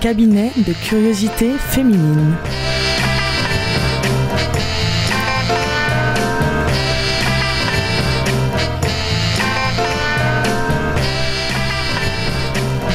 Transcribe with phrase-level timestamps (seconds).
[0.00, 2.36] cabinet de curiosité féminine.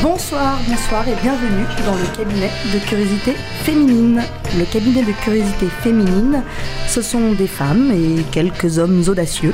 [0.01, 3.33] Bonsoir, bonsoir et bienvenue dans le cabinet de curiosité
[3.63, 4.21] féminine.
[4.57, 6.41] Le cabinet de curiosité féminine,
[6.87, 9.53] ce sont des femmes et quelques hommes audacieux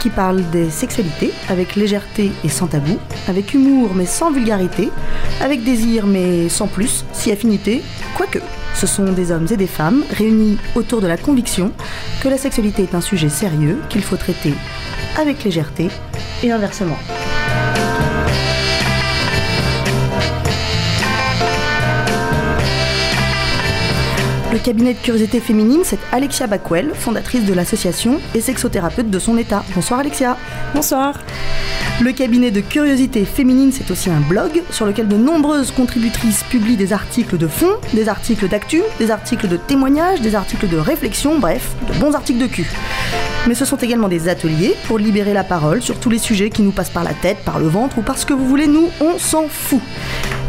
[0.00, 4.90] qui parlent des sexualités avec légèreté et sans tabou, avec humour mais sans vulgarité,
[5.40, 7.82] avec désir mais sans plus, si affinité,
[8.16, 8.40] quoique.
[8.74, 11.72] Ce sont des hommes et des femmes réunis autour de la conviction
[12.22, 14.54] que la sexualité est un sujet sérieux qu'il faut traiter
[15.18, 15.88] avec légèreté
[16.42, 16.96] et inversement.
[24.60, 29.64] Cabinet de curiosité féminine, c'est Alexia Backwell, fondatrice de l'association et sexothérapeute de son état.
[29.74, 30.36] Bonsoir Alexia.
[30.74, 31.18] Bonsoir.
[32.00, 36.76] Le cabinet de curiosité féminine, c'est aussi un blog sur lequel de nombreuses contributrices publient
[36.76, 41.38] des articles de fond, des articles d'actu, des articles de témoignages, des articles de réflexion,
[41.38, 42.66] bref, de bons articles de cul.
[43.46, 46.62] Mais ce sont également des ateliers pour libérer la parole sur tous les sujets qui
[46.62, 49.18] nous passent par la tête, par le ventre ou parce que vous voulez, nous, on
[49.18, 49.80] s'en fout.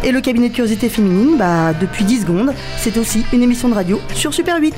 [0.03, 3.75] Et le cabinet de curiosité féminine, bah, depuis 10 secondes, c'est aussi une émission de
[3.75, 4.75] radio sur Super 8.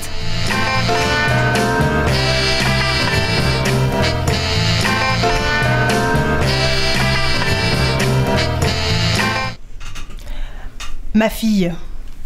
[11.15, 11.71] Ma fille,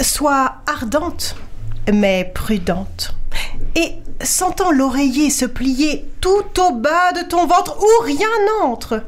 [0.01, 1.35] sois ardente,
[1.93, 3.15] mais prudente.
[3.75, 8.27] Et sentant l'oreiller se plier tout au bas de ton ventre où rien
[8.61, 9.03] n'entre,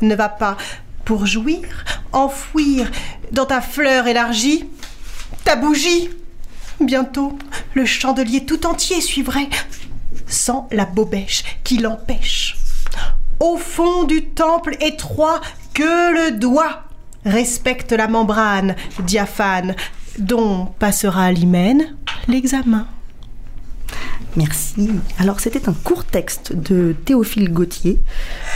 [0.00, 0.56] ne va pas,
[1.04, 2.90] pour jouir, enfouir
[3.32, 4.64] dans ta fleur élargie
[5.44, 6.10] ta bougie.
[6.80, 7.38] Bientôt,
[7.74, 9.48] le chandelier tout entier suivrait,
[10.26, 12.56] sans la bobèche qui l'empêche.
[13.38, 15.40] Au fond du temple étroit,
[15.74, 16.84] que le doigt
[17.24, 19.74] respecte la membrane diaphane
[20.18, 21.96] dont passera l'hymen
[22.28, 22.86] l'examen.
[24.36, 24.90] Merci.
[25.18, 27.98] Alors c'était un court texte de Théophile Gauthier,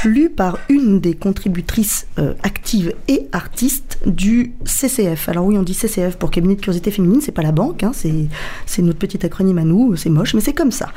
[0.05, 5.29] lu par une des contributrices euh, actives et artistes du CCF.
[5.29, 7.93] Alors oui, on dit CCF pour cabinet de curiosité féminine, c'est pas la banque, hein,
[7.95, 10.91] c'est notre petit acronyme à nous, c'est moche, mais c'est comme ça.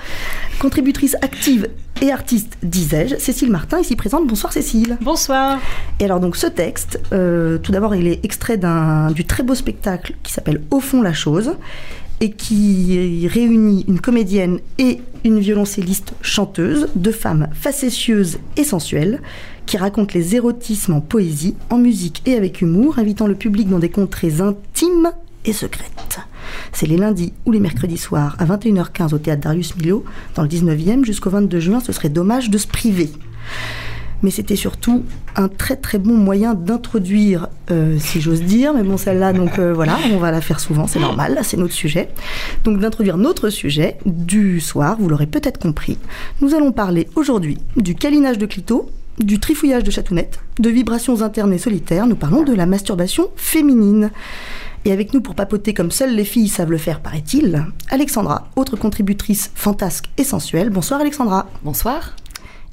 [0.60, 1.68] Contributrice active
[2.02, 4.28] et artiste, disais-je, Cécile Martin, ici présente.
[4.28, 4.98] Bonsoir Cécile.
[5.02, 5.60] Bonsoir.
[6.00, 8.60] Et alors donc ce texte, euh, tout d'abord il est extrait
[9.14, 11.56] du très beau spectacle qui s'appelle Au fond la chose
[12.20, 19.22] et qui réunit une comédienne et une violoncelliste chanteuse, deux femmes facétieuses et sensuelles,
[19.66, 23.80] qui racontent les érotismes en poésie, en musique et avec humour, invitant le public dans
[23.80, 25.12] des contrées intimes
[25.46, 26.20] et secrètes.
[26.72, 30.06] C'est les lundis ou les mercredis soirs à 21h15 au théâtre Darius Milhaud,
[30.36, 33.10] dans le 19e, jusqu'au 22 juin, ce serait dommage de se priver
[34.24, 35.04] mais c'était surtout
[35.36, 39.74] un très très bon moyen d'introduire, euh, si j'ose dire, mais bon celle-là, donc euh,
[39.74, 42.10] voilà, on va la faire souvent, c'est normal, c'est notre sujet.
[42.64, 45.98] Donc d'introduire notre sujet du soir, vous l'aurez peut-être compris.
[46.42, 48.90] Nous allons parler aujourd'hui du câlinage de clito,
[49.20, 54.12] du trifouillage de chatounette, de vibrations internes et solitaires, nous parlons de la masturbation féminine.
[54.86, 58.78] Et avec nous pour papoter comme seules les filles savent le faire, paraît-il, Alexandra, autre
[58.78, 60.70] contributrice fantasque et sensuelle.
[60.70, 61.48] Bonsoir Alexandra.
[61.64, 62.16] Bonsoir.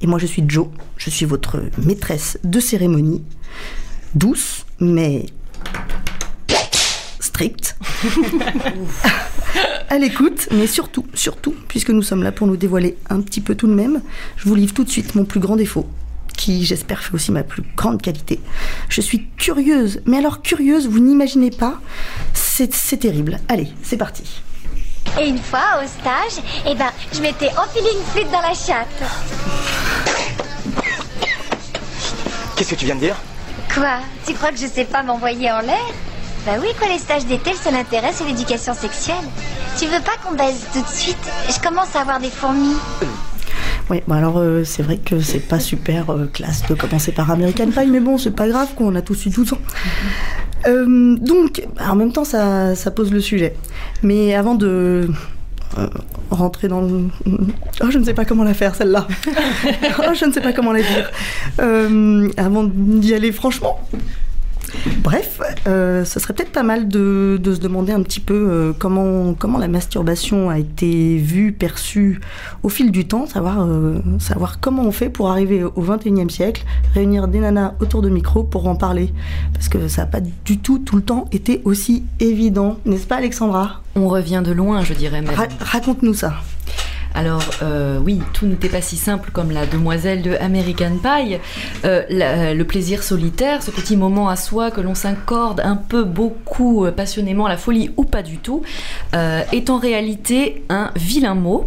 [0.05, 0.71] Et moi, je suis Jo.
[0.99, 3.23] Je suis votre maîtresse de cérémonie.
[4.15, 5.25] Douce, mais
[7.21, 7.79] stricte.
[9.89, 13.55] à l'écoute, mais surtout, surtout, puisque nous sommes là pour nous dévoiler un petit peu
[13.55, 14.03] tout de même,
[14.37, 15.87] je vous livre tout de suite mon plus grand défaut,
[16.37, 18.41] qui j'espère fait aussi ma plus grande qualité.
[18.91, 21.81] Je suis curieuse, mais alors curieuse, vous n'imaginez pas,
[22.35, 23.39] c'est terrible.
[23.49, 24.43] Allez, c'est parti.
[25.21, 28.89] Et une fois, au stage, eh ben, je m'étais enfilé une flûte dans la chatte.
[32.57, 33.17] Qu'est-ce que tu viens de dire?
[33.73, 33.99] Quoi?
[34.27, 35.85] Tu crois que je sais pas m'envoyer en l'air?
[36.47, 39.25] Bah oui, quoi, les stages d'été, le seul intérêt, c'est l'éducation sexuelle.
[39.79, 41.17] Tu veux pas qu'on baise tout de suite?
[41.49, 42.77] Je commence à avoir des fourmis.
[43.91, 47.31] Oui, bah alors euh, c'est vrai que c'est pas super euh, classe de commencer par
[47.31, 49.59] American Pie, mais bon, c'est pas grave, quoi, on a tous eu 12 ans.
[50.67, 53.55] Euh, donc, en même temps, ça, ça, pose le sujet.
[54.03, 55.09] Mais avant de
[56.31, 57.09] rentrer dans le...
[57.83, 59.07] Oh, je ne sais pas comment la faire, celle-là.
[59.99, 61.11] oh, je ne sais pas comment la dire.
[62.39, 63.81] avant d'y aller franchement,
[64.99, 69.35] Bref, euh, ce serait peut-être pas mal de, se demander un petit peu euh, comment,
[69.35, 72.21] comment la masturbation a été vue, perçue
[72.62, 76.65] au fil du temps, savoir, euh, savoir comment on fait pour arriver au 21e siècle,
[76.94, 79.12] réunir des nanas autour de micro pour en parler.
[79.53, 83.17] Parce que ça n'a pas du tout, tout le temps, été aussi évident, n'est-ce pas
[83.17, 83.82] Alexandra?
[83.97, 85.35] On revient de loin, je dirais même.
[85.61, 86.35] Raconte-nous ça.
[87.14, 91.38] Alors euh, oui, tout n'était pas si simple comme la demoiselle de American Pie.
[91.84, 92.02] Euh,
[92.55, 96.90] le plaisir solitaire, ce petit moment à soi que l'on s'accorde un peu, beaucoup, euh,
[96.90, 98.62] passionnément, la folie ou pas du tout,
[99.12, 101.66] est en réalité un vilain mot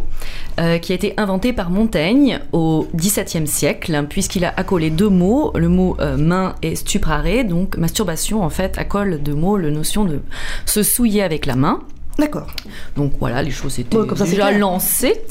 [0.81, 5.53] qui a été inventé par Montaigne au XVIIe siècle, hein, puisqu'il a accolé deux mots,
[5.55, 10.19] le mot main et stuprare, donc masturbation en fait accole deux mots, la notion de
[10.65, 11.79] se souiller avec la main.
[12.19, 12.47] D'accord.
[12.95, 15.21] Donc voilà, les choses étaient Ouais, comme ça, c'est déjà lancées.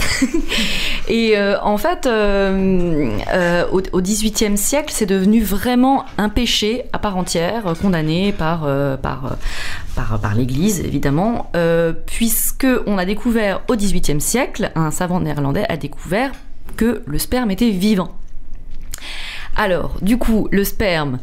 [1.08, 6.98] Et euh, en fait, euh, euh, au, XVIIIe siècle, c'est devenu vraiment un péché à
[6.98, 8.60] part entière, condamné par,
[8.98, 9.36] par,
[9.96, 11.50] par, par l'Église, évidemment,
[12.06, 16.32] puisque on a découvert au XVIIIe siècle, un savant néerlandais a découvert
[16.76, 18.12] que le sperme était vivant.
[19.56, 21.18] Alors, du coup, le sperme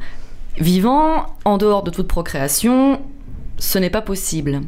[0.58, 3.00] vivant, en dehors de toute procréation,
[3.58, 4.62] ce n'est pas possible.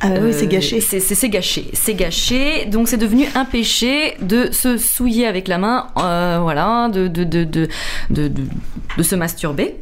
[0.00, 0.80] Ah bah oui, Euh, c'est gâché.
[0.80, 1.70] C'est gâché.
[1.72, 2.66] C'est gâché.
[2.66, 7.24] Donc c'est devenu un péché de se souiller avec la main, euh, voilà, de, de,
[7.24, 7.68] de, de,
[8.10, 8.46] de, de-
[8.98, 9.76] de se masturber.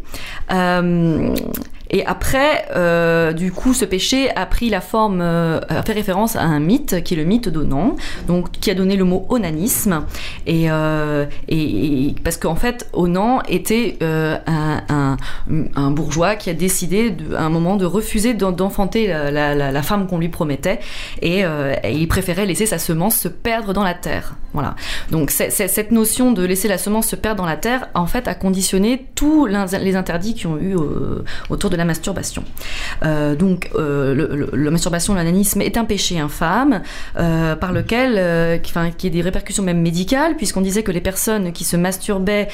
[1.92, 6.36] Et après, euh, du coup, ce péché a pris la forme, euh, a fait référence
[6.36, 7.96] à un mythe qui est le mythe d'Onan,
[8.26, 10.06] donc qui a donné le mot onanisme.
[10.46, 11.26] Et, euh,
[12.24, 17.84] parce qu'en fait, Onan était euh, un, bourgeois qui a décidé à un moment de
[17.84, 20.80] refuser d'en- d'enfanter la, femme qu'on lui promettait,
[21.20, 21.42] et,
[21.84, 24.36] il préférait laisser sa semence se perdre dans la terre.
[24.54, 24.76] Voilà.
[25.10, 28.34] Donc cette notion de laisser la semence se perdre dans la terre, en fait, a
[28.34, 30.74] conditionné tous les interdits qui ont eu
[31.50, 32.44] autour de la masturbation.
[33.04, 36.82] Euh, donc euh, le, le- la masturbation, l'ananisme est un péché infâme
[37.18, 41.00] euh, par lequel, qui, enfin, qui a des répercussions même médicales, puisqu'on disait que les
[41.00, 42.48] personnes qui se masturbaient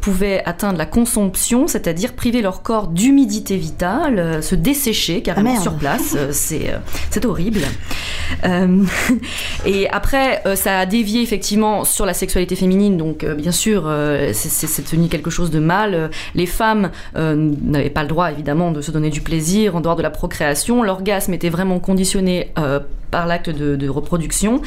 [0.00, 5.62] pouvaient atteindre la consomption, c'est-à-dire priver leur corps d'humidité vitale, se dessécher carrément Ah, merde.
[5.62, 6.16] sur place.
[6.30, 7.60] C'est horrible.
[9.66, 12.96] Et après, ça a dévié effectivement sur la sexualité féminine.
[12.96, 13.90] Donc, bien sûr,
[14.32, 16.10] c'est- devenu quelque chose de mal.
[16.34, 20.02] Les femmes n'avaient pas le droit, évidemment, de se donner du plaisir en dehors de
[20.02, 20.82] la procréation.
[20.82, 22.80] L'orgasme était vraiment conditionné euh,
[23.10, 24.62] par l'acte de, reproduction.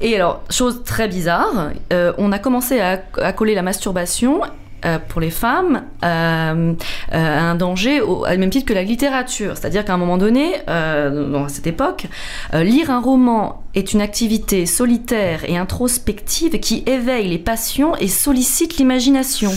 [0.00, 2.98] Et alors, chose très bizarre, euh, on a commencé à,
[3.32, 4.42] coller la masturbation
[4.84, 6.74] euh, pour les femmes euh,
[7.12, 9.56] euh, un danger au, même titre que la littérature.
[9.56, 12.06] C'est-à-dire qu'à un moment donné, dans cette époque,
[12.52, 18.76] lire un roman est une activité solitaire et introspective qui éveille les passions et sollicite
[18.76, 19.52] l'imagination.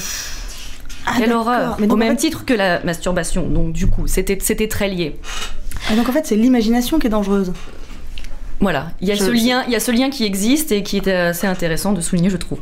[1.06, 3.48] Ah, Quelle horreur Mais Au même fait- titre que la masturbation.
[3.48, 5.18] Donc du coup, c'était très lié.
[5.90, 7.54] Ah, donc en fait, c'est l'imagination qui est dangereuse.
[8.62, 10.72] Voilà, il y a Je- ce je- lien, il y a ce lien qui existe
[10.72, 12.60] et qui est assez intéressant de souligner, je trouve.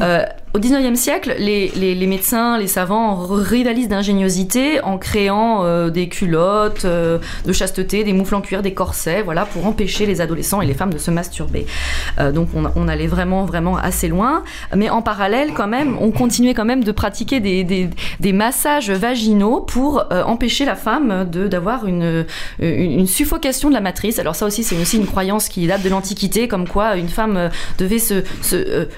[0.00, 0.24] Euh,
[0.56, 7.18] au 19e siècle, les, médecins, les savants rivalisent d'ingéniosité en créant euh, des culottes euh,
[7.44, 10.72] de chasteté, des moufles en cuir, des corsets, voilà, pour empêcher les adolescents et les
[10.72, 11.66] femmes de se masturber.
[12.18, 14.44] Euh, donc on, allait vraiment, vraiment assez loin.
[14.74, 20.04] Mais en parallèle, quand même, on continuait quand même de pratiquer des, massages vaginaux pour
[20.10, 22.24] empêcher la femme d'avoir une,
[22.60, 24.18] une, suffocation de la matrice.
[24.18, 27.50] Alors ça aussi, c'est aussi une croyance qui date de l'Antiquité, comme quoi une femme
[27.78, 28.22] devait se,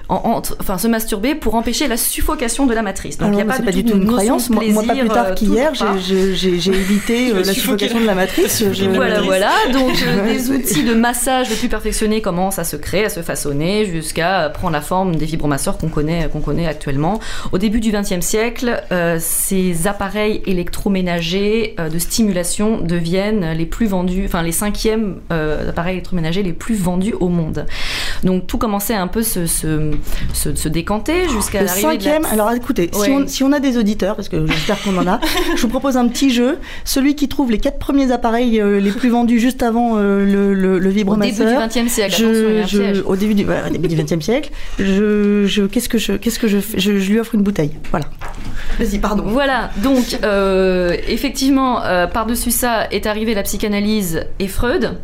[0.08, 3.18] enfin, se masturber pour empêcher la suffocation de la matrice.
[3.18, 4.50] Donc il Alors, n'y a pas du tout une croyance.
[4.50, 8.64] Moi, moi, pas plus tard euh, qu'hier, j'ai- évité euh, la suffocation de la matrice.
[8.72, 9.50] Je- Voilà, voilà.
[9.72, 13.20] Donc, euh, des outils de massage le plus perfectionnés commencent à se créer, à se
[13.20, 17.20] façonner, jusqu'à prendre la forme des vibromasseurs qu'on connaît, qu'on connaît actuellement.
[17.52, 23.86] Au début du XXe siècle, euh, ces appareils électroménagers euh, de stimulation deviennent les plus
[23.86, 27.66] vendus, enfin les cinquièmes euh, appareils électroménagers les plus vendus au monde.
[28.24, 29.92] Donc, tout commençait à un peu se, se,
[30.32, 33.76] se, se décanter jusqu'à Le la- cinquième, alors écoutez, si, on, si on a des
[33.78, 35.20] auditeurs, parce que j'espère qu'on en a,
[35.56, 36.58] je vous propose un petit jeu.
[36.84, 40.54] Celui qui trouve les quatre premiers appareils euh, les plus vendus juste avant euh, le,
[40.54, 41.66] le, le Au début du vibromasseur.
[41.68, 45.88] XXe siècle, Je, au début du, voilà, au début du 20e siècle, je, je, qu'est-ce
[45.88, 46.78] que je, qu'est-ce que je fais?
[46.78, 47.70] Je, lui offre une bouteille.
[47.90, 48.06] Voilà.
[48.78, 49.24] Vas-y, pardon.
[49.26, 51.80] Voilà, donc euh, effectivement,
[52.12, 54.98] par-dessus ça est arrivée la psychanalyse et Freud,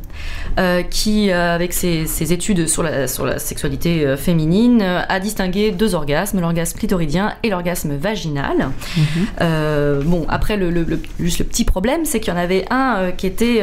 [0.59, 5.21] euh, qui, euh, avec ses, ses études sur la, sur la sexualité euh, féminine, a
[5.21, 8.71] distingué deux orgasmes, l'orgasme clitoridien et l'orgasme vaginal.
[9.41, 12.65] Euh, bon, après, le, le- le- juste le petit problème, c'est qu'il y en avait
[12.71, 13.63] un qui était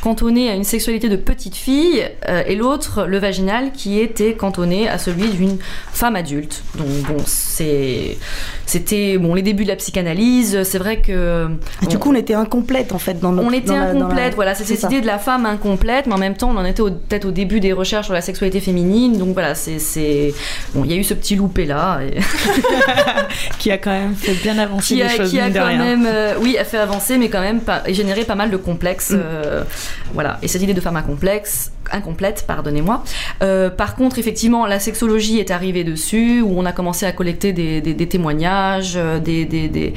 [0.00, 2.02] cantonné à une sexualité de petite fille
[2.46, 5.58] et l'autre, le vaginal, qui était cantonné à celui d'une
[5.92, 6.62] femme adulte.
[6.76, 8.16] Donc bon, c'est,
[8.66, 10.62] c'était bon les débuts de la psychanalyse.
[10.64, 11.48] C'est vrai que
[11.82, 13.48] Et du coup, on était incomplète en fait dans notre.
[13.48, 14.88] on était dans la- dans la- incomplète, voilà, c'est cette ça.
[14.88, 15.76] idée de la femme incomplète,
[16.06, 18.60] mais en même temps, on en était peut-être au début des recherches sur la sexualité
[18.60, 20.34] féminine, donc voilà, c'est, c'est...
[20.74, 22.18] bon, il y a eu ce petit loupé là, et-
[23.58, 25.78] qui a quand même fait bien avancer qui les a, choses, qui a quand rien.
[25.78, 28.56] même, euh, oui, a fait avancer, mais quand même pas, et généré pas mal de
[28.56, 29.20] complexes, Mm.
[29.22, 29.62] euh,
[30.12, 30.38] voilà.
[30.42, 33.02] Et cette idée de femme incomplexe incomplète, pardonnez-moi.
[33.42, 37.52] Euh, par contre, effectivement, la sexologie est arrivée dessus, où on a commencé à collecter
[37.52, 39.92] des, témoignages, euh, des,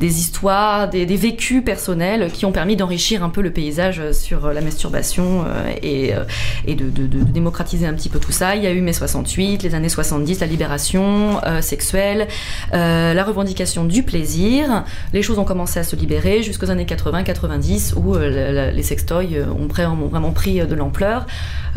[0.00, 5.44] histoires, des, vécus personnels qui ont permis d'enrichir un peu le paysage sur la masturbation
[5.46, 6.24] euh, et, euh,
[6.66, 8.56] de, démocratiser un petit peu tout ça.
[8.56, 12.28] Il y a eu mai 68, les années 70, la libération euh, sexuelle,
[12.74, 14.84] euh, la revendication du plaisir.
[15.12, 18.82] Les choses ont commencé à se libérer jusqu'aux années 80-90 où euh, la- la- les
[18.82, 21.26] sextoys euh, ont vraiment pris euh, de l'ampleur.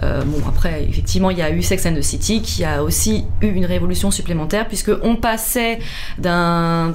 [0.04, 3.26] Euh, bon, après, effectivement, il y a eu Sex and the City qui a aussi
[3.42, 5.80] eu une révolution supplémentaire puisque on passait
[6.18, 6.92] d'un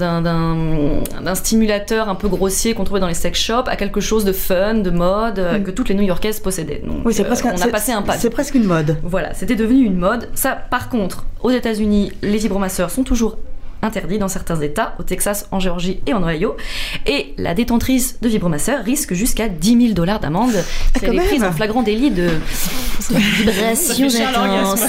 [1.35, 4.75] stimulateur un peu grossier qu'on trouvait dans les sex shops à quelque chose de fun,
[4.75, 6.83] de mode, euh, que toutes les New-Yorkaises possédaient.
[6.87, 8.17] Donc, Oui, c'est euh, presque, un- on a passé un pas.
[8.17, 8.97] C'est presque une mode.
[9.03, 10.29] Voilà, c'était devenu une mode.
[10.35, 13.39] Ça, par contre, aux États-Unis, les vibromasseurs sont toujours
[13.83, 16.57] interdits dans certains États, au Texas, en Géorgie et en Ohio.
[17.07, 20.55] Et la détentrice de vibromasseur risque jusqu'à 10 000 dollars d'amende
[20.97, 22.31] si elle est prise en flagrant délit de,
[23.11, 24.83] vibration intense.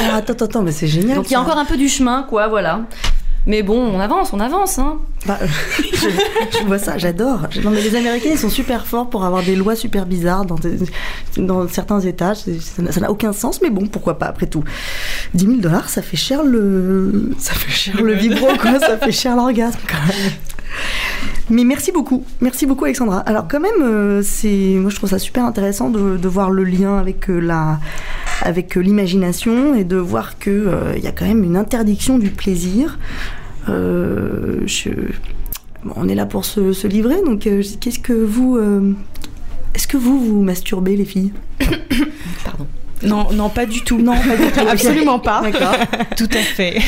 [0.00, 1.16] Ah, attends, attends, mais c'est génial.
[1.16, 2.80] Donc il y a encore un peu du chemin, quoi, voilà.
[3.46, 4.96] Mais bon, on avance, on avance, hein.
[5.26, 5.38] Bah,
[5.78, 6.08] je,
[6.58, 7.40] je vois ça, j'adore.
[7.62, 10.54] Non, mais les Américains, ils sont super forts pour avoir des lois super bizarres dans,
[10.54, 10.78] des-
[11.36, 12.34] dans certains États.
[12.34, 14.64] C'est- Ça n'a- ça n'a aucun sens, mais bon, pourquoi pas après tout.
[15.34, 18.80] 10 000 dollars, ça fait cher le, ça fait cher le vibro, quoi.
[18.80, 20.32] Ça fait cher l'orgasme, quand même.
[21.50, 23.18] Mais merci beaucoup, merci beaucoup Alexandra.
[23.20, 26.96] Alors quand même, euh, c'est, moi je trouve ça super intéressant de, voir le lien
[26.96, 27.80] avec euh, la,
[28.40, 32.30] avec euh, l'imagination et de voir que il y a quand même une interdiction du
[32.30, 32.98] plaisir.
[35.96, 38.58] On est là pour se, livrer, donc qu'est-ce que vous,
[39.74, 41.32] est-ce que vous vous masturbez les filles?
[42.44, 42.66] Pardon.
[43.04, 43.98] Non, non, pas du tout.
[44.00, 44.60] Non, pas du tout.
[44.68, 45.42] Absolument pas.
[45.42, 45.74] D'accord.
[46.16, 46.78] Tout à fait.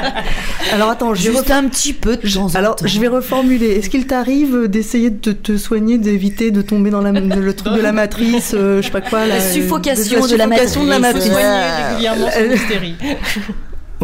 [0.72, 2.86] Alors attends, je vais Juste un petit peu de temps en Alors, temps.
[2.86, 3.70] je vais reformuler.
[3.72, 7.80] Est-ce qu'il t'arrive d'essayer de te, soigner, d'éviter de tomber dans la, le truc de
[7.80, 10.98] la matrice, euh, je sais pas quoi, La la, suffocation de la suffocation de la
[10.98, 11.28] matrice.
[11.28, 11.32] matrice.
[11.32, 12.94] Soigner régulièrement son hystérie.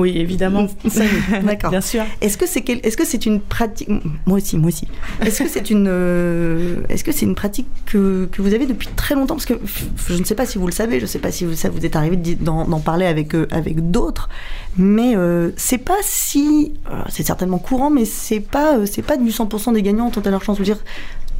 [0.00, 0.66] Oui, évidemment.
[1.44, 1.70] D'accord.
[1.70, 2.04] Bien sûr.
[2.20, 3.88] Est-ce que c'est quel- est-ce que c'est une pratique
[4.26, 4.86] Moi aussi, moi aussi.
[5.24, 8.88] Est-ce que c'est une euh, est-ce que c'est une pratique que, que vous avez depuis
[8.96, 9.34] très longtemps?
[9.34, 9.54] Parce que
[10.08, 11.68] je ne sais pas si vous le savez, je ne sais pas si vous, ça
[11.68, 14.28] vous est arrivé d'en parler avec euh, avec d'autres,
[14.76, 19.30] mais euh, c'est pas si euh, c'est certainement courant, mais c'est pas c'est pas du
[19.30, 20.56] 100% des gagnants ont à leur chance.
[20.56, 20.82] Je veux dire.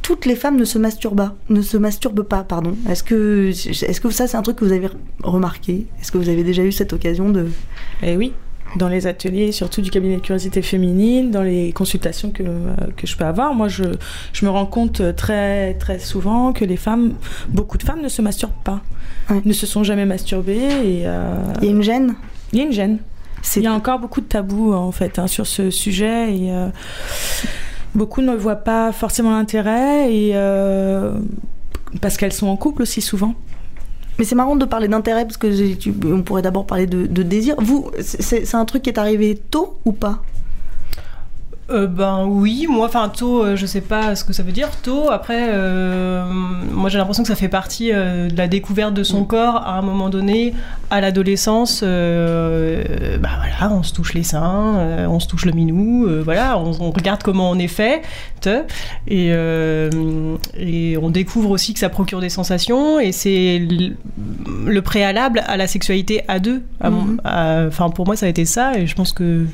[0.03, 2.75] Toutes les femmes ne se masturbent pas, ne se masturbent pas, pardon.
[2.89, 4.89] Est-ce que, est-ce que ça c'est un truc que vous avez
[5.21, 5.85] remarqué?
[6.01, 7.47] Est-ce que vous avez déjà eu cette occasion de
[8.01, 8.33] Et oui,
[8.77, 13.05] dans les ateliers, surtout du cabinet de curiosité féminine, dans les consultations que, euh, que
[13.05, 13.83] je peux avoir, moi je,
[14.33, 17.13] je me rends compte très, très souvent que les femmes,
[17.49, 18.81] beaucoup de femmes ne se masturbent pas,
[19.29, 19.41] Ouais.
[19.45, 22.15] ne se sont jamais masturbées et euh, Il y a une gêne?
[22.53, 22.97] Il y a une gêne.
[23.55, 26.67] Il y a encore beaucoup de tabous en fait hein, sur ce sujet et euh,
[27.95, 31.13] beaucoup ne voient pas forcément l'intérêt et euh,
[32.01, 33.33] parce qu'elles sont en couple aussi souvent.
[34.17, 35.47] Mais c'est marrant de parler d'intérêt parce que
[36.05, 37.55] on pourrait d'abord parler de, désir.
[37.59, 40.21] Vous, c'est un truc qui est arrivé tôt ou pas?
[41.71, 44.69] Euh, ben oui, moi, enfin tôt, euh, je sais pas ce que ça veut dire
[44.83, 45.09] tôt.
[45.09, 46.25] Après, euh,
[46.71, 49.81] moi j'ai l'impression que ça fait partie de la découverte de son corps à un
[49.81, 50.53] moment donné,
[50.89, 51.81] à l'adolescence.
[51.83, 56.91] bah voilà, on se touche les seins, on se touche le minou, voilà, on, on
[56.91, 58.01] regarde comment on est fait,
[58.41, 58.63] te,
[59.07, 59.27] et,
[60.57, 63.59] et on découvre aussi que ça procure des sensations et c'est
[64.65, 66.63] le préalable à la sexualité à deux.
[66.83, 67.21] Mhm.
[67.23, 69.45] à- Enfin pour moi ça a été ça et je pense que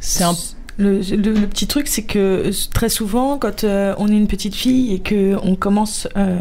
[0.00, 0.34] c'est un
[0.76, 4.26] Le, le- le petit truc, c'est que euh, très souvent, quand euh, on est une
[4.26, 6.36] petite fille et que on commence euh,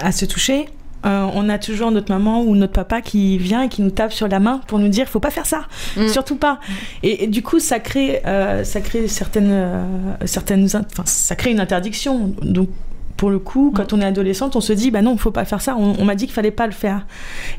[0.00, 0.66] à, à se toucher,
[1.06, 4.12] euh, on a toujours notre maman ou notre papa qui vient et qui nous tape
[4.12, 6.08] sur la main pour nous dire faut pas faire ça, Mm.
[6.08, 6.58] surtout pas.
[7.02, 8.22] Et, et du coup, ça crée,
[8.64, 9.84] ça crée certaines,
[10.24, 12.34] certaines, enfin, ça crée une interdiction.
[12.42, 12.68] Donc
[13.20, 15.60] pour le coup, quand on est adolescente, on se dit bah non, faut pas faire
[15.60, 15.76] ça.
[15.78, 17.06] On, on m'a dit qu'il fallait pas le faire.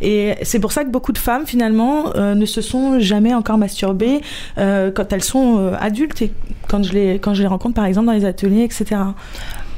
[0.02, 3.60] Et c'est pour ça que beaucoup de femmes finalement euh, ne se sont jamais encore
[3.60, 4.22] masturbées
[4.58, 6.34] euh, quand elles sont euh, adultes et
[6.68, 9.02] quand je les quand je les rencontre par exemple dans les ateliers, etc.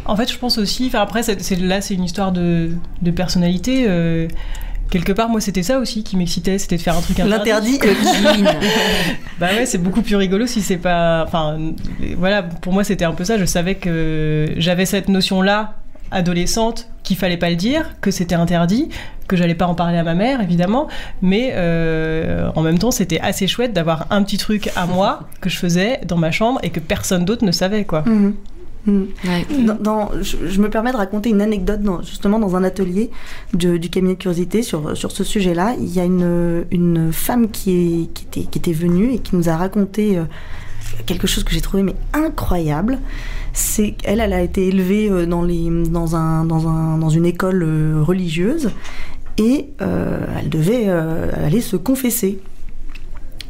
[0.06, 0.86] En fait, je pense aussi.
[0.88, 2.70] Enfin, après, c'est- là, c'est une histoire de,
[3.02, 3.86] de personnalité.
[4.90, 7.80] Quelque part, moi, c'était ça aussi qui m'excitait, c'était de faire un truc interdit.
[7.80, 7.80] L'interdit.
[9.40, 11.24] Bah ouais, c'est beaucoup plus rigolo si c'est pas.
[11.26, 11.58] Enfin,
[12.18, 13.38] voilà, pour moi, c'était un peu ça.
[13.38, 15.74] Je savais que j'avais cette notion-là,
[16.12, 18.90] adolescente, qu'il fallait pas le dire, que c'était interdit,
[19.28, 20.88] que j'allais pas en parler à ma mère, évidemment.
[21.22, 25.50] Mais euh, en même temps, c'était assez chouette d'avoir un petit truc à moi que
[25.50, 28.04] je faisais dans ma chambre et que personne d'autre ne savait, quoi.
[28.06, 28.36] Mhm.
[28.86, 29.46] Ouais.
[29.66, 33.12] Dans- dans- je, je me permets de raconter une anecdote dans- justement dans un atelier
[33.54, 35.76] de- du cabinet de curiosité sur, sur ce sujet-là.
[35.80, 39.36] Il y a une, une femme qui, est, qui, était, qui était venue et qui
[39.38, 40.24] nous a raconté euh,
[41.06, 43.00] quelque chose que j'ai trouvé mais incroyable.
[43.54, 47.26] C'est qu'elle, elle a été élevée euh, dans, les, dans, un, dans, un, dans une
[47.26, 48.72] école euh, religieuse
[49.38, 52.40] et euh, elle devait euh, aller se confesser.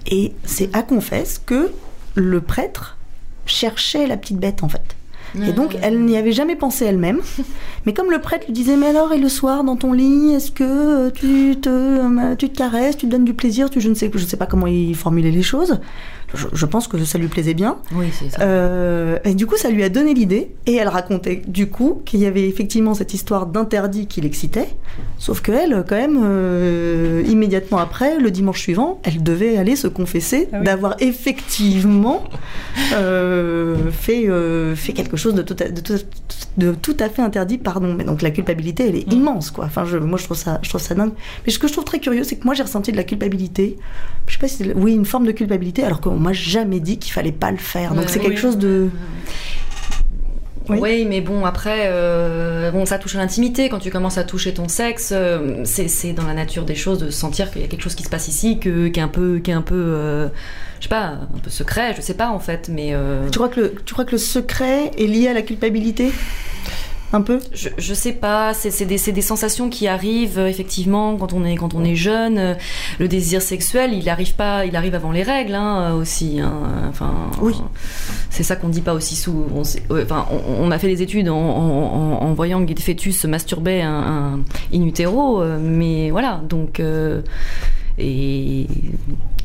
[0.06, 1.72] Et c'est à confesse que
[2.16, 2.98] le prêtre
[3.46, 4.96] cherchait la petite bête en fait.
[5.42, 7.20] Et donc, elle n'y avait jamais pensé elle-même.
[7.86, 10.52] Mais comme le prêtre lui disait, mais alors, et le soir, dans ton lit, est-ce
[10.52, 13.90] que euh, tu te, euh, tu te caresses, tu te donnes du plaisir, tu, je
[13.90, 15.80] ne sais, je sais pas comment il formulait les choses.
[16.34, 17.78] Je, je pense que ça lui plaisait bien.
[17.94, 18.42] Oui, c'est ça.
[18.42, 20.52] Euh, et du coup, ça lui a donné l'idée.
[20.66, 24.68] Et elle racontait, du coup, qu'il y avait effectivement cette histoire d'interdit qui l'excitait.
[25.20, 30.48] Sauf qu'elle, quand même, euh, immédiatement après, le dimanche suivant, elle devait aller se confesser
[30.52, 30.66] Ah oui.
[30.66, 32.24] d'avoir effectivement
[32.94, 34.28] euh, fait,
[34.76, 35.94] fait quelque chose de tout, à, de, tout,
[36.58, 37.94] de tout à fait interdit, pardon.
[37.94, 39.12] Mais donc la culpabilité, elle est Mm.
[39.18, 39.66] immense, quoi.
[39.66, 41.12] Enfin, je, moi, je trouve ça, je trouve ça dingue.
[41.46, 43.78] Mais ce que je trouve très curieux, c'est que moi, j'ai ressenti de la culpabilité.
[44.28, 47.14] Je sais pas si, oui, une forme de culpabilité, alors qu'on m'a jamais dit qu'il
[47.14, 47.94] fallait pas le faire.
[47.94, 48.42] Donc c'est quelque Oui.
[48.42, 48.90] chose de.
[50.70, 50.78] Oui.
[50.82, 51.06] Oui.
[51.06, 53.68] mais bon, après, euh, bon, ça touche à l'intimité.
[53.68, 57.10] Quand tu commences à toucher ton sexe, euh, c'est dans la nature des choses de
[57.10, 59.40] sentir qu'il y a quelque chose qui se passe ici, que, qui est un peu,
[59.40, 60.30] qui est un peu, euh,
[60.80, 61.94] je sais pas, un peu secret.
[61.98, 64.18] Je sais pas en fait, mais euh, Tu crois que le, tu crois que le
[64.18, 66.12] secret est lié à la culpabilité?
[67.16, 68.54] Un peu je, je sais pas.
[68.56, 72.38] C'est des, sensations qui arrivent euh, effectivement quand on est quand on est jeune.
[72.40, 72.54] Euh,
[73.00, 76.40] Le désir sexuel, il arrive pas, il arrive avant les règles hein, euh, aussi.
[76.40, 76.54] hein.
[76.90, 77.54] Enfin, Oui.
[78.32, 79.46] C'est ça qu'on dit pas aussi sous.
[79.56, 82.74] On, sait- enfin, on, on a fait des études en, en- en- en voyant que
[82.74, 84.40] des fœtus se masturbaient un, un
[84.74, 86.42] in utero, mais voilà.
[86.50, 87.22] Donc euh,
[87.98, 88.68] et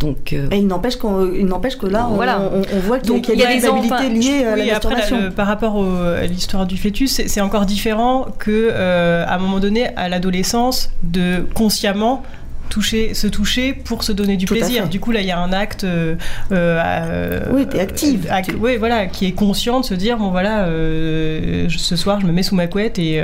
[0.01, 0.33] donc.
[0.33, 2.41] euh, Et il n'empêche que là, on, Voilà.
[2.53, 4.55] on, on voit qu'il y a- y y des a des culpabilités enfants- liées à
[4.55, 5.21] Oui, la après, là, masturbation.
[5.21, 9.35] le- par rapport au- à l'histoire du fœtus, c'est c'est encore différent que euh, à
[9.35, 12.23] un moment donné, à l'adolescence, de consciemment
[12.69, 14.89] toucher, se toucher pour se donner du Tout plaisir.
[14.89, 15.85] Du coup, là, il y a un acte.
[15.85, 16.15] euh,
[16.53, 18.27] euh, Oui, t'es active.
[18.31, 22.21] euh, Tu- oui, voilà, qui est conscient de se dire bon, voilà, euh, ce soir,
[22.21, 23.21] je me mets sous ma couette et,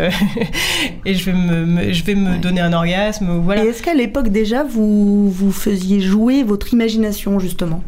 [1.07, 2.39] et je vais me, me- je vais me Ouais.
[2.39, 3.41] donner un orgasme.
[3.43, 3.65] Voilà.
[3.65, 7.83] Et est-ce qu'à l'époque déjà, vous, vous faisiez jouer votre imagination justement?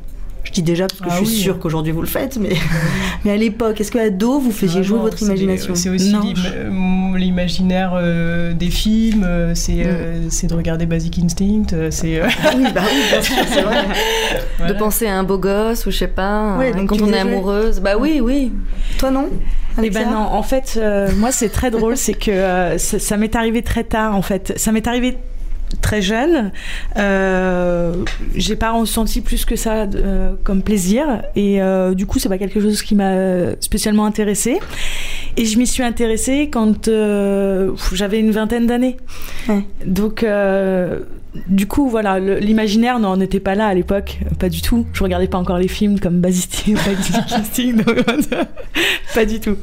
[0.46, 1.42] Je dis déjà parce que Ah je suis oui.
[1.42, 2.50] sûre qu'aujourd'hui vous le faites, mais,
[3.24, 7.16] mais à l'époque, est-ce qu'à dos, vous faisiez jouer Vraiment, votre imagination C'est aussi euh,
[7.16, 12.50] l'imaginaire euh, des films, euh, c'est euh, c'est de regarder Basic Instinct, c'est euh, Ah
[12.56, 13.84] Oui, bah oui, bien sûr, c'est vrai.
[14.58, 14.72] voilà.
[14.72, 17.10] De penser à un beau gosse ou je sais pas, Ouais, donc quand on est
[17.10, 17.18] jouer.
[17.20, 17.80] amoureuse.
[17.80, 18.52] Bah oui, oui.
[18.98, 19.28] Toi non
[19.82, 23.16] Eh ben non, en fait, euh, moi c'est très drôle, c'est que euh, ça, ça
[23.16, 24.52] m'est arrivé très tard en fait.
[24.56, 25.18] Ça m'est arrivé
[25.80, 26.52] très jeune.
[26.96, 27.94] Euh,
[28.34, 32.38] J'ai pas ressenti plus que ça euh, comme plaisir et euh, du coup c'est pas
[32.38, 34.58] quelque chose qui m'a spécialement intéressée.
[35.36, 38.96] Et je m'y suis intéressée quand euh, j'avais une vingtaine d'années.
[39.48, 39.64] Ouais.
[39.84, 40.24] Donc
[41.48, 44.86] du coup voilà, l'imaginaire n'en était pas là à l'époque, pas du tout.
[44.92, 46.72] Je regardais pas encore les films comme Instinct,
[47.84, 48.04] donc,
[49.16, 49.56] pas du tout.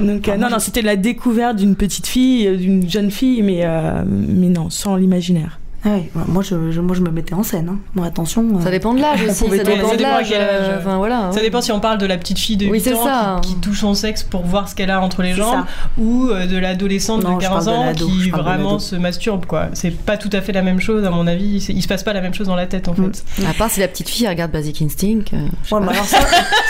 [0.00, 3.60] Donc euh, non, non, c'était la découverte d'une petite fille, euh, d'une jeune fille, mais
[3.64, 5.60] euh, mais non, sans l'imaginaire.
[5.84, 7.68] Ah oui, ouais, moi, je, je- moi je me mettais en scène.
[7.70, 7.78] Hein.
[7.94, 8.44] Bon, attention.
[8.58, 9.48] euh, Ça dépend de l'âge aussi.
[9.48, 10.32] Ça dépend Ça de l'âge.
[10.32, 10.36] âge.
[10.36, 11.30] euh, Enfin voilà.
[11.32, 13.40] Ça dépend si on parle de la petite fille de 8 Oui, c'est ans ça.
[13.42, 15.64] Qui, qui touche son sexe pour voir ce qu'elle a entre les jambes
[15.96, 19.68] ou euh, de l'adolescente de je 15 parle de ans qui vraiment se masturbe quoi.
[19.74, 22.12] C'est pas tout à fait la même chose à mon avis, il se passe pas
[22.12, 23.12] la même chose dans la tête en Mm.
[23.12, 23.44] fait.
[23.48, 25.20] À part si la petite fille regarde Basic Instinct.
[25.32, 25.36] euh,
[25.76, 26.18] Ouais, alors ça,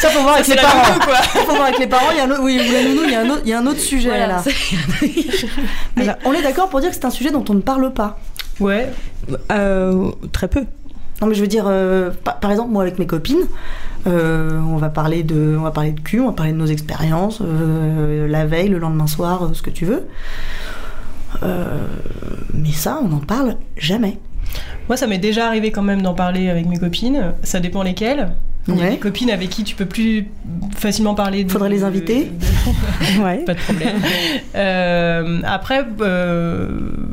[0.01, 0.87] ça faut voir avec les parents.
[0.92, 1.14] nounou, quoi.
[1.16, 2.11] Ça, faut voir avec les parents.
[2.12, 3.51] Il y a un autre, oui, ou la nounou, il y a un autre, il
[3.51, 4.42] y a un autre sujet Voilà, là.
[4.44, 5.07] c'est-
[5.97, 8.18] Mais on est d'accord pour dire que c'est un sujet dont on ne parle pas.
[8.61, 8.90] Ouais,
[9.53, 10.64] Euh, très peu.
[11.21, 13.47] Non, mais je veux dire, euh, par, par exemple, moi avec mes copines,
[14.07, 16.66] euh, on va parler de, on va parler de cul, on va parler de nos
[16.66, 20.07] expériences, euh, la veille, le lendemain soir, euh, ce que tu veux.
[21.42, 21.87] Euh,
[22.55, 24.18] mais ça, on n'en parle jamais.
[24.88, 27.33] moi ça m'est déjà arrivé quand même d'en parler avec mes copines.
[27.42, 28.31] Ça dépend lesquelles.
[28.68, 28.90] Il y a Ouais.
[28.90, 30.26] des copines avec qui tu peux plus
[30.76, 31.44] facilement parler.
[31.44, 32.31] De, Faudrait les inviter.
[33.16, 33.38] de- Ouais.
[33.38, 33.96] pas de problème.
[34.54, 36.68] Euh, après, euh,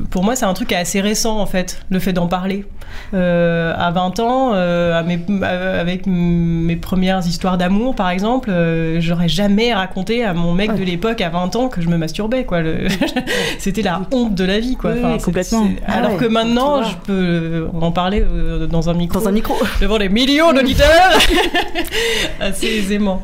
[0.10, 2.65] pour moi, c'est un truc assez récent en fait, le fait d'en parler.
[3.13, 8.52] Euh, à 20 ans, euh, à mes- avec mes premières histoires d'amour, par exemple,
[9.00, 10.78] j'aurais jamais raconté à mon mec Ouais.
[10.80, 12.44] de l'époque à 20 ans que je me masturbais.
[12.46, 12.62] Quoi.
[12.62, 12.88] Le-
[13.60, 14.76] C'était la honte de la vie.
[14.76, 14.91] Quoi.
[14.94, 15.68] Oui, Enfin, complètement.
[15.88, 18.24] Ah Alors que maintenant, je peux en parler
[18.70, 19.56] dans un micro, Dans un micro.
[19.82, 20.88] devant des millions d'auditeurs,
[22.40, 23.24] assez aisément.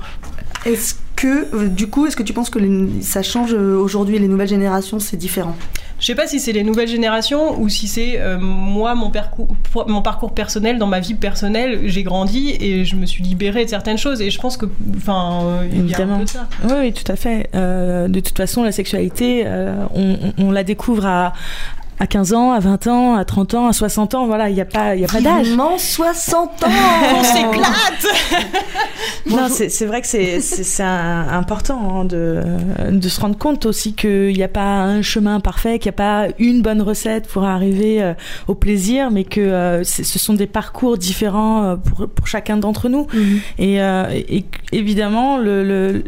[0.65, 4.19] Est-ce que, euh, du coup, est-ce que tu penses que les- ça change euh, aujourd'hui
[4.19, 5.55] les nouvelles générations, c'est différent?
[5.99, 9.55] Je sais pas si c'est les nouvelles générations ou si c'est euh, moi mon parcours,
[9.87, 11.81] mon parcours personnel dans ma vie personnelle.
[11.85, 14.65] J'ai grandi et je me suis libérée de certaines choses et je pense que,
[14.97, 16.17] enfin, euh, il y a un Évidemment.
[16.17, 16.47] peu de ça.
[16.63, 17.51] Oui, oui, tout à fait.
[17.53, 21.33] Euh, de toute façon, la sexualité, euh, on, on- on la découvre à,
[22.01, 24.61] à 15 ans, à 20 ans, à 30 ans, à 60 ans, voilà, il n'y
[24.61, 25.45] a pas, il y a pas d'âge.
[25.45, 26.67] Vivement 60 ans
[27.19, 28.07] On s'éclate
[29.29, 32.41] Non, c'est vrai que c'est- important hein, de,
[32.89, 35.97] de se rendre compte aussi qu'il n'y a pas un chemin parfait, qu'il n'y a
[35.97, 38.13] pas une bonne recette pour arriver euh,
[38.47, 42.89] au plaisir, mais que euh, ce sont des parcours différents euh, pour, pour chacun d'entre
[42.89, 43.05] nous.
[43.59, 46.03] Et, euh, et- évidemment, le, le-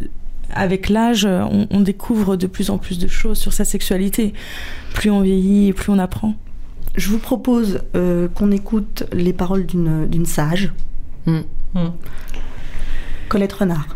[0.55, 4.33] avec l'âge, on, on découvre de plus en plus de choses sur sa sexualité.
[4.93, 6.35] Plus on vieillit et plus on apprend.
[6.95, 10.71] Je vous propose euh, qu'on écoute les paroles d'une d'une sage.
[11.25, 11.39] Mm.
[11.73, 11.87] Mm.
[13.29, 13.95] Colette Renard.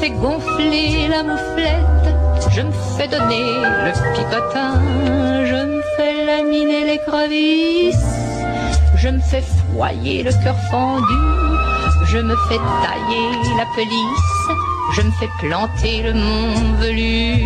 [0.00, 2.08] fais gonfler la mouflette,
[2.50, 4.80] je me fais donner le picotin,
[5.44, 8.10] je me fais laminer l'écrevisse,
[8.96, 11.20] je me fais foyer le cœur fendu,
[12.06, 14.48] je me fais tailler la pelisse,
[14.94, 17.44] je me fais planter le mont velu.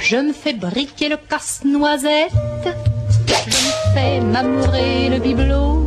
[0.00, 2.32] Je me fais briquer le casse-noisette,
[3.46, 5.82] je me fais le bibelot,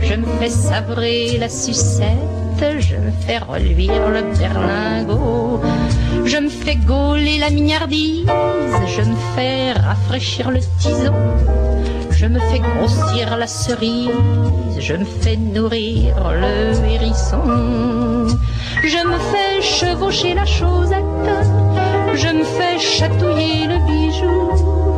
[0.00, 5.60] je me fais sabrer la sucette, je me fais reluire le berlingot,
[6.24, 8.26] je me fais gauler la mignardise,
[8.96, 11.14] je me fais rafraîchir le tison,
[12.10, 14.10] je me fais grossir la cerise,
[14.78, 17.42] je me fais nourrir le hérisson,
[18.84, 21.30] je me fais chevaucher la chaussette,
[22.14, 24.97] je me fais chatouiller le bijou,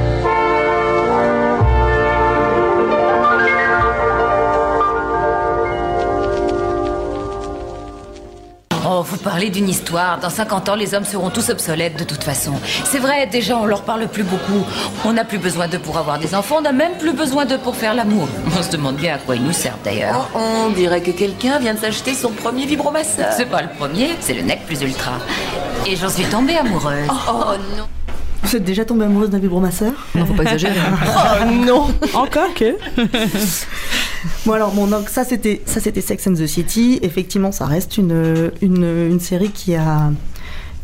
[9.01, 10.19] Oh, vous parlez d'une histoire.
[10.19, 12.53] Dans 50 ans, les hommes seront tous obsolètes de toute façon.
[12.83, 14.63] C'est vrai, déjà, on leur parle plus beaucoup.
[15.05, 17.57] On n'a plus besoin d'eux pour avoir des enfants, on n'a même plus besoin d'eux
[17.57, 18.27] pour faire l'amour.
[18.59, 20.29] On se demande bien à quoi ils nous servent d'ailleurs.
[20.35, 23.33] Oh, on dirait que quelqu'un vient de s'acheter son premier vibromasseur.
[23.35, 25.13] C'est pas le premier, c'est le nec plus ultra.
[25.87, 27.07] Et j'en suis tombée amoureuse.
[27.27, 27.85] Oh non.
[28.43, 29.93] Vous êtes déjà tombée amoureuse d'un vibromasseur?
[30.13, 30.75] Non, faut pas exagérer.
[31.05, 32.75] Oh non Encore que?
[34.45, 36.99] Bon alors bon donc ça c'était ça c'était Sex and the City.
[37.01, 40.11] Effectivement ça reste une série qui a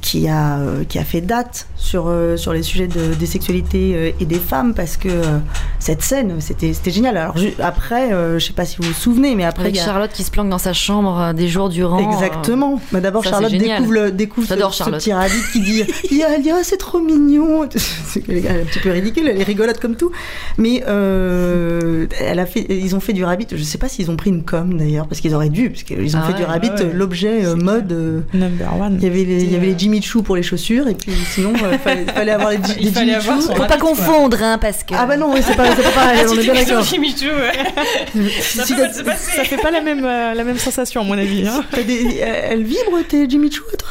[0.02, 3.94] qui a euh, qui a fait date sur euh, sur les sujets de, des sexualités
[3.96, 5.40] euh, et des femmes parce que euh,
[5.80, 7.18] cette scène c'était c'était génial.
[7.18, 10.12] Alors après euh, je sais pas si vous vous souvenez mais après Avec a- Charlotte
[10.14, 12.00] qui se planque dans sa chambre euh, des jours durant.
[12.00, 12.80] euh, Exactement.
[12.92, 15.00] Mais d'abord, ça, Charlotte découvre, le- découvre ce, ce Charlotte.
[15.00, 16.28] petit rabbit qui dit Lia,
[16.64, 17.68] c'est trop mignon.
[18.08, 20.12] C'est un petit peu ridicule, elle est rigolote comme tout.
[20.58, 23.48] Mais euh, elle a fait, ils ont fait du rabbit.
[23.52, 26.16] Je sais pas s'ils ont pris une com d'ailleurs, parce qu'ils auraient dû, parce qu'ils
[26.16, 27.92] ont Ah fait ouais, du rabbit ouais, l'objet mode.
[27.92, 28.98] euh, Number one.
[29.00, 31.12] il y avait les, il y avait les Jimmy Choo pour les chaussures, et puis
[31.34, 33.48] sinon, il fallait, fallait avoir les, Il les fallait Jimmy avoir Choo.
[33.48, 34.94] son Faut pas confondre, hein, parce que.
[34.98, 36.84] Ah bah non, c'est pas, pas pareil, on est bien d'accord.
[36.84, 38.32] Jimmy Choo, ouais.
[38.42, 38.88] Ça si peut.
[39.16, 41.48] Ça fait pas la même, euh, la même sensation, à mon avis.
[41.48, 41.64] hein.
[41.86, 43.90] des- Elle vibre tes Jimmy Choo, toi?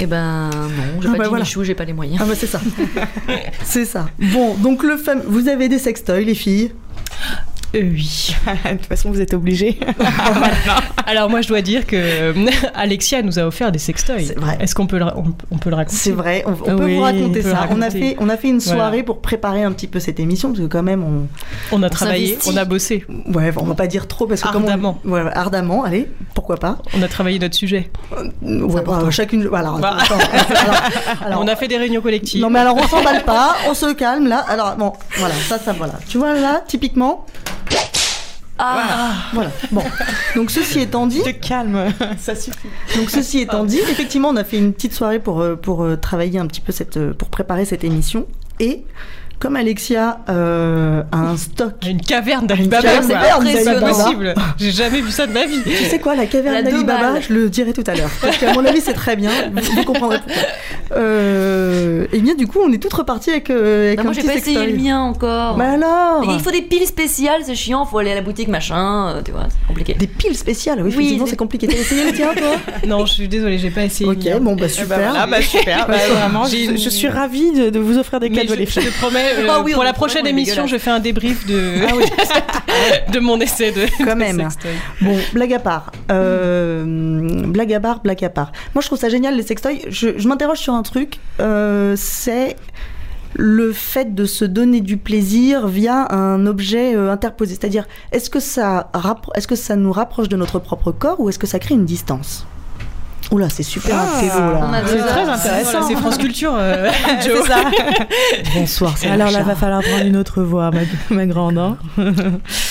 [0.00, 1.44] Eh ben non, j'ai Ah pas bah voilà.
[1.44, 2.20] Michou, j'ai pas les moyens.
[2.20, 2.60] Ah bah c'est ça.
[3.62, 4.08] c'est ça.
[4.18, 5.22] Bon, donc le fam...
[5.26, 6.72] vous avez des sextoys, les filles?
[7.74, 8.34] Euh, oui.
[8.64, 9.78] de toute façon, vous êtes obligés.
[11.06, 12.32] Alors moi je dois dire que euh,
[12.74, 14.24] Alexia nous a offert des sextoys.
[14.26, 14.56] C'est vrai.
[14.60, 15.96] Est-ce qu'on peut le, on, on peut le raconter?
[15.96, 17.66] C'est vrai, on, on peut Oui, vous raconter on peut ça.
[17.70, 18.78] On a, fait, on a fait une Voilà.
[18.80, 21.26] soirée pour préparer un petit peu cette émission, parce que quand même, on...
[21.74, 24.62] On a travaillé, on a bossé, Ouais, on va pas dire trop, parce que comme
[24.64, 24.98] Ardemment.
[25.04, 26.78] Voilà, ardemment, allez, pourquoi pas.
[26.96, 27.90] on a travaillé notre sujet.
[28.42, 29.46] Ouais, bah, chacune...
[29.46, 29.96] Voilà, Bah.
[30.00, 30.82] attends, alors-
[31.26, 32.40] alors- on a fait des réunions collectives.
[32.42, 34.38] Non mais alors on s'emballe pas, on se calme là.
[34.48, 35.94] Alors bon, voilà, ça, ça, voilà.
[36.08, 37.26] Tu vois là, typiquement,
[38.58, 39.50] Ah, Voilà.
[39.72, 39.82] Bon.
[40.36, 42.68] Donc ceci étant dit, Te calme, ça suffit.
[42.96, 45.96] donc ceci étant dit, effectivement, on a fait une petite soirée pour euh, pour euh,
[45.96, 48.26] travailler un petit peu cette euh, pour préparer cette émission
[48.60, 48.84] et
[49.42, 53.02] comme Alexia euh, a un stock Une caverne d'Alibaba.
[53.02, 54.34] C'est pas possible.
[54.56, 55.60] J'ai jamais vu ça de ma vie.
[55.64, 58.10] Tu sais quoi, la caverne d'Alibaba, je le dirai tout à l'heure.
[58.20, 59.30] Parce qu'à mon avis, c'est très bien.
[59.52, 60.42] Vous, vous comprendrez pourquoi.
[60.96, 64.12] Euh, et bien, du coup, on est toutes reparties avec, euh, avec Bah, un moi
[64.12, 65.56] j'ai pas essayé le mien encore.
[65.56, 68.48] Bah alors Et il faut des piles spéciales, c'est chiant, faut aller à la boutique
[68.48, 69.94] machin, euh, tu vois, c'est compliqué.
[69.94, 71.66] Des piles spéciales, oui, Oui, des- c'est compliqué.
[71.66, 72.56] T'as essayé le tien, toi?
[72.86, 74.08] Non, je suis désolée, j'ai pas essayé.
[74.10, 74.98] Ok, bon, bah super.
[74.98, 75.86] ben voilà, bah super.
[75.88, 79.31] Bah, Bah, vraiment, je, suis ravie de, de vous offrir des cadeaux, je, te promets,
[79.38, 81.74] euh, Ah oui, pour la est prochaine émission, je fais un débrief de,
[83.12, 84.38] de mon essai de, Quand de même.
[84.40, 84.70] sextoy.
[85.00, 85.92] Bon, blague à part.
[86.10, 86.84] Euh,
[87.46, 88.52] blague à part, blague à part.
[88.74, 89.80] Moi, je trouve ça génial, les sextoys.
[89.88, 91.18] Je, je m'interroge sur un truc.
[91.40, 92.56] euh, c'est
[93.34, 97.54] le fait de se donner du plaisir via un objet euh, interposé.
[97.58, 101.30] C'est-à-dire, est-ce que, ça rappro- est-ce que ça nous rapproche de notre propre corps ou
[101.30, 102.46] est-ce que ça crée une distance?
[103.30, 104.82] Oula, c'est super Ah, là.
[104.86, 105.88] C'est très intéressant.
[105.88, 106.90] c'est France Culture, euh,
[107.24, 107.46] Joe.
[107.46, 107.62] Ça.
[108.54, 109.44] Bonsoir, c'est Alors là, Richard.
[109.46, 110.80] va falloir prendre une autre voix, ma,
[111.14, 111.56] ma grande.
[111.58, 111.78] hein.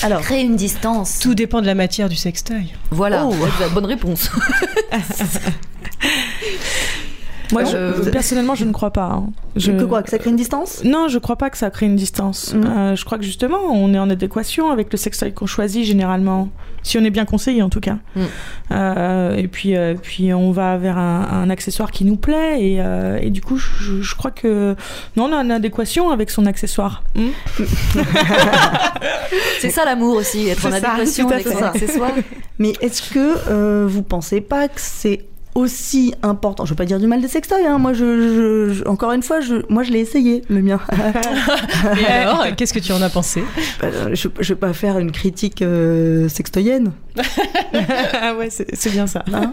[0.02, 1.18] Alors, Créer une distance.
[1.20, 2.72] Tout dépend de la matière du sextoy.
[2.90, 3.34] Voilà, Oh.
[3.58, 4.30] c'est la bonne réponse.
[7.52, 9.04] Moi, je- euh, personnellement, je ne crois pas.
[9.12, 9.30] hein.
[9.56, 9.72] Je...
[9.72, 10.82] que quoi Que ça crée une distance?
[10.84, 12.54] Non, je crois pas que ça crée une distance.
[12.54, 16.48] Euh, je crois que justement, on est en adéquation avec le sextoy qu'on choisit généralement,
[16.82, 17.98] si on est bien conseillé en tout cas.
[18.70, 22.76] Euh, et puis, euh, puis on va vers un, un accessoire qui nous plaît et,
[22.80, 24.74] euh, et du coup, je, je crois que
[25.16, 27.02] non, on est en adéquation avec son accessoire.
[27.14, 27.30] Mhm.
[29.60, 31.68] C'est ça l'amour aussi, être en ça, adéquation avec son ça.
[31.68, 32.12] accessoire.
[32.58, 36.98] Mais est-ce que euh, vous pensez pas que c'est aussi important Je veux pas dire
[36.98, 37.66] du mal des sextoys.
[37.66, 37.78] Hein.
[37.78, 40.80] Moi, je, je- je- encore une fois, je, moi, je l'ai essayé le mien.
[42.00, 43.42] Et alors, qu'est-ce que tu en as pensé?
[43.80, 46.92] Bah, je, je vais pas faire une critique euh, sextoyenne.
[48.20, 49.22] ah ouais, c'est bien ça.
[49.34, 49.52] Hein?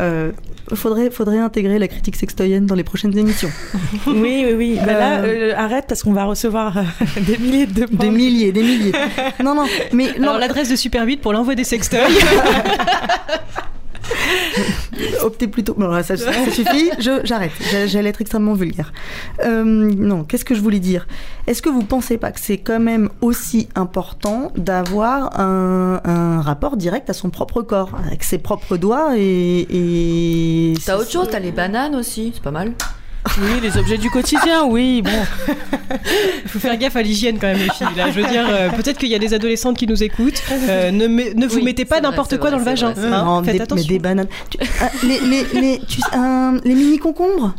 [0.00, 0.32] Euh,
[0.74, 3.50] faudrait, faudrait intégrer la critique sextoyenne dans les prochaines émissions.
[4.06, 4.78] oui, oui, oui.
[4.84, 6.74] Bah là, Euh, euh, arrête parce qu'on va recevoir
[7.26, 7.96] des milliers de demandes.
[7.98, 8.92] Des milliers, des milliers.
[9.42, 12.00] Non, non, mais l'adresse de Super 8 pour l'envoi des sextoys.
[15.22, 15.74] optez plutôt.
[15.74, 17.52] Bon, ça, ça suffit, je- j'arrête.
[17.70, 18.92] J'a- J'allais être extrêmement vulgaire.
[19.44, 21.06] Euh, non, qu'est-ce que je voulais dire?
[21.46, 26.76] Est-ce que vous pensez pas que c'est quand même aussi important d'avoir un, un rapport
[26.76, 29.66] direct à son propre corps, avec ses propres doigts et.
[29.70, 32.72] et T'as autre chose, t'as les bananes aussi, c'est pas mal.
[33.38, 35.02] Oui, les objets du quotidien, oui.
[35.02, 35.10] Bon,
[36.44, 37.86] Il faut faire gaffe à l'hygiène quand même, les filles.
[37.96, 40.42] Là, je veux dire, euh, peut-être qu'il y a des adolescentes qui nous écoutent.
[40.68, 42.90] Euh, ne, me- ne vous Oui, mettez pas n'importe quoi vrai, dans le vagin.
[42.92, 43.24] vrai, c'est hein.
[43.24, 43.86] Non, Faites des, mais attention.
[43.88, 44.26] des bananes.
[44.50, 47.54] Tu- ah, les, les, les, tu sais, un- les mini concombres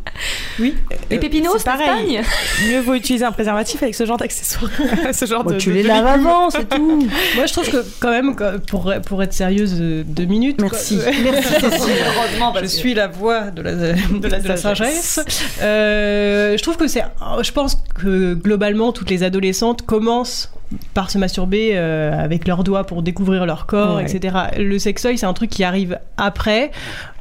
[0.60, 0.76] oui.
[1.10, 2.20] Les pépinos, c'est pareil.
[2.68, 4.70] Mieux vaut utiliser un préservatif avec ce genre d'accessoires.
[5.14, 7.08] ce genre Bon, de, Tu de- les de laves avant, c'est tout.
[7.36, 8.36] Moi, je trouve que quand même,
[8.68, 10.60] pour, pour être sérieuse euh, deux minutes.
[10.62, 10.98] Merci.
[10.98, 11.94] quoi, euh, Merci, Cécile.
[12.16, 15.20] Heureusement, Je suis la voix de la, de la, de la sagesse.
[15.62, 17.04] Euh, je trouve que c'est.
[17.42, 20.52] Je pense que globalement, toutes les adolescentes commencent
[20.94, 24.04] par se masturber euh, avec leurs doigts pour découvrir leur corps, Ouais.
[24.10, 24.36] etc.
[24.58, 26.72] Le sextoy, c'est un truc qui arrive après,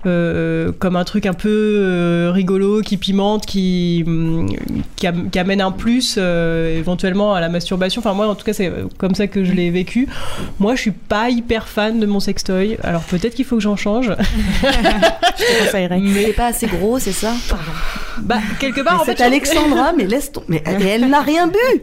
[0.06, 4.46] euh, comme un truc un peu euh, rigolo, qui pimente, qui, hum,
[4.96, 8.00] qui, am- qui amène un plus euh, éventuellement à la masturbation.
[8.00, 10.08] Enfin, moi, en tout cas, c'est comme ça que je l'ai vécu.
[10.58, 12.76] Moi, je suis pas hyper fan de mon sextoy.
[12.82, 14.12] Alors, peut-être qu'il faut que j'en change.
[14.62, 16.00] Je te conseillerais.
[16.26, 17.32] C'est pas assez gros, c'est ça?
[17.48, 17.64] Pardon.
[18.22, 20.42] Bah, quelque Mais part, en c'est fait, je- Alexandra, mais laisse ton.
[20.48, 21.56] Mais elle, elle n'a rien bu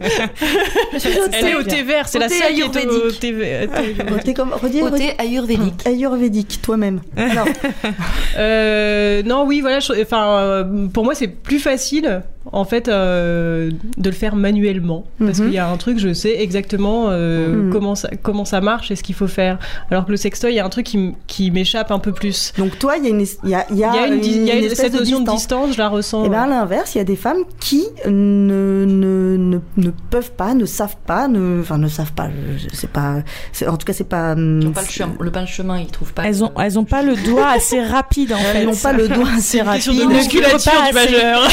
[1.32, 3.20] Elle est au thé vert, c'est Au la thé seule qui est au ayurvédique.
[3.20, 3.68] thé vert.
[3.72, 4.80] Redis, redis.
[4.80, 5.86] Côté ayurvédique.
[5.86, 7.00] Ayurvédique, toi-même.
[7.16, 7.46] Alors,
[8.36, 9.78] Euh, non, oui, voilà.
[10.00, 15.38] Enfin, euh, pour moi, c'est plus facile, en fait, euh, de le faire manuellement, parce
[15.38, 15.44] Mhm.
[15.46, 17.72] qu'il y a un truc, je sais exactement euh, Mhm.
[17.72, 19.58] comment ça comment ça marche et ce qu'il faut faire.
[19.90, 20.86] Alors que le sextoy, il y a un truc
[21.26, 22.52] qui, m'échappe un peu plus.
[22.58, 24.24] donc toi, il y a une, il y a, il y a y a, une,
[24.24, 25.38] y a une une- espèce cette notion de distance.
[25.40, 26.24] distance, je la ressens.
[26.24, 30.32] Et bien à l'inverse, il y a des femmes qui ne, ne, ne, ne peuvent
[30.32, 32.28] pas, ne savent pas, ne, enfin ne savent pas.
[32.72, 33.16] sais pas.
[33.52, 34.32] c'est- En tout cas, c'est pas.
[34.32, 36.22] hum, Ils ont pas le, chemin, le de chemin, ils trouvent pas.
[36.24, 38.58] Elles ont, elles ont pas le doigt assez rapide en fait.
[38.58, 39.92] Elles n'ont pas le doigt assez rapide.
[39.98, 41.12] de ne musculature pas du assez.
[41.12, 41.48] majeur.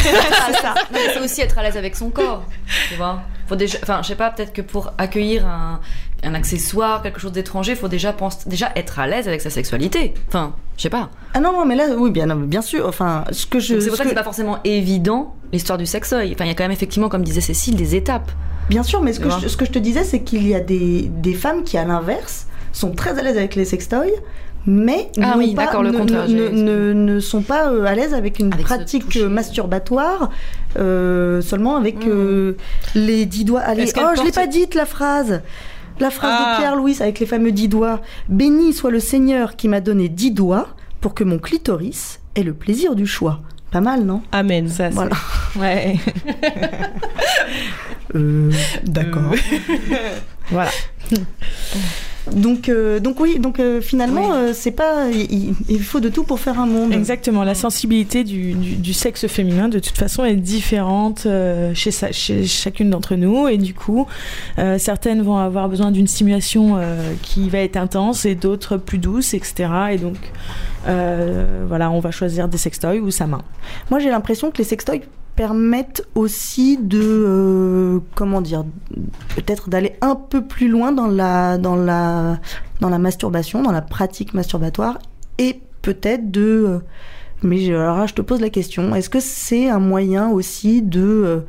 [0.47, 0.73] Ah, ça.
[0.93, 2.43] C'est aussi être à l'aise avec son corps.
[2.89, 5.79] Tu vois faut déjà, enfin, je sais pas, peut-être que pour accueillir un,
[6.23, 10.15] un accessoire, quelque chose d'étranger, faut déjà pense, déjà être à l'aise avec sa sexualité.
[10.29, 11.11] Enfin, je sais pas.
[11.35, 12.87] Ah non, non, mais là, oui, bien, bien sûr.
[12.87, 13.79] Enfin, ce que je.
[13.79, 16.31] C'est pour ça que que- c'est pas forcément évident l'histoire du sextoy.
[16.33, 18.31] Enfin, il y a quand même effectivement, comme disait Cécile, des étapes.
[18.69, 20.59] Bien sûr, mais ce que, je, ce que je te disais, c'est qu'il y a
[20.59, 24.09] des, des femmes qui, à l'inverse, sont très à l'aise avec les sextoys,
[24.67, 28.13] mais Ah oui, pas- le ne, ne, j'ai- ne- ne sont pas euh, à l'aise
[28.13, 30.31] avec une Avec pratique euh, masturbatoire,
[30.77, 32.53] euh, seulement avec euh,
[32.95, 33.61] les dix doigts.
[33.61, 35.41] Allez, oh, je l'ai pas dite la phrase.
[35.99, 36.53] La phrase Ah.
[36.55, 38.01] de Pierre Louis avec les fameux dix doigts.
[38.27, 40.67] Béni soit le Seigneur qui m'a donné dix doigts
[40.99, 43.39] pour que mon clitoris ait le plaisir du choix.
[43.71, 44.21] Pas mal, non?
[44.31, 44.67] Amen.
[44.67, 45.15] Ça, c'est- Voilà.
[45.59, 45.95] Ouais.
[48.15, 48.51] Euh,
[48.83, 49.31] D'accord.
[50.49, 50.69] voilà.
[52.33, 56.39] Donc, euh, donc oui, donc euh, finalement, euh, c'est pas, il, faut de tout pour
[56.39, 56.91] faire un monde.
[56.93, 61.27] Exactement, la sensibilité du, du- du sexe féminin de toute façon est différente
[61.73, 64.07] chez, sa- chez chacune d'entre nous et du coup
[64.77, 66.79] certaines vont avoir besoin d'une stimulation
[67.21, 69.69] qui va être intense et d'autres plus douce, etc.
[69.91, 70.15] Et donc
[71.67, 73.41] voilà, on va choisir des sextoys ou sa main.
[73.91, 75.01] Moi, j'ai l'impression que les sextoys
[75.35, 78.65] permettent aussi de, euh, comment dire,
[79.35, 82.39] peut-être d'aller un peu plus loin dans la, dans la,
[82.79, 84.99] dans la masturbation, dans la pratique masturbatoire,
[85.37, 86.79] et peut-être de, euh,
[87.43, 91.01] mais alors là, je te pose la question, est-ce que c'est un moyen aussi de,
[91.01, 91.39] euh,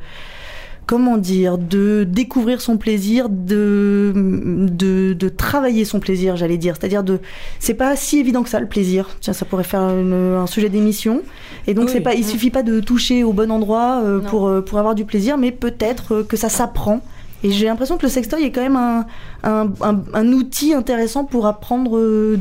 [0.87, 6.75] comment dire, de découvrir son plaisir, de, de, de travailler son plaisir, j'allais dire.
[6.79, 7.19] C'est-à-dire de,
[7.59, 9.09] c'est pas si évident que ça le plaisir.
[9.19, 11.21] Tiens, ça pourrait faire une- un sujet d'émission.
[11.67, 11.91] Et donc Oui.
[11.93, 12.29] c'est pas, il Mm.
[12.29, 15.51] suffit pas de toucher au bon endroit euh, pour euh, pour avoir du plaisir, mais
[15.51, 17.01] peut-être euh, que ça s'apprend.
[17.43, 19.05] Et j'ai l'impression que le sextoy est quand même un,
[19.43, 22.37] un, outil intéressant pour apprendre euh,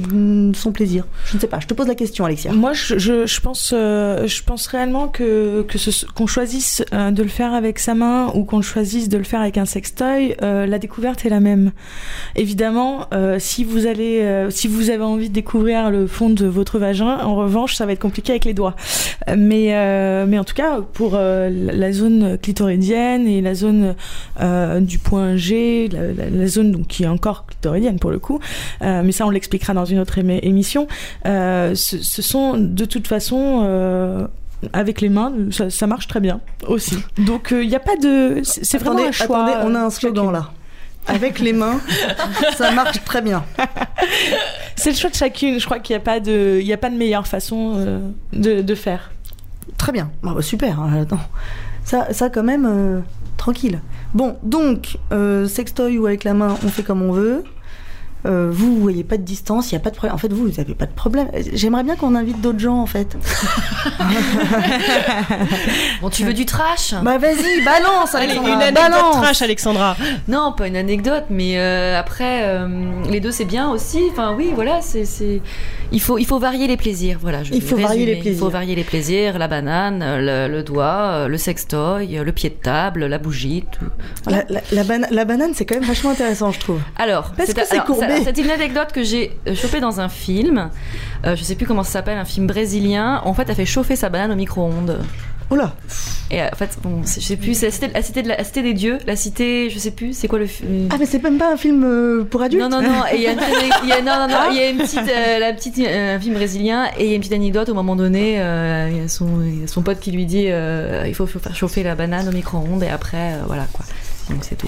[0.55, 1.05] son plaisir.
[1.27, 2.53] Je ne sais pas, je te pose la question, Alexia.
[2.53, 5.65] Moi, je, pense, euh, je pense réellement que,
[6.15, 9.41] qu'on choisisse euh, de le faire avec sa main ou qu'on choisisse de le faire
[9.41, 11.73] avec un sextoy, la découverte est la même.
[12.35, 17.19] Évidemment, si vous allez, si vous avez envie de découvrir le fond de votre vagin,
[17.19, 18.75] en revanche, ça va être compliqué avec les doigts.
[19.37, 23.95] Mais, mais en tout cas, pour la zone clitoridienne et la zone
[24.81, 28.41] du point G, la, la- la zone donc qui est encore clitoridienne pour le coup,
[28.83, 30.87] euh, mais ça on l'expliquera dans une autre émi- émission.
[31.27, 34.27] Euh, ce, ce sont de toute façon euh,
[34.73, 36.97] avec les mains, ça, ça marche très bien aussi.
[37.19, 39.45] Donc il n'y a pas de, c'est vraiment un choix.
[39.45, 40.33] attendez, on a un slogan chacune.
[40.41, 40.51] là.
[41.09, 41.79] Avec les mains,
[42.57, 43.45] ça marche très bien.
[44.75, 45.61] C'est le choix de chacune.
[45.61, 48.01] Je crois qu'il n'y a pas de, il y a pas de meilleure façon euh,
[48.33, 49.13] de, de faire.
[49.79, 50.11] Très bien.
[50.25, 50.81] Ah bah, super.
[50.81, 51.21] hein, Attends.
[51.85, 53.01] Ça, ça quand même, euh,
[53.37, 53.81] tranquille.
[54.17, 57.45] Bon, donc, euh, sextoy ou avec la main, on fait comme on veut.
[58.25, 60.15] Euh, vous, vous voyez pas de distance, il y a pas de problème.
[60.15, 61.29] En fait, vous, vous n'avez pas de problème.
[61.53, 63.15] J'aimerais bien qu'on invite d'autres gens, en fait.
[66.01, 66.95] Bon, tu veux du trash?
[67.03, 69.17] Bah vas-y, balance, Allez, Alexandra, une anecdote balance.
[69.17, 69.97] trash, Alexandra.
[70.29, 72.69] Non, pas une anecdote, mais euh, après, euh,
[73.11, 74.01] les deux c'est bien aussi.
[74.11, 75.41] Enfin, oui, voilà, c'est...
[75.93, 77.19] Il, faut, il faut varier les plaisirs.
[77.21, 78.33] Voilà, je Il faut varier les plaisirs.
[78.33, 79.39] Il faut varier les plaisirs.
[79.39, 83.85] La banane, le, le doigt, euh, le sextoy, le pied de table, la bougie, tout.
[84.31, 86.81] La, la- la bana- la banane, c'est quand même vachement intéressant, je trouve.
[86.97, 88.23] Alors, Parce que c'est courbé.
[88.25, 90.71] C'est une anecdote que j'ai euh, chopée dans un film.
[91.25, 93.23] Euh, je sais plus comment ça s'appelle, un film brésilien.
[93.25, 94.99] En fait, elle fait chauffer sa banane au micro-ondes.
[95.49, 95.75] Oh là
[96.33, 98.37] Et euh, en fait, bon, je sais plus, c'est la cité, la cité, de la,
[98.37, 101.07] la cité des dieux, la cité, je sais plus, c'est quoi le film Ah, mais
[101.07, 103.33] c'est même pas un film euh, pour adultes Non, non, non, et il y a
[103.33, 103.39] une,
[103.89, 106.21] y a- non, non, non, il y a une petite, euh, la petite, euh, un
[106.21, 109.05] film brésilien, et il y a une petite anecdote, au moment donné, euh, il y
[109.05, 111.85] a son, il y a son pote qui lui dit, euh, il faut faire chauffer
[111.85, 113.85] la banane au micro-ondes, et après, euh, voilà, quoi.
[114.31, 114.67] Donc c'est tout.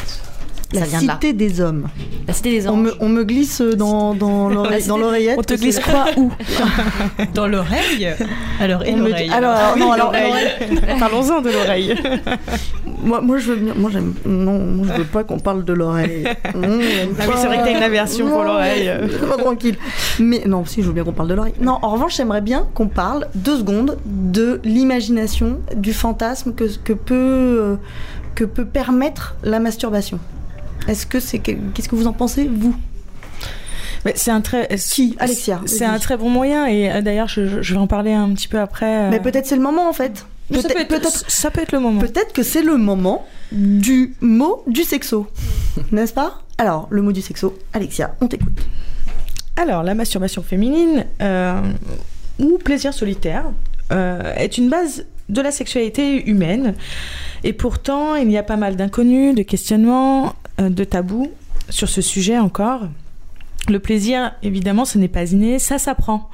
[0.73, 1.13] La ça vient de là.
[1.15, 1.89] cité des hommes.
[2.27, 5.37] La cité des On me, on me glisse dans, dans l'oreillette.
[5.39, 6.31] On te glisse quoi où
[7.35, 8.09] Dans l'oreille
[8.61, 10.35] Alors, et On me dit- l'oreille alors, alors, Oui, non, alors, l'oreille.
[10.99, 11.95] Parlons-en de l'oreille.
[13.01, 13.75] Moi, moi, je veux bien.
[13.77, 14.13] Moi, j'aime.
[14.27, 16.25] Non, moi, je veux pas qu'on parle de l'oreille.
[16.25, 16.61] Mmh,
[17.21, 18.91] Ah oui, c'est vrai que t'as une aversion pour Non, l'oreille.
[19.29, 19.77] Pas tranquille.
[20.19, 21.55] Mais non, si, je veux bien qu'on parle de l'oreille.
[21.61, 26.93] Non, en revanche, j'aimerais bien qu'on parle deux secondes de l'imagination, du fantasme que, que
[26.93, 27.77] peut euh,
[28.35, 30.19] que peut permettre la masturbation.
[30.89, 32.75] Est-ce que c'est que- qu'est-ce que vous en pensez vous?
[34.15, 35.17] C'est un très, Qui?
[35.19, 35.61] Alexia.
[35.67, 38.49] c'est un très bon moyen et euh, d'ailleurs je, je vais en parler un petit
[38.49, 39.05] peu après.
[39.07, 40.25] euh, Mais peut-être c'est le moment en fait.
[40.51, 42.01] ça peut, Peut-être être, ça peut être le moment.
[42.01, 45.27] peut-être que c'est le moment du mot du sexo,
[45.93, 46.43] n'est-ce pas?
[46.57, 48.59] Alors le mot du sexo, Alexia, on t'écoute.
[49.57, 51.61] Alors, la masturbation féminine euh,
[52.39, 53.47] ou plaisir solitaire
[53.91, 56.75] euh, est une base de la sexualité humaine.
[57.43, 61.31] Et pourtant, il y a pas mal d'inconnus, de questionnements, de tabous
[61.69, 62.83] sur ce sujet encore.
[63.69, 66.31] Le plaisir, évidemment, ce n'est pas inné, ça s'apprend.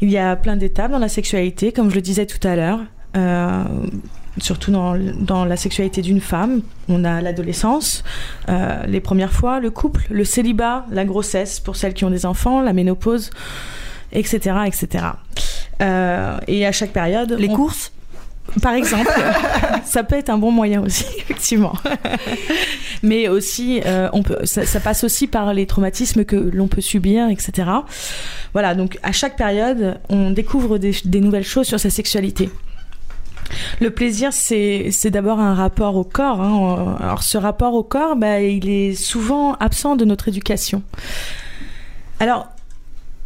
[0.00, 2.80] Il y a plein d'étapes dans la sexualité, comme je le disais tout à l'heure.
[3.16, 3.64] Euh,
[4.40, 6.60] surtout dans, dans la sexualité d'une femme.
[6.88, 8.04] On a l'adolescence,
[8.48, 12.24] euh, les premières fois, le couple, le célibat, la grossesse pour celles qui ont des
[12.26, 13.30] enfants, la ménopause,
[14.12, 14.56] etc.
[14.66, 15.06] etc.
[15.82, 17.32] Euh, et à chaque période...
[17.38, 17.92] Les on- courses?
[18.62, 19.10] Par exemple,
[19.84, 21.74] ça peut être un bon moyen aussi, effectivement.
[23.02, 27.28] Mais aussi, euh, on peut, ça, passe aussi par les traumatismes que l'on peut subir,
[27.28, 27.68] etc.
[28.52, 32.50] Voilà, donc à chaque période, on découvre des, nouvelles choses sur sa sexualité.
[33.80, 36.40] Le plaisir, c'est d'abord un rapport au corps.
[36.40, 36.96] hein.
[37.00, 40.82] Alors ce rapport au corps, bah, il est souvent absent de notre éducation.
[42.20, 42.48] Alors,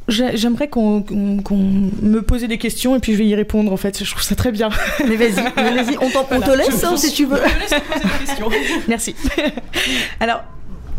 [0.09, 4.03] j'aimerais qu'on me pose des questions et puis je vais y répondre en fait.
[4.05, 4.69] Je trouve ça très bien.
[5.09, 7.37] Mais vas-y, vas-y, on, on te laisse hein, si tu veux.
[7.45, 8.49] je te laisse poser des questions.
[8.89, 9.15] Merci.
[10.21, 10.45] Alors,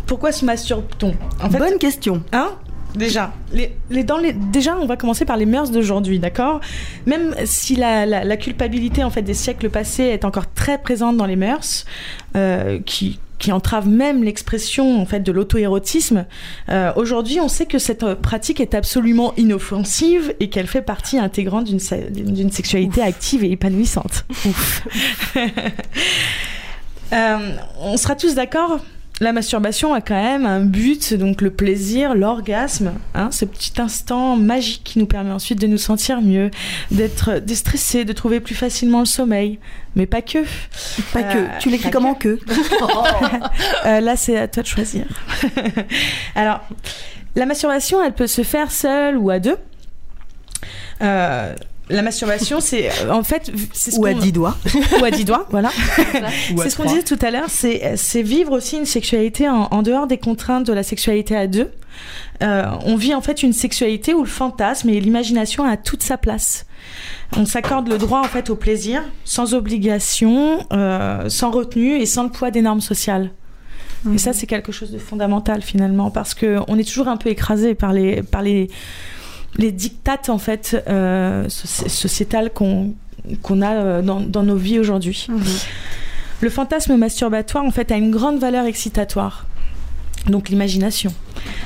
[0.05, 1.15] pourquoi se masturbe-t-on?
[1.43, 2.23] En fait, Bonne question.
[2.31, 2.51] Hein?
[2.95, 6.59] Déjà, les, les- dans les, déjà, on va commencer par les mœurs d'aujourd'hui, d'accord?
[7.07, 11.17] Même si la, la- la culpabilité en fait des siècles passés est encore très présente
[11.17, 11.85] dans les mœurs,
[12.35, 16.25] euh, qui qui entrave même l'expression en fait de l'auto-érotisme.
[16.69, 21.19] euh, Aujourd'hui, on sait que cette euh, pratique est absolument inoffensive et qu'elle fait partie
[21.19, 24.23] intégrante d'une se- sexualité active et épanouissante.
[24.45, 24.87] Ouf.
[27.11, 28.79] Euh, on sera tous d'accord?
[29.23, 34.35] La masturbation a quand même un but, donc le plaisir, l'orgasme, hein, ce petit instant
[34.35, 36.51] magique qui nous permet ensuite de nous sentir mieux,
[36.91, 39.59] d'être déstressé, de trouver plus facilement le sommeil.
[39.95, 40.39] Mais pas que.
[41.13, 41.59] Pas Euh, que.
[41.59, 42.39] Tu l'écris comment que?
[43.85, 45.05] Euh, Là, c'est à toi de choisir.
[46.35, 46.61] Alors,
[47.35, 49.57] la masturbation, elle peut se faire seule ou à deux.
[51.01, 51.53] Euh,
[51.93, 54.57] la masturbation, c'est euh, en fait, ce Ou à 10 doigts.
[55.01, 55.69] ou à 10 doigts, voilà.
[56.57, 60.07] C'est ce qu'on disait tout à l'heure, c'est vivre aussi une sexualité en, en dehors
[60.07, 61.71] des contraintes de la sexualité à deux.
[62.41, 66.17] Euh, on vit en fait une sexualité où le fantasme et l'imagination a toute sa
[66.17, 66.65] place.
[67.37, 72.23] On s'accorde le droit en fait au plaisir, sans obligation, euh, sans retenue et sans
[72.23, 73.31] le poids des normes sociales.
[74.13, 77.29] Et ça, c'est quelque chose de fondamental finalement, parce que on est toujours un peu
[77.29, 78.69] écrasé par les par les
[79.57, 82.93] les dictates en fait euh, soci- sociétales qu'on
[83.41, 85.27] qu'on a euh, dans, dans nos vies aujourd'hui.
[86.41, 89.45] Le fantasme masturbatoire en fait a une grande valeur excitatoire.
[90.27, 91.13] Donc l'imagination.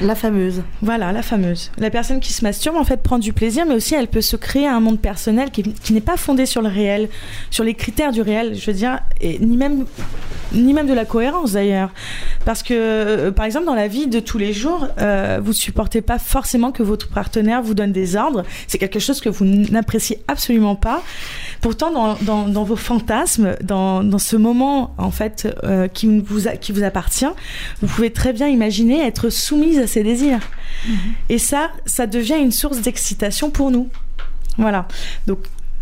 [0.01, 0.64] La fameuse.
[0.82, 1.72] Voilà, la fameuse.
[1.78, 4.36] La personne qui se masturbe en fait prend du plaisir, mais aussi elle peut se
[4.36, 7.10] créer un monde personnel qui, qui n'est pas fondé sur le réel,
[7.51, 9.86] sur les critères du réel, je veux dire, et ni même
[10.53, 11.91] ni même de la cohérence d'ailleurs.
[12.45, 15.99] Parce que, euh, par exemple, dans la vie de tous les jours, euh, vous supportez
[16.01, 18.43] pas forcément que votre partenaire vous donne des ordres.
[18.68, 21.03] C'est quelque chose que vous n'appréciez absolument pas.
[21.60, 26.47] Pourtant, dans, dans, dans vos fantasmes, dans, dans ce moment en fait euh, qui vous
[26.47, 27.26] a- qui vous appartient,
[27.82, 30.39] vous pouvez très bien imaginer être soumise à ses désirs.
[31.30, 33.89] Et ça, ça devient une source d'excitation pour nous.
[34.58, 34.88] Voilà.
[35.28, 35.39] Donc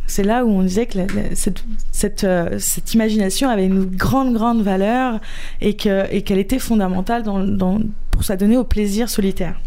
[0.08, 3.86] c'est là où on disait que la- la- cette, cette, euh, cette imagination avait une
[3.86, 5.20] grande, grande valeur
[5.62, 7.80] et que- et qu'elle était fondamentale dans, dans-
[8.12, 9.60] pour s'adonner au plaisir solitaire.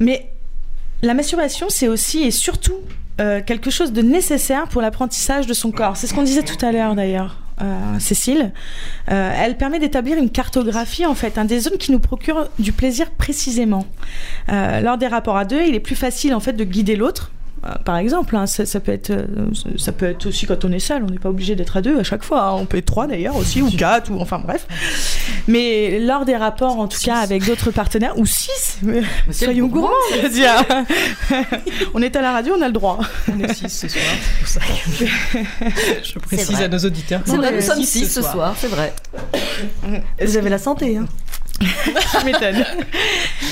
[0.00, 0.30] Mais
[1.02, 2.76] la masturbation, c'est aussi et surtout
[3.20, 5.96] euh, quelque chose de nécessaire pour l'apprentissage de son corps.
[5.96, 7.40] C'est ce qu'on disait tout à l'heure d'ailleurs.
[7.62, 8.52] Euh, Cécile,
[9.10, 12.72] Euh, elle permet d'établir une cartographie en fait, hein, des zones qui nous procurent du
[12.72, 13.86] plaisir précisément.
[14.48, 17.30] Euh, lors des rapports à deux, il est plus facile en fait de guider l'autre.
[17.66, 19.24] Euh, Par exemple, hein, ça, ça peut être, euh,
[19.76, 21.02] ça peut être aussi quand on est seul.
[21.02, 22.42] On n'est pas obligé d'être à deux à chaque fois.
[22.42, 22.52] hein.
[22.52, 24.66] On peut être trois d'ailleurs aussi, ou quatre, ou enfin bref.
[25.48, 29.90] Mais lors des rapports, en tout cas avec d'autres partenaires, ou six, mais soyons gourmands,
[30.14, 30.52] je veux dire.
[31.94, 32.98] on est à la radio, on a le droit.
[33.32, 37.20] On est six ce soir, c'est pour ça que je précise à nos auditeurs.
[37.24, 38.92] C'est vrai, nous sommes six six ce soir, c'est vrai.
[40.24, 40.96] Vous avez la santé.
[40.98, 41.06] Hein.
[41.60, 42.64] Je m'étonne.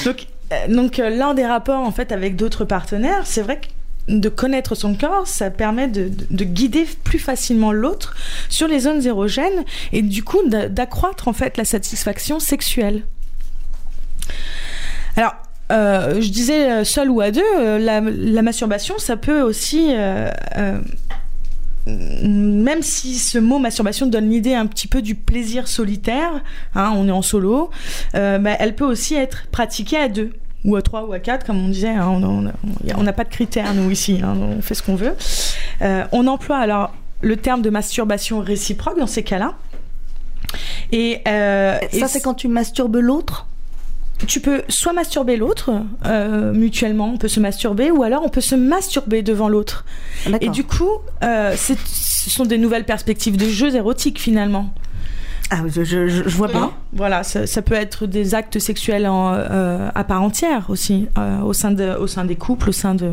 [0.05, 3.67] Donc, euh, donc euh, lors des rapports en fait avec d'autres partenaires, c'est vrai que
[4.09, 8.15] de connaître son corps, ça permet de, de- de guider plus facilement l'autre
[8.51, 13.05] sur les zones érogènes et du coup d'a- d'accroître en fait la satisfaction sexuelle.
[15.17, 15.35] Alors,
[15.73, 19.89] euh, je disais euh, seul ou à deux, euh, la, masturbation, ça peut aussi,
[21.87, 26.43] même si ce mot masturbation donne l'idée un petit peu du plaisir solitaire,
[26.75, 27.71] hein, on est en solo,
[28.13, 30.33] bah, elle peut aussi être pratiquée à deux
[30.65, 31.89] ou à trois ou à quatre, comme on disait.
[31.89, 32.09] hein,
[32.97, 34.21] on n'a pas de critères, nous, ici.
[34.23, 35.15] hein, on fait ce qu'on veut.
[35.83, 39.55] Euh, on emploie alors le terme de masturbation réciproque dans ces cas-là.
[40.93, 43.47] Et, euh, Ça, c'est quand tu masturbes l'autre?
[44.29, 45.73] Tu peux soit masturber l'autre
[46.07, 49.85] euh, mutuellement, on peut se masturber, ou alors on peut se masturber devant l'autre.
[50.41, 50.89] Et du coup,
[51.25, 51.75] euh, ce
[52.31, 54.73] sont des nouvelles perspectives de jeux érotiques finalement.
[55.57, 56.49] Ah, je, je- je- je vois.
[56.55, 61.07] Hein Voilà, ça, ça peut être des actes sexuels en, euh, à part entière aussi,
[61.17, 63.13] euh, au, sein de, au sein des couples, au sein de.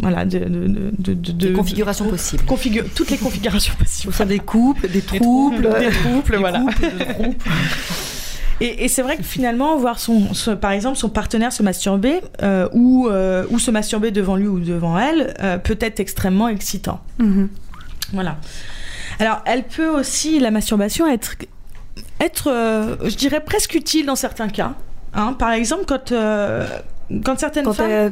[0.00, 0.38] Voilà, de.
[0.40, 2.42] de, de, de- de- Des configurations possibles.
[2.44, 4.10] Configu- toutes les configurations possibles.
[4.12, 5.68] Au sein des couples, des troubles.
[5.78, 6.60] Des trouples, des voilà.
[6.60, 6.90] couples.
[8.60, 12.20] Et, et c'est vrai que finalement, voir son, son- par exemple son partenaire se masturber
[12.42, 16.46] euh, ou, euh, ou se masturber devant lui ou devant elle euh, peut être extrêmement
[16.46, 17.00] excitant.
[17.18, 17.48] Mhm.
[18.12, 18.36] Voilà.
[19.20, 21.36] Alors, elle peut aussi, la masturbation, être,
[22.20, 24.72] être euh, je dirais, presque utile dans certains cas.
[25.14, 26.66] Hein, par exemple, quand, euh,
[27.24, 28.10] quand certaines Quand femmes.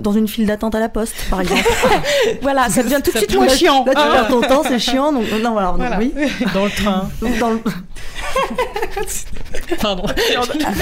[0.00, 1.62] dans une file d'attente à la poste, par exemple.
[2.42, 3.84] voilà, ça devient tout de suite moins chiant.
[3.84, 4.08] Là, tu hein.
[4.12, 5.12] perds ton temps, c'est chiant.
[5.12, 5.98] Donc, non, voilà, donc, Voilà.
[5.98, 6.14] oui.
[6.54, 7.10] Dans le train.
[7.20, 7.60] Donc, dans le-
[9.82, 10.04] Pardon.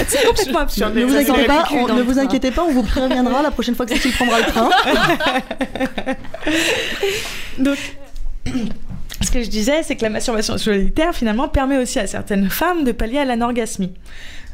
[0.07, 0.95] C'est complètement absurde.
[0.95, 2.21] Ne vous inquiétez c'est pas, on- ne le vous train.
[2.21, 4.69] inquiétez pas, on vous préviendra la prochaine fois que Cécile prendra le train.
[7.57, 7.77] Donc,
[9.27, 12.83] ce que je disais, c'est que la masturbation solitaire, finalement, permet aussi à certaines femmes
[12.83, 13.93] de pallier à l'anorgasmie.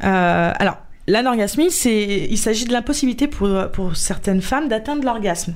[0.03, 5.53] Euh, alors, l'anorgasmie, c'est, il s'agit de l'impossibilité pour, pour certaines femmes d'atteindre l'orgasme.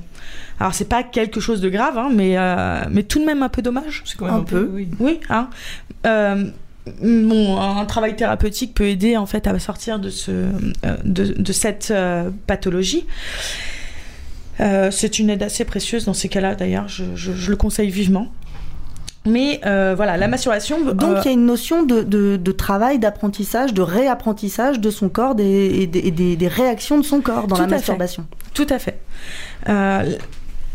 [0.60, 3.48] Alors, c'est pas quelque chose de grave, hein, mais, euh, mais tout de même un
[3.48, 4.02] peu dommage.
[4.06, 4.66] C'est quand même Un un, peu.
[4.66, 4.72] peu.
[4.74, 4.88] Oui.
[4.98, 5.48] Oui, hein.
[6.06, 6.44] Euh,
[7.02, 10.32] bon, un travail thérapeutique peut aider en fait à sortir de, ce,
[11.04, 13.06] de, de cette euh, pathologie.
[14.60, 17.90] Euh, c'est une aide assez précieuse dans ces cas-là, d'ailleurs, je, je- je le conseille
[17.90, 18.26] vivement.
[19.26, 20.80] Mais euh, voilà, la masturbation.
[20.94, 24.90] Donc euh, il y a une notion de, de- de travail, d'apprentissage, de réapprentissage de
[24.90, 25.44] son corps des-
[25.82, 27.74] et, des, et des- des réactions de son corps dans Tout la fait.
[27.74, 28.26] masturbation.
[28.54, 28.98] Tout à fait.
[29.68, 30.16] Euh,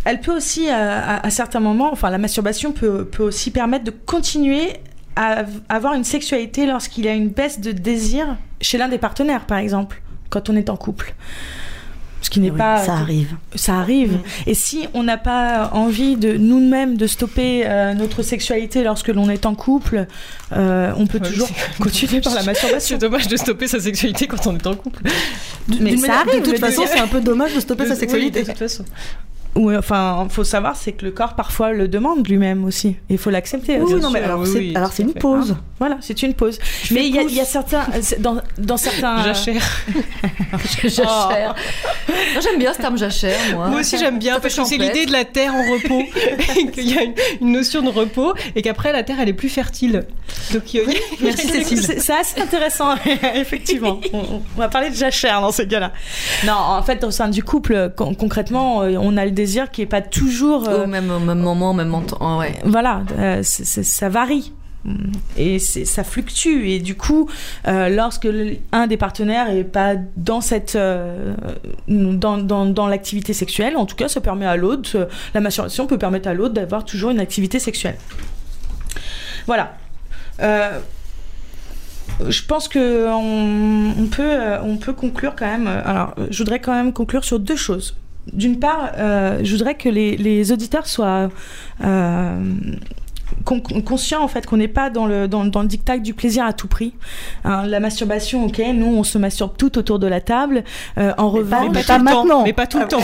[0.06, 3.92] elle peut aussi, à, à- certains moments, enfin, la masturbation peut, peut aussi permettre de
[3.92, 4.74] continuer
[5.16, 9.46] à avoir une sexualité lorsqu'il y a une baisse de désir chez l'un des partenaires,
[9.46, 11.14] par exemple, quand on est en couple.
[12.24, 12.84] Ce qui n'est Oui, pas.
[12.84, 13.36] ça arrive.
[13.54, 14.18] Ça arrive.
[14.48, 19.30] Et si on n'a pas envie de nous-mêmes de stopper euh, notre sexualité lorsque l'on
[19.30, 20.08] est en couple,
[20.54, 21.50] euh, on peut Ouais, toujours
[21.80, 22.96] continuer par la masturbation.
[22.96, 25.04] C'est dommage de stopper sa sexualité quand on est en couple.
[25.68, 26.42] Mais ça manière- arrive.
[26.44, 28.42] De toute façon, c'est un peu dommage de stopper sa Oui, sexualité.
[28.44, 28.86] de toute façon.
[29.56, 32.96] Oui, enfin, faut savoir, c'est que le corps parfois le demande lui-même aussi.
[33.10, 33.80] Il faut l'accepter.
[33.80, 35.20] Oui, non, mais alors oui, c'est oui, alors c'est tout à une fait.
[35.20, 35.56] pause.
[35.80, 36.58] Voilà, c'est une pause.
[36.92, 39.24] Mais il y, a- il y a certains, c'est- dans, dans certains.
[39.24, 39.62] Jachère.
[40.84, 41.56] Jachère.
[42.08, 43.68] Moi, j'aime bien ce terme jachère, moi.
[43.68, 46.02] Moi aussi j'aime bien Ça fait parce que c'est l'idée de la terre en repos,
[46.58, 49.34] et qu'il y a une, une notion de repos et qu'après la terre elle est
[49.34, 50.04] plus fertile.
[50.54, 50.86] Donc il y a-
[51.22, 51.82] Merci Cécile.
[51.84, 52.96] C'est c'est assez intéressant,
[53.36, 54.00] effectivement.
[54.14, 55.92] On, on- va parler de jachère dans ces cas-là.
[56.46, 59.82] Non, en fait, au sein du couple, con- concrètement, euh, on a le désir qui
[59.82, 60.68] est pas toujours.
[60.70, 62.40] euh, Au même, au même moment, au même temps.
[62.40, 62.54] Ouais.
[62.66, 64.54] voilà, euh, c'est- c'est- ça varie.
[65.38, 66.66] Et c'est- ça fluctue.
[66.68, 67.30] Et du coup,
[67.70, 68.28] euh, lorsque
[68.74, 71.34] un des partenaires est pas dans cette, euh,
[71.88, 75.88] dans, dans, dans l'activité sexuelle, en tout cas, ça permet à l'autre, euh, la masturbation
[75.88, 77.96] peut permettre à l'autre d'avoir toujours une activité sexuelle.
[79.48, 79.78] Voilà.
[80.42, 80.80] Euh,
[82.28, 85.68] je pense que on, on peut, euh, on peut conclure quand même.
[85.68, 87.96] euh, Alors, euh, je voudrais quand même conclure sur deux choses.
[88.32, 91.30] D'une part, euh, je voudrais que les, les auditeurs soient
[91.84, 92.42] euh,
[93.44, 96.46] con- conscients en fait qu'on n'est pas dans le, dans, dans le dictat du plaisir
[96.46, 96.94] à tout prix.
[97.44, 100.64] Hein, la masturbation, ok, nous on se masturbe tout autour de la table.
[100.98, 102.44] Euh, en revanche, mais pas maintenant.
[102.44, 103.02] Mais pas tout le temps.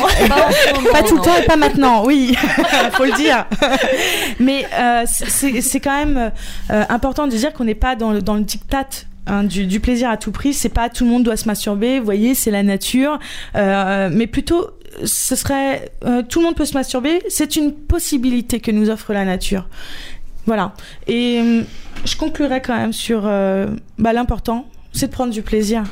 [0.94, 2.36] pas tout le temps et pas maintenant, oui,
[2.94, 3.46] faut le dire.
[4.40, 6.32] Mais euh, c'est c'est quand même
[6.72, 8.88] euh, important de dire qu'on n'est pas dans le, dans le diktat.
[9.28, 12.00] hein, du, du plaisir à tout prix, c'est pas tout le monde doit se masturber,
[12.00, 13.20] vous voyez, c'est la nature,
[13.56, 14.70] Euh, mais plutôt
[15.04, 19.14] ce serait euh, tout le monde peut se masturber, c'est une possibilité que nous offre
[19.14, 19.68] la nature.
[20.46, 20.74] Voilà.
[21.08, 21.62] Et euh,
[22.06, 23.68] je conclurai quand même sur euh,
[23.98, 25.84] bah, l'important, c'est de prendre du plaisir.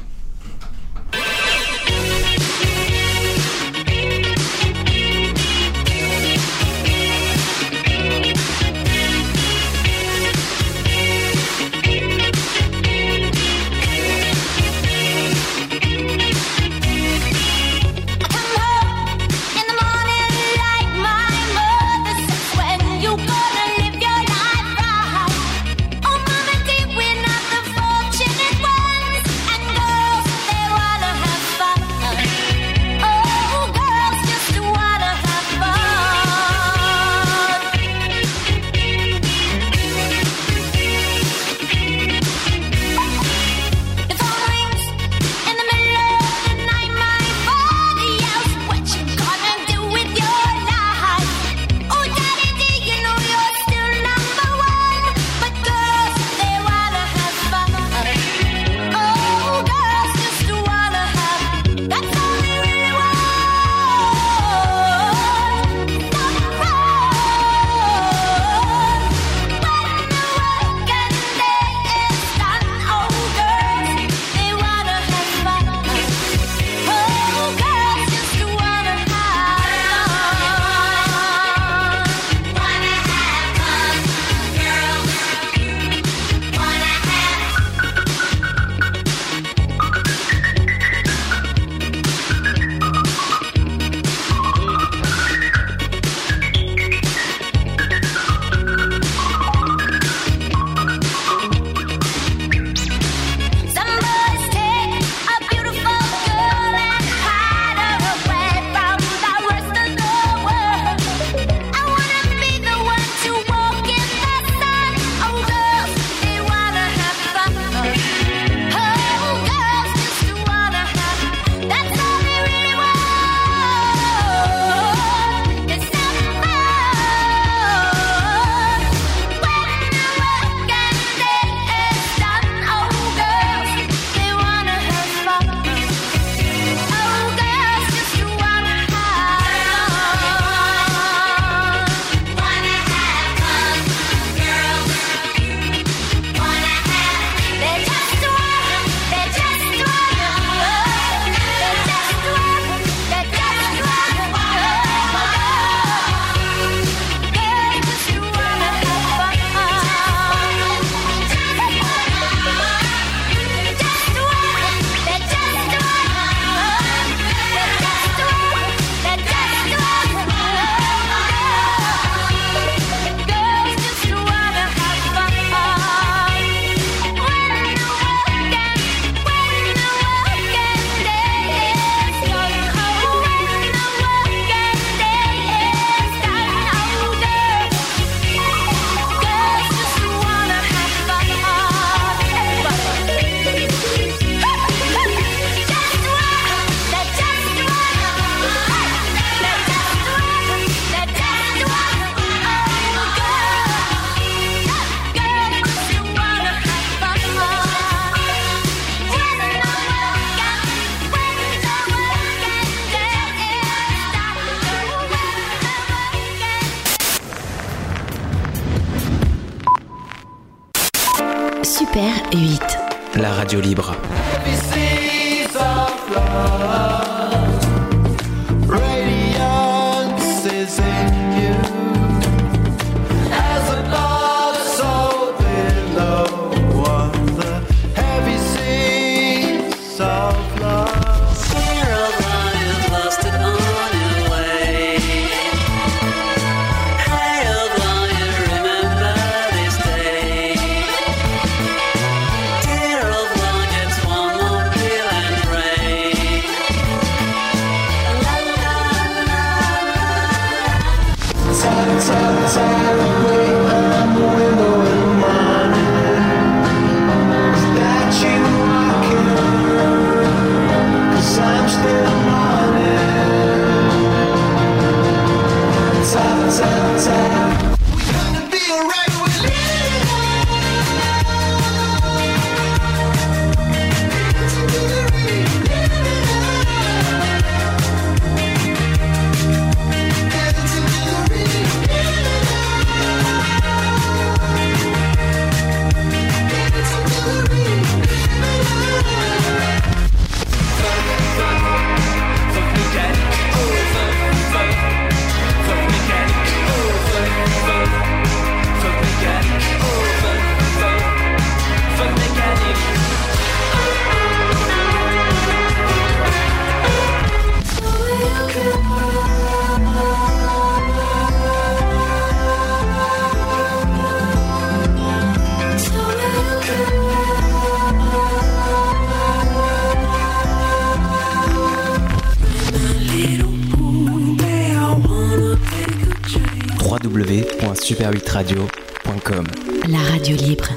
[337.87, 339.45] www.super8radio.com
[339.89, 340.67] La radio libre.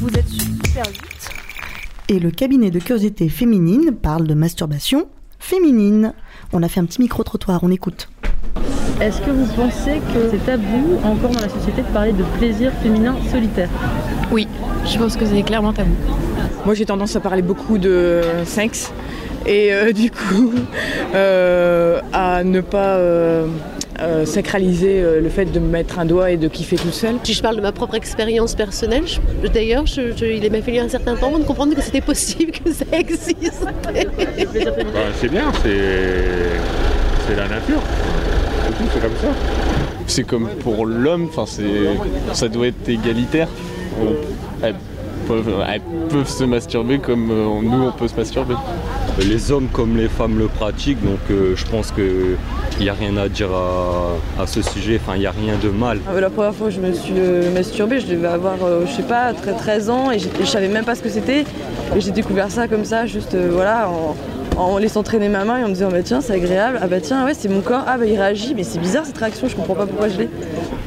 [0.00, 0.94] Vous êtes Super 8.
[2.08, 5.08] Et le cabinet de curiosité féminine parle de masturbation
[5.38, 6.14] féminine.
[6.52, 8.08] On a fait un petit micro-trottoir, on écoute.
[9.00, 12.72] Est-ce que vous pensez que c'est tabou encore dans la société de parler de plaisir
[12.82, 13.68] féminin solitaire?
[14.32, 14.48] Oui,
[14.86, 15.94] je pense que c'est clairement tabou.
[16.64, 18.92] Moi j'ai tendance à parler beaucoup de sexe
[19.46, 20.52] et euh, du coup
[21.14, 23.46] euh, à ne pas euh,
[24.00, 27.14] euh, sacraliser euh, le fait de me mettre un doigt et de kiffer tout seul.
[27.24, 30.78] Si je parle de ma propre expérience personnelle, je- d'ailleurs, je- je- il m'a fallu
[30.78, 33.64] un certain temps avant de comprendre que c'était possible, que ça existe.
[33.64, 35.70] Bah, c'est bien, c'est
[37.26, 37.80] c'est la nature.
[38.66, 39.28] C'est tout, c'est comme ça.
[40.08, 41.28] C'est comme pour l'homme,
[42.34, 43.48] ça doit être égalitaire.
[44.62, 44.74] Elles,
[45.26, 45.80] peuvent, elles
[46.10, 48.54] peuvent se masturber comme euh, nous on peut se masturber.
[49.18, 52.36] Les hommes comme les femmes le pratiquent, donc euh, je pense qu'il
[52.80, 55.70] n'y a rien à dire à, à ce sujet, enfin il n'y a rien de
[55.70, 55.98] mal.
[56.06, 58.92] Ah, La première fois que je me suis euh, masturbée, je devais avoir, euh, je
[58.92, 61.44] sais pas, 13 13 ans et, je savais même pas ce que c'était.
[61.96, 64.16] Et j'ai découvert ça comme ça, juste euh, voilà, en,
[64.60, 67.00] en laissant traîner ma main et en me disant bah tiens, c'est agréable, ah bah
[67.00, 69.56] tiens, ouais, c'est mon corps, ah bah il réagit, mais c'est bizarre cette réaction, je
[69.56, 70.28] comprends pas pourquoi je l'ai.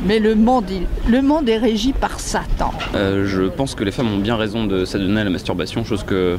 [0.05, 2.71] Mais le monde, il- le monde est régi par Satan.
[2.93, 6.03] Euh, je pense que les femmes ont bien raison de s'adonner à la masturbation, chose
[6.03, 6.37] que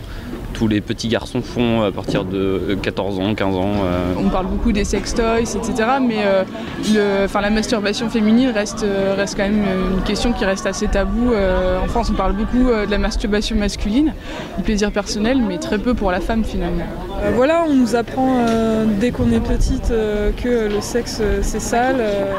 [0.61, 3.73] tous les petits garçons font à partir de 14 ans, 15 ans.
[3.83, 4.13] euh.
[4.23, 5.73] On parle beaucoup des sextoys, etc.
[6.07, 6.45] Mais euh,
[6.93, 9.65] le, enfin, la masturbation féminine reste, euh, reste quand même
[9.97, 11.33] une question qui reste assez taboue.
[11.33, 14.13] Euh, en France, on parle beaucoup euh, de la masturbation masculine,
[14.59, 16.85] du plaisir personnel, mais très peu pour la femme finalement.
[17.25, 21.39] Euh, voilà, on nous apprend euh, dès qu'on est petite euh, que le sexe euh,
[21.41, 22.35] c'est sale, euh,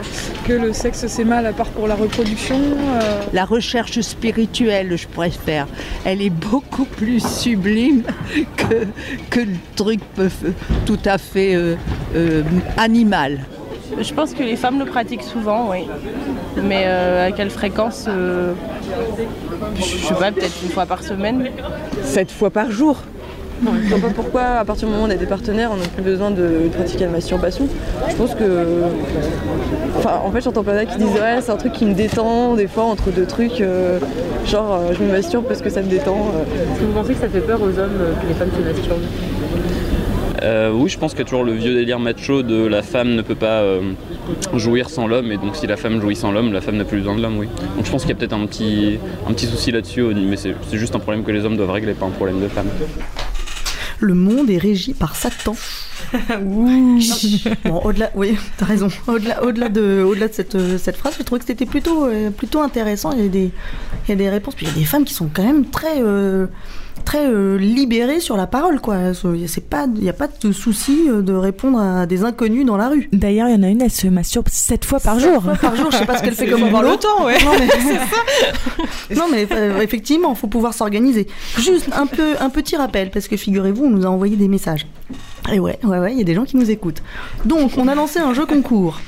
[0.47, 2.55] que le sexe c'est mal à part pour la reproduction.
[2.55, 3.22] euh.
[3.34, 5.65] La recherche spirituelle, je préfère,
[6.05, 8.03] elle est beaucoup plus sublime
[8.57, 8.86] que,
[9.30, 10.30] que le truc peu-
[10.86, 11.76] tout à fait euh,
[12.16, 12.43] euh,
[12.78, 13.45] animal.
[13.99, 15.80] Je pense que les femmes le pratiquent souvent, oui.
[16.64, 18.53] Mais euh, à quelle fréquence euh,
[19.76, 21.49] Je sais pas, peut-être une fois par semaine.
[22.03, 22.97] Sept fois par jour
[23.64, 25.86] Je vois pas pourquoi, à partir du moment où on a des partenaires, on n'a
[25.88, 27.68] plus besoin de pratiquer la masturbation.
[28.09, 28.66] Je pense que.
[29.97, 32.68] Enfin, en fait, j'entends plein qui disent Ouais, c'est un truc qui me détend, des
[32.68, 33.62] fois, entre deux trucs.
[33.62, 33.99] euh,
[34.45, 36.32] genre, euh, je me masturbe parce que ça me détend.
[36.36, 36.74] euh.
[36.74, 38.62] Est-ce que vous pensez que ça fait peur aux hommes euh, que les femmes se
[38.68, 38.99] masturbent?
[40.43, 43.09] Euh, oui, je pense qu'il y a toujours le vieux délire macho de la femme
[43.09, 43.91] ne peut pas euh,
[44.55, 46.97] jouir sans l'homme, et donc si la femme jouit sans l'homme, la femme n'a plus
[46.97, 47.47] besoin de l'homme, oui.
[47.78, 48.97] Donc je pense qu'il y a peut-être un petit,
[49.30, 51.93] un petit souci là-dessus, mais c'est c'est juste un problème que les hommes doivent régler,
[51.93, 52.66] pas un problème de femme.
[54.02, 55.56] Le monde est régi par Satan.
[56.41, 56.97] bon,
[57.84, 58.88] au-delà, oui, t'as raison.
[59.08, 62.32] Au-delà, au-delà de, au-delà de cette, euh, cette phrase, je trouvais que c'était plutôt, euh,
[62.32, 63.12] plutôt intéressant.
[63.12, 63.52] Il y a des,
[64.08, 65.66] il y a des réponses, puis il y a des femmes qui sont quand même
[65.66, 66.47] très, euh,
[67.02, 69.14] très euh, libéré sur la parole, quoi.
[69.47, 72.78] C'est pas, il n'y a pas de souci euh, de répondre à des inconnus dans
[72.78, 73.10] la rue.
[73.12, 75.41] D'ailleurs, il y en a une, elle se masturbe 7 fois par jour.
[75.41, 77.38] fois par jour, je sais pas ce qu'elle fait comme avoir le temps, ouais.
[77.43, 81.28] Non mais, non, mais euh, effectivement, faut pouvoir s'organiser.
[81.58, 84.88] Juste un peu, un petit rappel, parce que figurez-vous, on nous a envoyé des messages.
[85.52, 87.02] Et ouais, ouais, ouais, il y a des gens qui nous écoutent.
[87.45, 88.99] Donc, on a lancé un jeu concours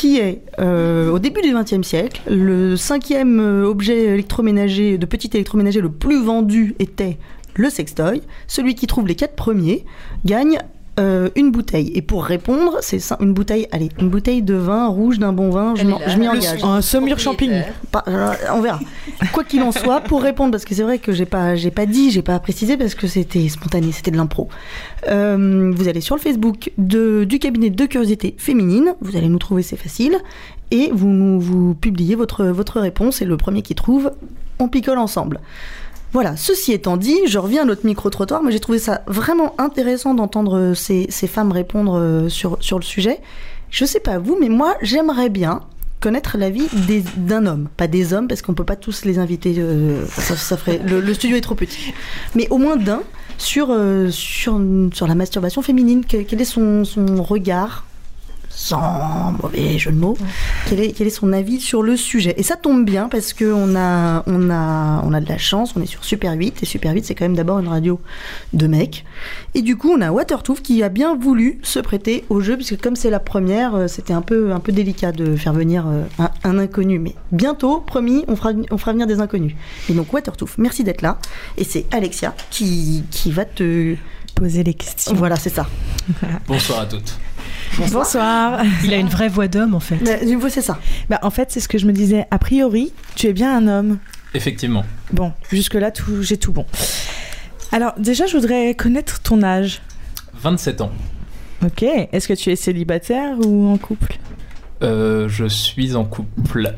[0.00, 5.28] qui est, euh, au début du XXe siècle, le cinquième euh, objet électroménager, de petit
[5.34, 7.18] électroménager le plus vendu était
[7.54, 8.22] le sextoy.
[8.46, 9.84] Celui qui trouve les quatre premiers
[10.24, 10.58] gagne
[10.98, 11.92] euh, une bouteille.
[11.94, 15.74] Et pour répondre, c'est une bouteille, allez, une bouteille de vin rouge d'un bon vin,
[15.76, 16.62] je m'y le engage.
[16.64, 17.62] Un saumur champignon.
[17.90, 18.80] Pas- euh, on verra.
[19.32, 21.86] Quoi qu'il en soit, pour répondre, parce que c'est vrai que j'ai pas, j'ai pas
[21.86, 24.48] dit, j'ai pas précisé parce que c'était spontané, c'était de l'impro.
[25.08, 29.38] Euh, vous allez sur le Facebook de, du cabinet de curiosité féminine, vous allez nous
[29.38, 30.16] trouver, c'est facile,
[30.70, 34.10] et vous nous vous publiez votre, votre réponse, et le premier qui trouve,
[34.58, 35.40] on picole ensemble.
[36.12, 40.14] Voilà, ceci étant dit, je reviens à notre micro-trottoir, mais j'ai trouvé ça vraiment intéressant
[40.14, 43.20] d'entendre euh, ces, ces femmes répondre euh, sur, sur le sujet.
[43.70, 45.60] Je sais pas vous, mais moi, j'aimerais bien
[46.00, 46.66] connaître l'avis
[47.16, 50.80] d'un homme, pas des hommes, parce qu'on peut pas tous les inviter, euh, ça, ferait,
[50.84, 51.92] le, studio est trop petit,
[52.34, 53.02] mais au moins d'un
[53.36, 53.74] sur,
[54.10, 54.60] sur,
[54.92, 56.04] sur la masturbation féminine.
[56.04, 57.84] Que- quel est son, son regard
[58.60, 60.16] sans mauvais jeu de mots,
[60.68, 62.34] quel est, quel est son avis sur le sujet?
[62.36, 65.82] Et ça tombe bien parce qu'on a, on a, on a de la chance, on
[65.82, 67.98] est sur Super 8, et Super 8 c'est quand même d'abord une radio
[68.52, 69.06] de mecs.
[69.54, 72.78] Et du coup on a Watertooth qui a bien voulu se prêter au jeu, puisque
[72.80, 76.02] comme c'est la première, euh, c'était un peu, un peu délicat de faire venir euh,
[76.18, 76.98] un, un inconnu.
[76.98, 79.54] Mais bientôt, promis, on fera, on fera venir des inconnus.
[79.88, 81.18] Et donc Watertooth, merci d'être là.
[81.56, 83.96] Et c'est Alexia qui, qui va te...
[84.32, 85.14] Poser les questions.
[85.14, 85.66] Voilà, c'est ça.
[86.46, 87.18] Bonsoir à toutes.
[87.78, 88.60] Bonsoir.
[88.84, 89.98] Il a une vraie voix d'homme en fait.
[90.50, 90.78] c'est ça.
[91.08, 92.26] Bah, en fait, c'est ce que je me disais.
[92.30, 93.98] A priori, tu es bien un homme.
[94.34, 94.84] Effectivement.
[95.12, 96.66] Bon, jusque-là, tout, j'ai tout bon.
[97.72, 99.80] Alors, déjà, je voudrais connaître ton âge.
[100.42, 100.90] 27 ans.
[101.64, 101.82] Ok.
[101.82, 104.18] Est-ce que tu es célibataire ou en couple?
[104.82, 106.74] Euh, je suis en couple.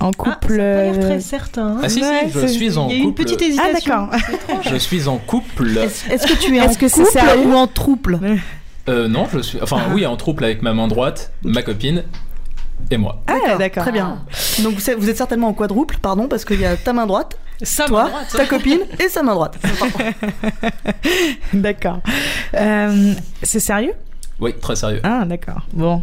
[0.00, 0.32] En couple.
[0.32, 1.66] Ah, ça a pas l'air euh, très certain.
[1.76, 1.80] hein.
[1.82, 3.24] Ah si, si, je c'est- suis en Il y a une couple.
[3.24, 4.08] petite hésitation.
[4.12, 4.62] Ah, d'accord.
[4.72, 5.76] Je suis en couple.
[5.78, 8.20] Est-ce que tu es Est-ce en que c'est couple ou en trouble?
[8.88, 9.58] Euh, non, je suis.
[9.62, 12.04] Enfin, oui, en trouble avec ma main droite, ma copine
[12.90, 13.22] et moi.
[13.26, 13.82] Ah, d'accord.
[13.82, 14.18] Très bien.
[14.62, 17.06] Donc vous êtes, vous êtes certainement en quadruple, pardon, parce qu'il y a ta main
[17.06, 18.34] droite, Sa main toi, droite.
[18.36, 19.58] ta copine et sa main droite.
[21.52, 22.00] D'accord.
[22.54, 23.12] Euh,
[23.42, 23.94] c'est sérieux?
[24.40, 25.00] Oui, très sérieux.
[25.02, 25.62] Ah, d'accord.
[25.72, 26.02] Bon.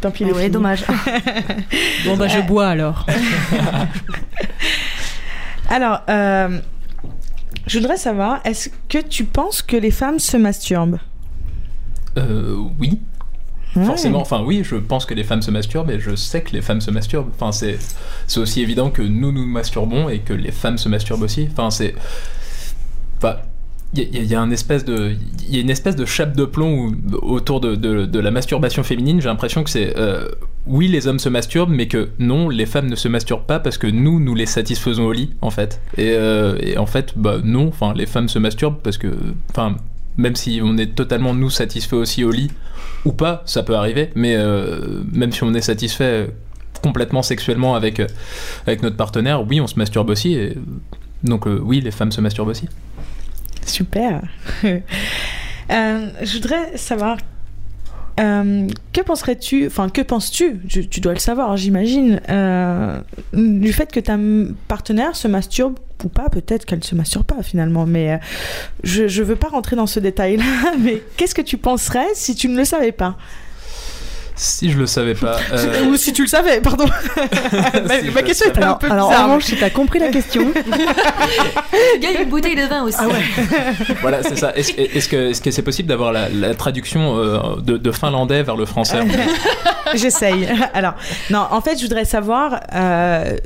[0.00, 0.50] Tant pis, Ah filles.
[0.50, 0.84] dommage.
[2.04, 3.04] Bon bah je bois alors.
[5.68, 6.60] Alors, euh,
[7.66, 10.98] je voudrais savoir, est-ce que tu penses que les femmes se masturbent?
[12.18, 12.98] Euh, oui.
[13.76, 13.84] Ouais.
[13.84, 16.62] Forcément, enfin oui, je pense que les femmes se masturbent et je sais que les
[16.62, 17.28] femmes se masturbent.
[17.34, 17.78] Enfin, c'est
[18.26, 21.48] c'est aussi évident que nous nous masturbons et que les femmes se masturbent aussi.
[21.52, 21.94] Enfin, c'est.
[23.18, 23.36] Enfin,
[23.94, 25.14] il y, a- il y a un espèce de,
[25.48, 26.92] il y a une espèce de chape de plomb
[27.22, 29.20] autour de, de- de la masturbation féminine.
[29.20, 30.28] J'ai l'impression que c'est euh,
[30.66, 33.78] oui, les hommes se masturbent, mais que non, les femmes ne se masturbent pas parce
[33.78, 35.80] que nous, nous les satisfaisons au lit, en fait.
[35.96, 39.08] Et, euh, et en fait, bah non, enfin, les femmes se masturbent parce que,
[39.50, 39.76] enfin,
[40.18, 42.50] même si on est totalement nous satisfaits aussi au lit
[43.04, 46.26] ou pas, ça peut arriver, mais euh, même si on est satisfait euh,
[46.82, 48.06] complètement sexuellement avec, euh,
[48.66, 50.36] avec notre partenaire, oui, on se masturbe aussi.
[51.22, 52.68] Donc oui, les femmes se masturbent aussi.
[53.64, 54.22] Super.
[55.70, 57.18] Je voudrais savoir,
[58.18, 63.00] euh, que penserais-tu, enfin, que penses-tu, tu, dois le savoir, j'imagine, euh,
[63.32, 64.18] du fait que ta
[64.66, 68.16] partenaire se masturbe ou pas, peut-être qu'elle se masturbe pas finalement, mais euh,
[68.82, 70.44] je, je veux pas rentrer dans ce détail-là,
[70.80, 73.16] mais qu'est-ce que tu penserais si tu ne le savais pas?
[74.40, 75.36] Si je le savais pas.
[75.52, 76.84] euh, Ou si tu le savais, pardon.
[77.86, 79.24] ma, Si ma question était un Alors, peu alors en bizarre.
[79.26, 80.52] revanche, si t'as compris la question,
[81.96, 82.98] Il y a une bouteille de vin aussi.
[84.00, 84.52] voilà, c'est ça.
[84.54, 88.42] Est-ce est-ce que est-ce que c'est possible d'avoir la, la traduction euh, de, de finlandais
[88.44, 89.00] vers le français
[89.94, 90.48] J'essaye.
[90.74, 90.94] Alors,
[91.30, 92.60] non, en fait, je voudrais savoir.
[92.74, 93.36] euh,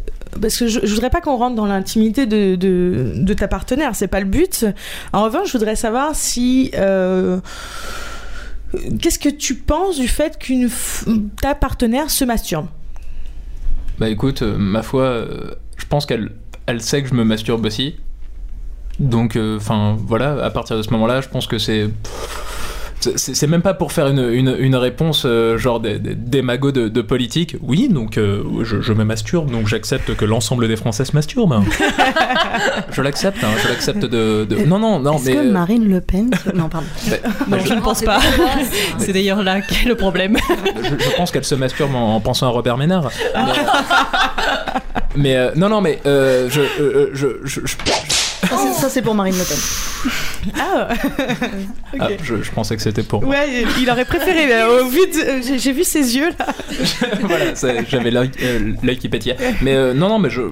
[0.40, 3.90] parce que je, je voudrais pas qu'on rentre dans l'intimité de, de, de ta partenaire,
[3.94, 4.64] c'est pas le but.
[5.12, 6.70] En revanche, je voudrais savoir si.
[6.74, 7.38] euh,
[9.00, 10.68] Qu'est-ce que tu penses du fait qu'une
[11.40, 12.66] ta partenaire se masturbe?
[13.98, 16.32] Bah écoute, euh, ma foi, euh, je pense qu'elle
[16.66, 17.96] elle sait que je me masturbe aussi.
[18.98, 21.88] Donc, enfin voilà, à partir de ce moment-là, je pense que c'est.
[23.16, 27.56] C'est même pas pour faire une, une, une réponse euh, genre des, de, de politique.
[27.62, 31.52] Oui, donc euh, je, je me masturbe, donc j'accepte que l'ensemble des Français se masturbent.
[31.52, 31.64] hein.
[32.90, 35.32] je l'accepte, hein, je l'accepte de, de- Non, non, non, est-ce mais.
[35.34, 36.30] que euh, Marine Le Pen...
[36.54, 36.86] Non, pardon.
[37.10, 37.16] bah,
[37.48, 38.20] Non, bah, je ne pense pas.
[38.98, 40.36] C'est d'ailleurs là qu'est le problème.
[40.82, 43.10] je, je pense qu'elle se masturbe en, en pensant à Robert Ménard.
[43.34, 43.40] Mais,
[45.16, 47.76] mais, euh, non, non, mais euh, je, euh, je, je, je-
[48.48, 50.52] Ça, c'est- Ça, c'est pour Marine Le Pen.
[50.58, 50.88] Ah,
[52.00, 53.24] Ah, je, je pensais que c'était pour.
[53.26, 54.46] ouais, il aurait préféré.
[54.46, 56.46] mais au vu de- euh, j'ai- vu ses yeux là.
[57.22, 57.54] voilà,
[57.88, 59.36] j'avais l'œil euh, l'œil qui pétillait.
[59.60, 60.42] Mais euh, non, non, mais je,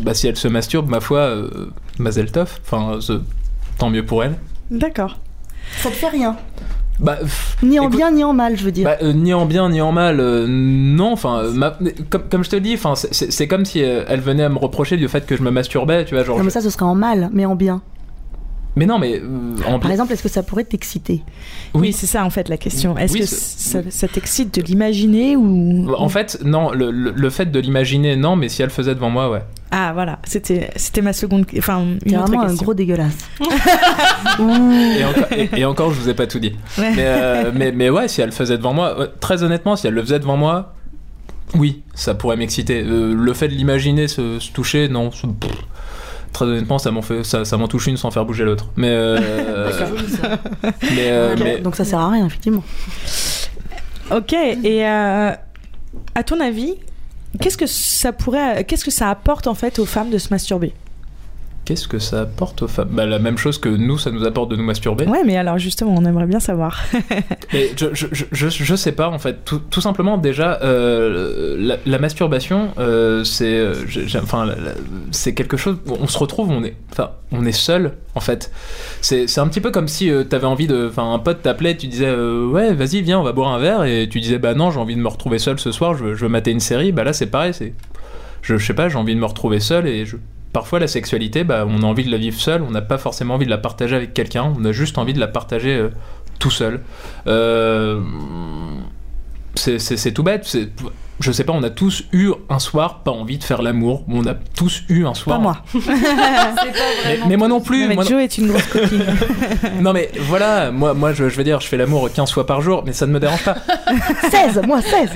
[0.00, 2.58] bah, si elle se masturbe, ma foi, euh, Mazel Tov.
[2.66, 2.98] Enfin,
[3.78, 4.34] tant mieux pour elle.
[4.70, 5.18] D'accord.
[5.82, 6.36] Ça te fait rien.
[7.00, 8.84] Bah, pff, Ni en écoute, bien, ni en mal, je veux dire.
[8.84, 11.12] bah, euh, ni en bien ni en mal, euh, non.
[11.12, 11.76] Enfin, ma-
[12.10, 14.58] comme, comme je te le dis, enfin, c'est- comme si euh, elle venait à me
[14.58, 16.36] reprocher du fait que je me masturbais, tu vois, genre.
[16.38, 17.80] non, mais ça, ce serait en mal, mais en bien.
[18.76, 19.90] Mais non, mais euh, en Par bien.
[19.90, 21.22] exemple, est-ce que ça pourrait t'exciter?
[21.74, 22.96] Oui, c'est ça en fait la question.
[22.96, 27.30] Est-ce Oui, que ça, ça t'excite de l'imaginer ou En fait, non, le, le- le
[27.30, 29.40] fait de l'imaginer, non, mais si elle faisait devant moi, ouais.
[29.72, 33.16] Ah voilà, c'était c'était ma seconde, enfin une autre vraiment un gros dégueulasse.
[34.40, 36.54] Et encore, et- et encore, je vous ai pas tout dit.
[36.78, 36.90] Ouais.
[36.96, 39.86] Mais, euh, mais, mais ouais, si elle le faisait devant moi, ouais, très honnêtement, si
[39.86, 40.74] elle le faisait devant moi,
[41.54, 42.82] oui, ça pourrait m'exciter.
[42.84, 45.10] Euh, le fait de l'imaginer se, se toucher, non.
[45.10, 45.50] pff,
[46.32, 48.66] très honnêtement, ça m'en fait, ça, ça m'en touche une sans faire bouger l'autre.
[48.76, 49.70] Mais, euh,
[50.82, 52.64] mais, euh, Donc ça sert à rien, effectivement.
[54.10, 55.30] Ok, et euh,
[56.14, 56.74] à ton avis,
[57.38, 60.72] qu'est-ce que ça pourrait, qu'est-ce que ça apporte en fait aux femmes de se masturber?
[61.70, 62.88] Qu'est-ce que ça apporte aux femmes?
[62.90, 65.06] Bah, la même chose que nous, ça nous apporte de nous masturber.
[65.06, 66.82] Ouais, mais alors justement, on aimerait bien savoir.
[67.52, 69.44] Je, je, je, je- sais pas en fait.
[69.44, 73.74] Tout, tout simplement déjà euh, la, la masturbation euh, c'est euh,
[74.22, 74.48] enfin
[75.10, 78.50] c'est quelque chose où on se retrouve on est enfin on est seul en fait.
[79.00, 81.86] C'est un petit peu comme si tu t'avais envie de enfin un pote t'appelait tu
[81.88, 84.70] disais euh, ouais vas-y viens on va boire un verre et tu disais bah non
[84.70, 86.92] j'ai envie de me retrouver seul ce soir je veux, je veux mater une série
[86.92, 87.74] bah là c'est pareil c'est
[88.42, 90.16] je, je sais pas j'ai envie de me retrouver seul et je
[90.52, 93.34] Parfois, la sexualité, bah, on a envie de la vivre seul, on n'a pas forcément
[93.34, 95.90] envie de la partager avec quelqu'un, on a juste envie de la partager euh,
[96.40, 96.80] tout seul.
[97.28, 98.00] Euh,
[99.54, 100.56] c'est tout bête.
[101.20, 104.04] Je sais pas, on a tous eu un soir pas envie de faire l'amour.
[104.08, 105.36] On a tous eu un soir.
[105.36, 105.56] Pas moi.
[107.04, 107.82] Mais, mais moi non plus.
[107.82, 109.04] Non, mais moi non- Joe est une grosse coquine.
[109.80, 112.60] non mais voilà, moi, moi je, je veux dire, je fais l'amour 15 fois par
[112.60, 113.56] jour, mais ça ne me dérange pas.
[114.30, 115.10] 16, moi 16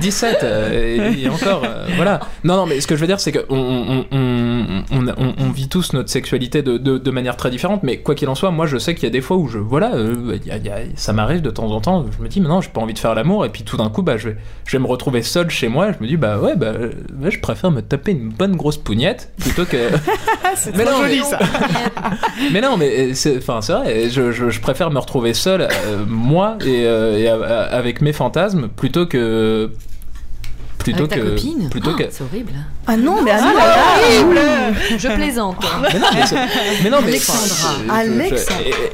[0.00, 2.20] 17 euh, et, et encore, euh, voilà.
[2.44, 5.50] Non, non, mais ce que je veux dire, c'est qu'on on, on, on, on- on
[5.50, 8.50] vit tous notre sexualité de, de, de manière très différente, mais quoi qu'il en soit,
[8.50, 10.56] moi je sais qu'il y a des fois où je, voilà, euh, il y a-
[10.56, 12.68] il y a- ça m'arrive de temps en temps, je me dis, mais non, j'ai
[12.70, 14.82] pas envie de faire l'amour, et puis tout d'un coup, bah, je vais, je vais
[14.82, 16.90] me retrouver seul chez moi, je me dis, bah ouais, bah, euh,
[17.28, 19.76] je préfère me taper une bonne grosse pougnette plutôt que.
[20.56, 21.38] c'est Mais trop non, joli mais- ça.
[22.52, 24.08] mais non, mais c'est, enfin, c'est vrai.
[24.10, 28.12] Je, je, je préfère me retrouver seul, euh, moi, et, euh, et, euh, avec mes
[28.12, 29.70] fantasmes, plutôt que
[30.92, 32.04] plutôt Avec ta que copine plutôt Oh, que.
[32.10, 32.52] C'est horrible.
[32.86, 34.38] Ah non, mais ah Ah, ah, horrible.
[34.98, 35.56] Je plaisante.
[35.82, 36.06] Mais non,
[36.82, 38.04] mais, non, mais Alexandra.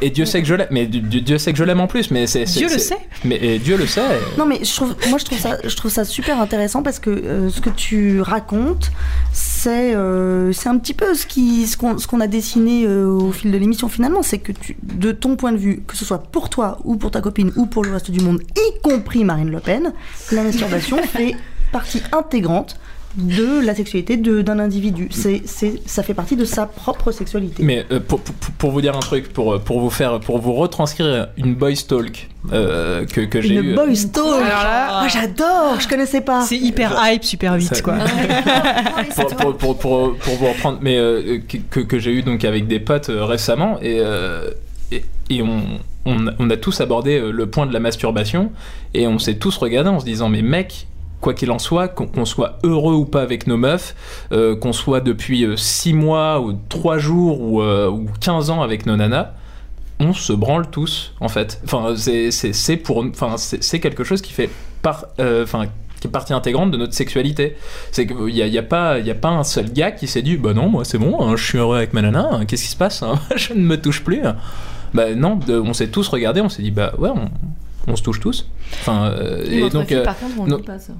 [0.00, 1.86] et, et Dieu sait que je l'aime, mais Dieu, Dieu sait que je l'aime en
[1.86, 2.44] plus, mais c'est.
[2.44, 2.98] Dieu le sait.
[3.24, 4.02] Mais et Dieu le sait.
[4.38, 7.10] Non mais je trouve, moi je trouve ça, je trouve ça super intéressant parce que
[7.10, 8.90] euh, ce que tu racontes,
[9.32, 13.06] c'est euh, c'est un petit peu ce qui, ce qu'on, ce qu'on a dessiné euh,
[13.06, 16.04] au fil de l'émission finalement, c'est que tu, de ton point de vue, que ce
[16.04, 19.24] soit pour toi ou pour ta copine ou pour le reste du monde, y compris
[19.24, 19.92] Marine Le Pen,
[20.30, 21.34] la masturbation fait
[21.72, 22.76] partie intégrante
[23.16, 25.08] de la sexualité de- d'un individu.
[25.10, 27.62] C'est, c'est, ça fait partie de sa propre sexualité.
[27.62, 30.54] Mais euh, pour, pour, pour vous dire un truc, pour, pour vous faire, pour vous
[30.54, 33.74] retranscrire une boys talk euh, que, que j'ai Une eu.
[33.74, 34.24] boys talk?
[34.42, 36.40] Alors là- Oh, j'adore, je connaissais pas.
[36.46, 37.96] C'est hyper hype, super vite, Ça- quoi.
[39.16, 41.38] pour, pour, pour, pour, pour vous reprendre, mais euh,
[41.70, 44.50] que, que, j'ai eu donc avec des potes euh, récemment, et, euh,
[44.90, 45.60] et, et on,
[46.06, 48.52] on, a- on a tous abordé euh, le point de la masturbation,
[48.94, 50.86] et on s'est tous regardés en se disant, mais mec,
[51.22, 53.94] quoi qu'il en soit, qu'on soit heureux ou pas avec nos meufs,
[54.32, 58.84] euh, qu'on soit depuis 6 mois ou 3 jours ou, euh, ou 15 ans avec
[58.84, 59.30] nos nanas,
[60.00, 61.62] on se branle tous en fait.
[61.64, 64.50] Enfin, c'est pour, enfin, c'est quelque chose qui fait
[65.20, 65.46] euh,
[66.00, 67.56] qui est partie intégrante de notre sexualité.
[67.92, 70.36] C'est qu'il y a, y a pas, a pas un seul gars qui s'est dit,
[70.36, 72.70] bah non, moi c'est bon, hein, je suis heureux avec ma nana, hein, qu'est-ce qui
[72.70, 74.22] se passe hein, Je ne me touche plus.
[74.92, 77.30] Bah non, on s'est tous regardés, on s'est dit, bah ouais, on,
[77.88, 78.48] on se touche tous.
[78.80, 80.92] Enfin, euh, Et et entre donc, filles, euh, par contre, on non- dit pas ça.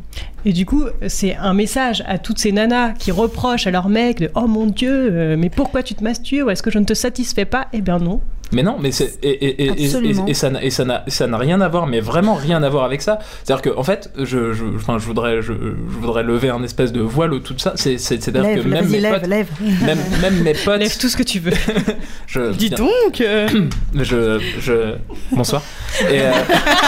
[0.45, 4.19] Et du coup, c'est un message à toutes ces nanas qui reprochent à leur mec
[4.21, 6.95] de Oh mon Dieu, euh, mais pourquoi tu te masturbes Est-ce que je ne te
[6.95, 7.69] satisfais pas?
[7.73, 8.21] Eh bien non.
[8.53, 11.39] Mais non, mais c'est et, et, et, et, ça n'a- et ça n'a ça n'a
[11.39, 13.19] rien à voir, mais vraiment rien à voir avec ça.
[13.45, 16.93] C'est-à-dire que en fait, je je, enfin, je voudrais je, je voudrais lever un espèce
[16.93, 17.73] de voile au tout ça.
[17.77, 19.49] C'est c'est c'est à dire que même mes lève, potes, lève.
[19.85, 21.53] même même mes potes, Lève tout ce que tu veux.
[22.27, 23.49] je, Dis bien- donc euh,
[23.95, 24.95] je je
[25.31, 25.63] bonsoir.
[26.11, 26.33] Et euh,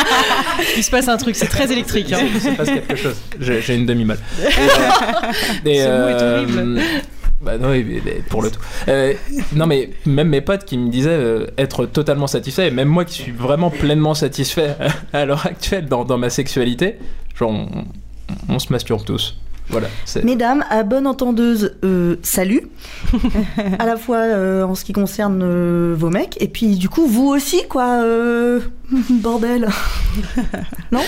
[0.76, 2.12] Il se passe un truc, c'est très électrique.
[2.12, 2.20] hein.
[2.34, 3.16] il se passe quelque chose.
[3.40, 4.18] J'ai une demi-molle.
[4.38, 6.80] Et, euh, et, Ce mot est euh, horrible.
[7.44, 8.60] Bah non, oui, mais- mais pour le tout.
[8.88, 9.12] Euh,
[9.54, 13.04] non, mais même mes potes qui me disaient euh, être totalement satisfaits, et même moi
[13.04, 14.76] qui suis vraiment pleinement satisfait
[15.12, 16.96] à l'heure actuelle dans, dans ma sexualité,
[17.38, 17.68] genre on,
[18.48, 19.36] on se masturbe tous.
[19.70, 19.86] Voilà.
[20.24, 22.68] Mesdames, à bonne entendeuse, euh, salut.
[23.78, 27.06] à la fois euh, en ce qui concerne euh, vos mecs, et puis du coup,
[27.06, 28.02] vous aussi, quoi.
[28.02, 28.60] euh,
[29.10, 29.68] bordel.
[30.92, 31.00] non?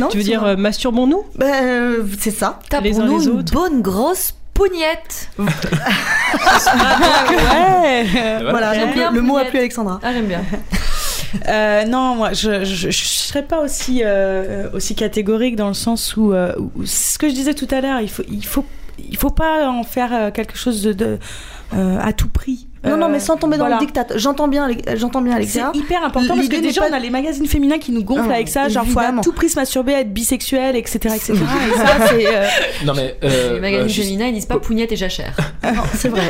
[0.00, 1.22] Non Tu veux dire masturbons-nous?
[1.38, 2.58] Ben, euh, c'est ça.
[2.68, 4.34] Tapons-nous une bonne grosse
[4.68, 5.28] pougnette.
[5.38, 5.46] ouais.
[8.50, 10.00] Voilà, donc le, le mot a plu Alexandra.
[10.02, 10.42] Ah, j'aime bien.
[11.46, 16.16] Euh, non, moi, je, je, je serais pas aussi, euh, aussi catégorique dans le sens
[16.16, 18.64] où, euh, où- ce que je disais tout à l'heure, il faut, il faut,
[18.98, 21.20] il faut pas en faire euh, quelque chose de, de,
[21.72, 22.66] euh, à tout prix.
[22.82, 23.78] Non, non, Euh, mais sans tomber dans voilà.
[23.78, 24.06] le dictat.
[24.16, 27.10] J'entends bien, Alex- j'entends bien, C'est hyper important parce que déjà pas- on a les
[27.10, 29.92] magazines féminins qui nous gonflent Ah, avec ça, genre faut à tout prix se masturber,
[29.92, 30.96] être bisexuel, etc.
[31.14, 31.34] etc.
[31.34, 32.46] et ça c'est euh,
[32.86, 33.16] Non mais.
[33.22, 35.36] euh, Les magazines euh, juste- féminins, ils disent pas pougnette et jachère.
[35.62, 36.22] Non, c'est vrai.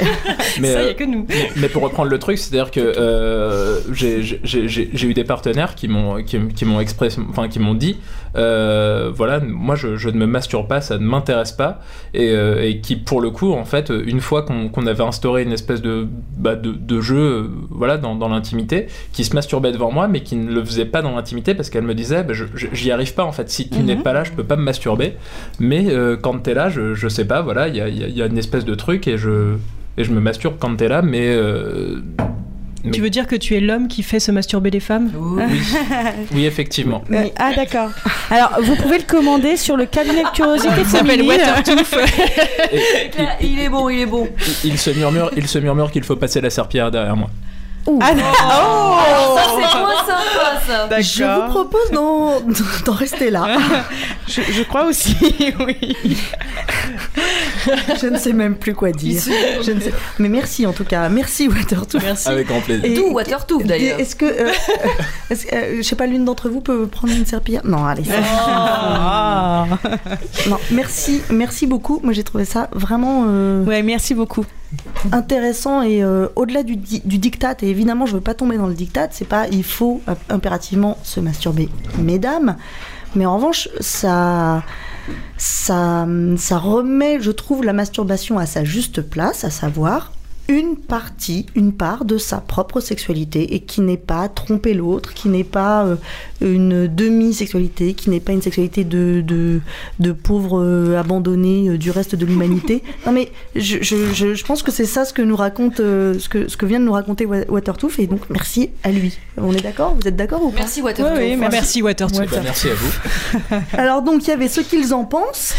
[0.60, 1.24] Mais, Ça, euh, y a que nous.
[1.28, 6.22] mais- mais pour reprendre le truc, c'est-à-dire que euh, j'ai- eu des partenaires qui m'ont
[6.22, 7.96] qui, qui m'ont express, enfin qui m'ont dit,
[8.36, 11.80] euh, voilà, moi je, je ne me masturbe pas, ça ne m'intéresse pas,
[12.14, 15.52] et, euh, et qui pour le coup, en fait, une fois qu'on avait instauré une
[15.52, 16.06] espèce de
[16.36, 20.20] bah, de, de jeu, euh, voilà, dans, dans l'intimité, qui se masturbait devant moi, mais
[20.20, 22.34] qui ne le faisait pas dans l'intimité parce qu'elle me disait, bah,
[22.72, 23.50] j'y arrive pas en fait.
[23.50, 25.14] Si tu n'es pas là, je peux pas me masturber,
[25.58, 25.86] mais
[26.22, 28.22] quand t'es là, je, je sais pas, voilà, il y a, y a- il y
[28.22, 29.56] a une espèce de truc et je
[29.98, 31.36] et je me masturbe quand t'es là, mais,
[32.84, 35.44] mais- Tu veux dire que tu es l'homme qui fait se masturber les femmes oui,
[36.34, 37.02] oui effectivement.
[37.12, 37.90] Euh, ah d'accord.
[38.30, 41.22] Alors vous pouvez le commander sur le cabinet de curiosité Il s'appelle.
[41.22, 41.94] Watertooth.
[42.72, 44.28] Il, Il est bon, il est bon.
[44.64, 47.30] il se murmure, il se murmure qu'il faut passer la serpillière derrière moi.
[48.00, 50.60] Ah, Alors ça, c'est moins sympa,
[50.90, 51.00] ça.
[51.00, 52.40] Je vous propose d'en
[52.84, 53.56] d'en rester là.
[54.28, 55.16] je, je crois aussi,
[55.66, 55.96] oui.
[58.00, 59.20] Je ne sais même plus quoi dire.
[59.62, 61.08] Je ne sais- Mais merci en tout cas.
[61.08, 62.02] Merci Watertooth.
[62.02, 62.28] Merci.
[62.28, 62.84] Avec grand plaisir.
[62.84, 63.98] Et- D'où Watertooth, d'ailleurs.
[64.00, 64.52] Est-ce que, euh,
[65.30, 67.62] est-ce que, euh, je sais pas, l'une d'entre vous peut prendre une serpillière?
[67.64, 68.04] Non, allez.
[68.04, 69.66] c'est- Ah.
[70.48, 72.00] Non, merci, merci beaucoup.
[72.02, 74.44] Moi, j'ai trouvé ça vraiment euh, Ouais, merci beaucoup.
[75.12, 77.56] Intéressant et euh, au-delà du, du diktat.
[77.62, 79.08] Et évidemment, je veux pas tomber dans le diktat.
[79.10, 82.56] C'est pas il faut impérativement se masturber, mesdames.
[83.16, 84.62] Mais en revanche, ça,
[85.36, 90.12] ça remet, je trouve, la masturbation à sa juste place, à savoir
[90.50, 95.28] une partie, une part de sa propre sexualité et qui n'est pas tromper l'autre, qui
[95.28, 95.94] n'est pas euh,
[96.40, 99.60] une demi-sexualité, qui n'est pas une sexualité de, de,
[100.00, 102.82] de pauvres euh, abandonnés euh, du reste de l'humanité.
[103.06, 106.18] Non mais je, je, je, je pense que c'est ça ce que nous raconte, euh,
[106.18, 109.16] ce, que, ce que vient de nous raconter Wa- Watertooth et donc merci à lui.
[109.36, 109.94] On est d'accord?
[110.00, 110.58] Vous êtes d'accord ou pas?
[110.58, 111.16] Merci Watertooth.
[111.18, 112.28] Oui, merci Watertooth.
[112.30, 113.56] Bah, merci à vous.
[113.78, 115.54] alors donc il y avait ce qu'ils en pensent,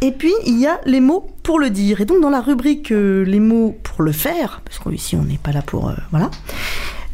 [0.00, 2.00] et puis il y a les mots pour le dire.
[2.00, 5.38] Et donc dans la rubrique euh, les mots pour le faire, parce qu'ici on n'est
[5.38, 5.88] pas là pour...
[5.88, 6.30] euh, voilà.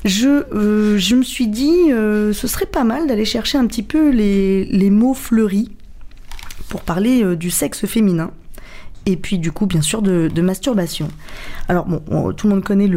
[0.04, 4.10] Je, euh, je me suis dit, ce serait pas mal d'aller chercher un petit peu
[4.10, 5.70] les, mots fleuris
[6.68, 8.30] pour parler du sexe féminin.
[9.06, 11.08] Et puis du coup, bien sûr, de, masturbation.
[11.68, 12.90] Alors bon, on- tout le monde connaît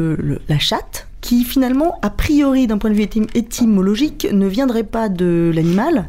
[0.48, 5.10] la chatte, qui finalement, a priori, d'un point de vue étym- étymologique, ne viendrait pas
[5.10, 6.08] de l'animal,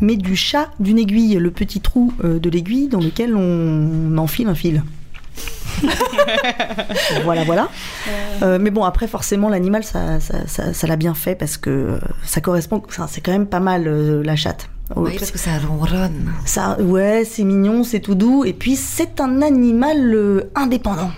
[0.00, 4.48] mais du chat d'une aiguille, le petit trou euh, de l'aiguille dans lequel on enfile
[4.48, 4.82] un fil.
[7.24, 7.68] voilà, voilà.
[8.42, 11.70] Euh, mais bon, après, forcément, l'animal, ça, ça, ça- ça l'a bien fait parce que
[11.70, 12.82] euh, ça correspond.
[13.08, 14.68] c'est quand même pas mal euh, la chatte.
[14.96, 16.32] Oui, parce que ça ronronne.
[16.44, 21.10] Ça, ouais, c'est mignon, c'est tout doux, et puis c'est un animal euh, indépendant.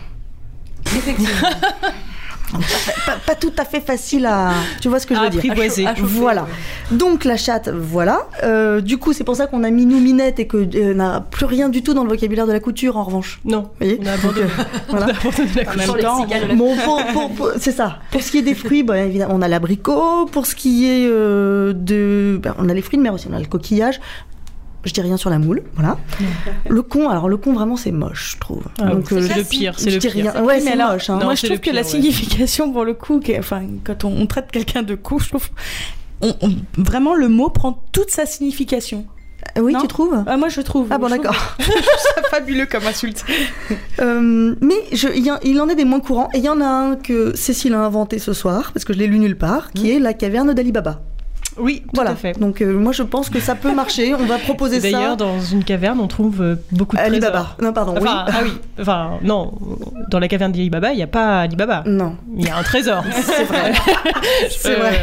[0.86, 1.48] Effectivement.
[3.06, 4.52] Pas, pas tout à fait facile à.
[4.80, 5.86] Tu vois ce que je À veux dire apprivoiser.
[6.02, 6.46] Voilà.
[6.90, 8.28] Donc la chatte, voilà.
[8.42, 11.20] Euh, du coup, c'est pour ça qu'on a mis nous minette et que euh, n'a
[11.20, 13.40] plus rien du tout dans le vocabulaire de la couture en revanche.
[13.44, 14.42] Non, Vous voyez on a abandonné.
[14.42, 15.06] Euh, voilà.
[15.24, 16.76] On a abandonné la Bon,
[17.28, 17.98] pour- c'est ça.
[18.10, 20.26] Pour ce qui est des fruits, bah, évidemment, on a l'abricot.
[20.26, 23.26] Pour ce qui est euh, de, bah, on a les fruits de mer aussi.
[23.30, 24.00] On a le coquillage.
[24.84, 25.96] Je dis rien sur la moule, voilà.
[26.68, 28.64] Le con, alors le con vraiment c'est moche, je trouve.
[28.80, 30.32] Ah, Donc, c'est euh, le pire, c'est je le dis pire.
[30.32, 30.32] rien.
[30.34, 31.08] Ouais, Oui, mais c'est alors, moche.
[31.10, 31.18] hein.
[31.18, 31.84] Non, moi, je trouve que la ouais.
[31.84, 35.48] signification, pour le coup, enfin, quand on, on traite quelqu'un de con, je trouve,
[36.20, 39.06] on- on- vraiment le mot prend toute sa signification.
[39.60, 40.22] Oui, Non tu trouves?
[40.26, 40.86] Ah, moi, je trouve.
[40.90, 41.56] Ah bon, Je trouve- d'accord.
[41.58, 41.82] je trouve
[42.14, 43.24] ça fabuleux comme insulte.
[44.00, 46.28] Euh, mais je- il y, a- il en est des moins courants.
[46.34, 48.98] Et il y en a un que Cécile a inventé ce soir, parce que je
[48.98, 51.02] l'ai lu nulle part, qui est la caverne d'Ali Baba.
[51.58, 52.10] Oui, tout Voilà.
[52.12, 52.38] à fait.
[52.38, 54.14] Donc euh, moi je pense que ça peut marcher.
[54.14, 54.90] On va proposer ça.
[54.90, 57.30] D'ailleurs, dans une caverne, on trouve euh, beaucoup de Alibaba.
[57.30, 57.56] trésors.
[57.60, 57.94] Non, pardon.
[57.98, 58.32] Enfin, oui.
[58.34, 58.50] ah oui.
[58.80, 59.52] Enfin, non.
[60.08, 61.82] Dans la caverne d'Alibaba, il n'y a pas Alibaba.
[61.86, 62.16] Non.
[62.36, 63.04] Il y a un trésor.
[63.12, 63.72] C'est vrai.
[64.50, 65.00] C'est vrai.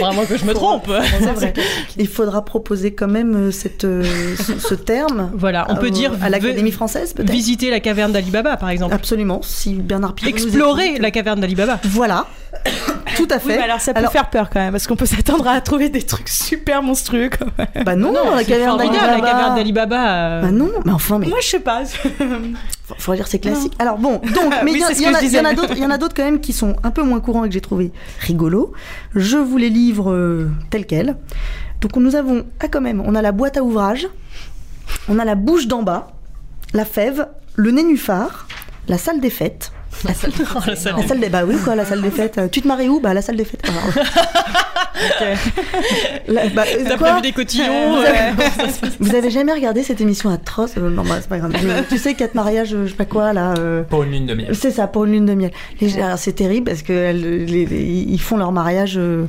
[0.00, 0.90] Vraiment que je me trompe.
[1.18, 1.52] C'est vrai.
[1.96, 4.04] Il faudra proposer quand même euh, cette, euh,
[4.36, 5.30] ce, ce terme.
[5.34, 7.30] Voilà, on peut euh, dire à l'Académie française peut-être.
[7.30, 8.94] visiter la caverne d'Alibaba, par exemple.
[8.94, 9.40] Absolument.
[9.42, 11.78] Si Bernard Pivot Explorer la caverne d'Alibaba.
[11.84, 12.26] Voilà.
[13.16, 13.48] Tout à fait.
[13.50, 15.88] Oui, mais alors ça peut faire peur quand même, parce qu'on peut s'attendre à trouver
[15.88, 17.84] des trucs super monstrueux quand même.
[17.84, 19.20] Bah non, la caverne la d'Alibaba.
[19.30, 20.14] caverne d'Alibaba.
[20.14, 21.82] euh, Bah non, mais enfin, mais Moi je sais pas.
[22.86, 23.72] Faut- Faudrait dire c'est classique.
[23.78, 25.98] Alors bon, donc, mais Oui, y, y y en a d'autres, il y en a
[25.98, 28.72] d'autres quand même qui sont un peu moins courants et que j'ai trouvé rigolos.
[29.14, 31.16] Je vous les livre euh, tels quels.
[31.80, 34.06] Donc nous avons, ah quand même, on a la boîte à ouvrage,
[35.08, 36.12] on a la bouche d'en bas,
[36.72, 37.26] la fève,
[37.56, 38.46] le nénuphar,
[38.88, 39.72] la salle des fêtes.
[40.04, 42.10] La salle de Oh, la salle La salle des bah oui quoi la salle des
[42.10, 42.38] fêtes.
[42.38, 43.00] Euh, Tu te maries où?
[43.00, 43.62] Bah à la salle des fêtes.
[43.68, 44.06] Alors,
[46.28, 48.08] la- bah, euh, T'as quoi prévu des cotillons Vous ouais.
[48.08, 48.34] avez-
[49.00, 51.52] Vous avez jamais regardé cette émission atroce Euh, Non, bah, c'est pas grave.
[51.88, 53.54] Tu sais, quatre mariages, euh, je sais pas quoi, là.
[53.58, 54.54] euh, Pour une lune de miel.
[54.54, 55.50] C'est ça, pour une lune de miel.
[55.80, 59.24] Les- c'est terrible parce que elles- les- les- ils font leur mariage euh,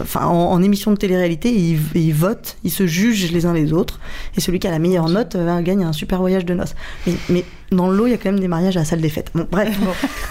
[0.00, 1.50] enfin, en, en émission de télé-réalité,
[1.94, 4.00] ils, votent, ils se jugent les uns les autres.
[4.36, 6.74] Et celui qui a la meilleure note euh, gagne un super voyage de noces.
[7.06, 9.00] Mais, mais dans le lot, il y a quand même des mariages à la salle
[9.00, 9.30] des fêtes.
[9.34, 9.76] Bon, bref.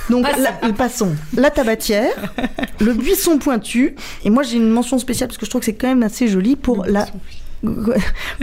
[0.10, 1.16] Donc, la- passons.
[1.36, 2.12] La tabatière,
[2.80, 3.96] le buisson pointu.
[4.24, 6.28] Et moi, j'ai une mention spéciale parce que je trouve que c'est quand même assez
[6.28, 7.06] joli pour la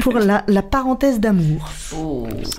[0.00, 1.70] pour la, la parenthèse d'amour.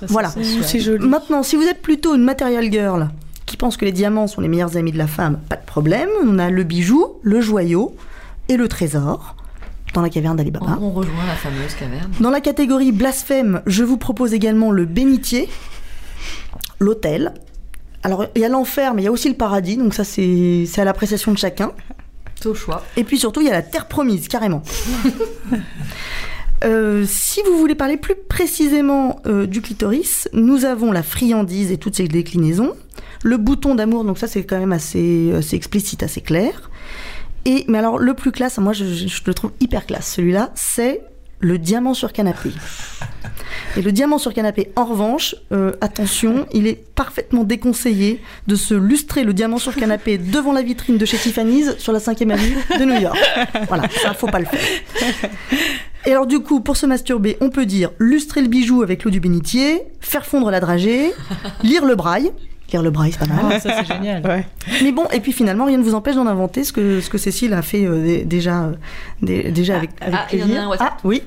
[0.08, 0.32] Voilà.
[0.62, 1.06] C'est joli.
[1.06, 3.10] Maintenant, si vous êtes plutôt une material girl
[3.46, 6.08] qui pense que les diamants sont les meilleurs amis de la femme, pas de problème.
[6.26, 7.94] On a le bijou, le joyau
[8.48, 9.36] et le trésor
[9.94, 10.78] dans la caverne d'Alibaba.
[10.80, 12.10] On rejoint la fameuse caverne.
[12.20, 15.48] Dans la catégorie blasphème, je vous propose également le bénitier,
[16.80, 17.32] l'autel.
[18.02, 20.64] Alors, il y a l'enfer, mais il y a aussi le paradis, donc ça, c'est
[20.66, 21.72] c'est à l'appréciation de chacun.
[22.38, 22.82] C'est au choix.
[22.96, 24.62] Et puis surtout, il y a la terre promise, carrément.
[26.62, 31.76] Euh, si vous voulez parler plus précisément euh, du clitoris, nous avons la friandise et
[31.76, 32.74] toutes ses déclinaisons,
[33.22, 36.70] le bouton d'amour, donc ça c'est quand même assez, assez explicite, assez clair.
[37.44, 38.84] Et mais alors le plus classe, moi je,
[39.26, 41.02] le trouve hyper classe, celui-là, c'est
[41.40, 42.50] le diamant sur canapé.
[43.76, 48.72] Et le diamant sur canapé, en revanche, euh, attention, il est parfaitement déconseillé de se
[48.72, 52.56] lustrer le diamant sur canapé devant la vitrine de chez Tiffany's sur la 5e avenue
[52.78, 53.18] de New York.
[53.68, 55.30] Voilà, ça faut pas le faire.
[56.06, 59.10] Et alors du coup, pour se masturber, on peut dire lustrer le bijou avec l'eau
[59.10, 61.12] du bénitier, faire fondre la dragée,
[61.62, 62.30] lire le braille.
[62.72, 63.44] Lire le braille, c'est pas mal.
[63.52, 64.22] Ah, ça c'est génial.
[64.82, 67.18] Mais bon, et puis finalement, rien ne vous empêche d'en inventer ce que, ce que
[67.18, 68.72] Cécile a fait euh, dé- déjà, euh,
[69.22, 70.62] dé- déjà avec, avec ah, il y en a plaisir.
[70.62, 70.92] un WhatsApp.
[70.96, 71.22] ah oui,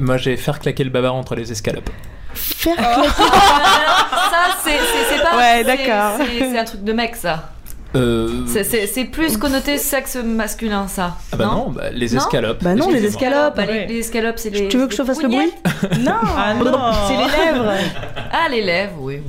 [0.00, 1.90] moi, j'ai faire claquer le bavard entre les escalopes.
[2.32, 2.82] faire Oh.
[3.02, 3.08] claquer.
[3.18, 5.36] ça, c'est c'est- c'est pas.
[5.36, 6.18] Ouais, d'accord.
[6.26, 7.50] c'est- C'est un truc de mec, ça.
[7.96, 8.44] Euh...
[8.46, 11.16] C'est- C'est c'est plus connoté sexe masculin, ça.
[11.32, 12.62] Ah bah non, bah, les Non escalopes.
[12.62, 13.56] Bah non, les escalopes.
[13.56, 14.68] Bah, les, escalopes, c'est les.
[14.68, 15.50] Tu veux que je te fasse le bruit?
[16.00, 16.92] Non, Ah non.
[17.08, 17.72] c'est les lèvres.
[18.30, 19.20] Ah, les lèvres, oui.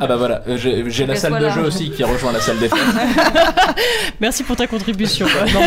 [0.00, 0.56] Ah bah voilà, euh,
[0.86, 2.78] j'ai la salle de jeu aussi qui rejoint la salle des fêtes.
[4.20, 5.26] Merci pour ta contribution.
[5.54, 5.60] Non.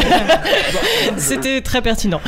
[1.18, 2.22] C'était très pertinent.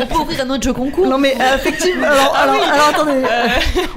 [0.00, 1.06] On peut ouvrir un autre jeu concours.
[1.06, 3.48] non mais euh, effectivement, alors, alors, alors, attendez, euh,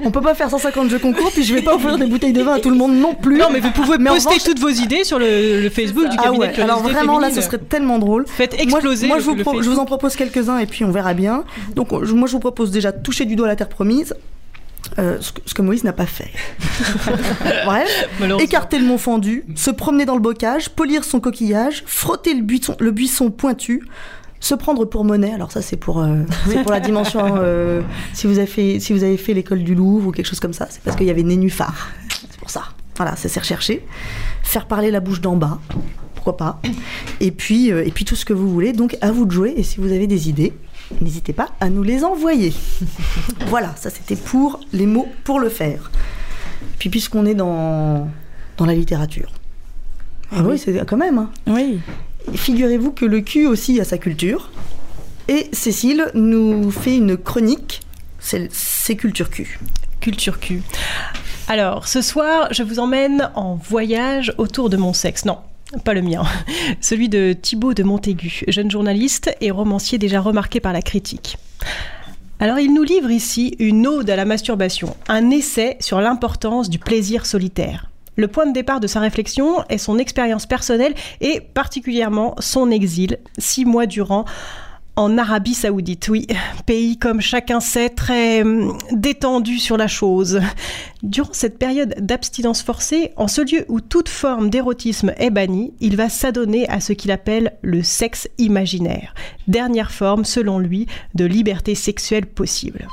[0.04, 2.42] on peut pas faire 150 jeux concours, puis je vais pas offrir des bouteilles de
[2.42, 3.38] vin à tout le monde non plus.
[3.38, 6.18] Non, mais vous pouvez Mais poster revanche- toutes vos idées sur le, le Facebook du
[6.20, 7.42] Ah cabinet ouais, de alors vraiment là ce féminine.
[7.52, 8.26] serait tellement drôle.
[8.28, 9.76] Faites exploser moi, je, vous le pro- je Facebook.
[9.76, 11.44] vous en propose quelques-uns et puis on verra bien.
[11.76, 14.16] Donc je- moi je vous propose déjà toucher du doigt la terre promise.
[15.00, 16.32] Euh, ce, que, ce que Moïse n'a pas fait.
[17.66, 18.10] Bref,
[18.40, 22.76] écarter le mont fendu, se promener dans le bocage, polir son coquillage, frotter le buisson,
[22.80, 23.84] le buisson pointu,
[24.40, 25.34] se prendre pour monnaie.
[25.34, 26.24] Alors ça c'est pour, euh,
[26.64, 27.36] pour la dimension.
[27.38, 27.82] euh,
[28.14, 30.54] si vous avez fait, si vous avez fait l'école du Louvre ou quelque chose comme
[30.54, 31.90] ça, c'est parce qu'il y avait nénuphar.
[32.30, 32.64] C'est pour ça.
[32.98, 33.86] Voilà, ça c'est recherché.
[34.44, 35.60] Faire parler la bouche d'en bas,
[36.16, 36.60] pourquoi pas.
[37.20, 38.74] Et puis, et puis tout ce que vous voulez.
[38.74, 39.54] Donc à vous de jouer.
[39.56, 40.54] Et si vous avez des idées,
[41.00, 42.54] n'hésitez pas à nous les envoyer.
[43.48, 45.92] voilà, ça c'était pour les mots pour le faire.
[46.80, 48.10] Puis puisqu'on est dans,
[48.58, 49.32] dans la littérature.
[50.32, 51.18] Ah oui, c'est quand même.
[51.18, 51.30] hein.
[51.48, 51.80] Oui.
[52.34, 54.52] Figurez-vous que le cul aussi a sa culture.
[55.28, 57.82] Et Cécile nous fait une chronique,
[58.20, 59.60] c'est culture cul.
[60.00, 60.64] Culture Q.
[61.48, 65.26] Alors, ce soir, je vous emmène en voyage autour de mon sexe.
[65.26, 65.38] Non,
[65.80, 66.24] pas le mien.
[66.82, 71.38] Celui de Thibaut de Montaigu, jeune journaliste et romancier déjà remarqué par la critique.
[72.40, 76.80] Alors, il nous livre ici une ode à la masturbation, un essai sur l'importance du
[76.80, 77.92] plaisir solitaire.
[78.16, 83.20] Le point de départ de sa réflexion est son expérience personnelle et particulièrement son exil,
[83.38, 84.26] six mois durant,
[84.96, 86.28] en Arabie Saoudite, oui,
[86.66, 90.42] pays comme chacun sait très hum, détendu sur la chose.
[91.02, 95.96] Durant cette période d'abstinence forcée, en ce lieu où toute forme d'érotisme est bannie, il
[95.96, 99.14] va s'adonner à ce qu'il appelle le sexe imaginaire,
[99.48, 102.88] dernière forme, selon lui, de liberté sexuelle possible.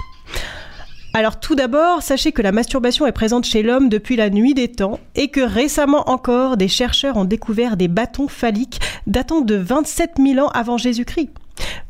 [1.15, 4.69] Alors tout d'abord, sachez que la masturbation est présente chez l'homme depuis la nuit des
[4.69, 10.13] temps et que récemment encore, des chercheurs ont découvert des bâtons phalliques datant de 27
[10.19, 11.31] 000 ans avant Jésus-Christ.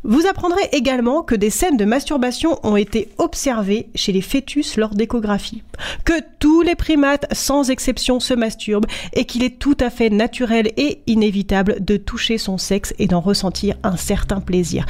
[0.04, 4.94] Vous apprendrez également que des scènes de masturbation ont été observées chez les fœtus lors
[4.94, 5.62] d'échographie,
[6.04, 10.72] que tous les primates sans exception se masturbent et qu'il est tout à fait naturel
[10.76, 14.86] et inévitable de toucher son sexe et d'en ressentir un certain plaisir.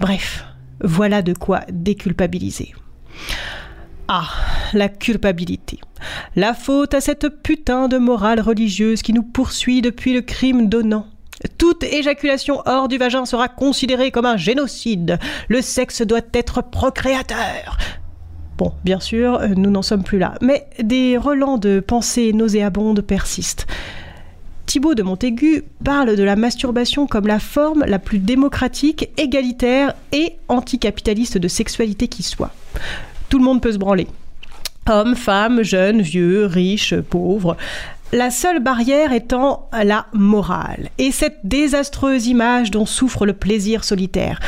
[0.00, 0.44] Bref,
[0.82, 2.74] voilà de quoi déculpabiliser.
[4.06, 4.28] Ah,
[4.72, 5.80] la culpabilité.
[6.34, 11.06] La faute à cette putain de morale religieuse qui nous poursuit depuis le crime donnant.
[11.56, 15.18] Toute éjaculation hors du vagin sera considérée comme un génocide.
[15.48, 17.78] Le sexe doit être procréateur.
[18.56, 23.02] Bon, bien sûr, euh, nous n'en sommes plus là, mais des relents de pensées nauséabondes
[23.02, 23.66] persistent.
[24.66, 30.34] Thibaut de Montaigu parle de la masturbation comme la forme la plus démocratique, égalitaire et
[30.48, 32.50] anticapitaliste de sexualité qui soit.
[33.28, 34.08] Tout le monde peut se branler.
[34.90, 37.56] Hommes, femmes, jeunes, vieux, riches, pauvres.
[38.12, 44.40] La seule barrière étant la morale et cette désastreuse image dont souffre le plaisir solitaire.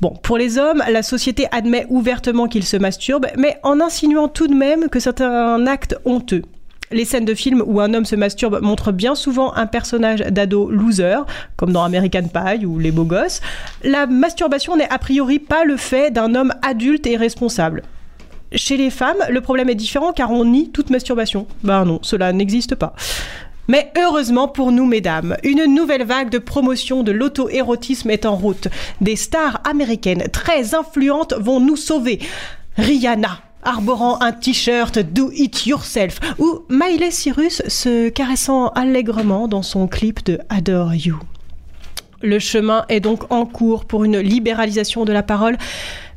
[0.00, 4.46] Bon, pour les hommes, la société admet ouvertement qu'ils se masturbent, mais en insinuant tout
[4.46, 6.42] de même que c'est un acte honteux.
[6.92, 10.70] Les scènes de films où un homme se masturbe montrent bien souvent un personnage d'ado
[10.70, 11.18] loser,
[11.56, 13.40] comme dans American Pie ou Les Beaux Gosses.
[13.82, 17.82] La masturbation n'est a priori pas le fait d'un homme adulte et responsable.
[18.52, 21.46] Chez les femmes, le problème est différent car on nie toute masturbation.
[21.62, 22.94] Ben non, cela n'existe pas.
[23.68, 28.66] Mais heureusement pour nous, mesdames, une nouvelle vague de promotion de l'auto-érotisme est en route.
[29.00, 32.18] Des stars américaines très influentes vont nous sauver.
[32.76, 39.86] Rihanna, arborant un t-shirt Do It Yourself, ou Miley Cyrus se caressant allègrement dans son
[39.86, 41.20] clip de Adore You.
[42.22, 45.56] Le chemin est donc en cours pour une libéralisation de la parole,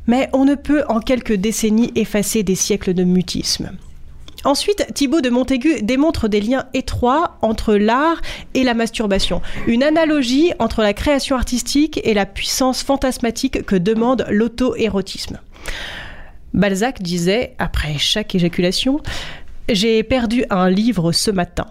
[0.06, 3.70] mais on ne peut en quelques décennies effacer des siècles de mutisme.
[4.44, 8.20] Ensuite, Thibaut de Montaigu démontre des liens étroits entre l'art
[8.52, 14.26] et la masturbation, une analogie entre la création artistique et la puissance fantasmatique que demande
[14.28, 15.38] l'auto-érotisme.
[16.52, 19.00] Balzac disait, après chaque éjaculation,
[19.70, 21.64] J'ai perdu un livre ce matin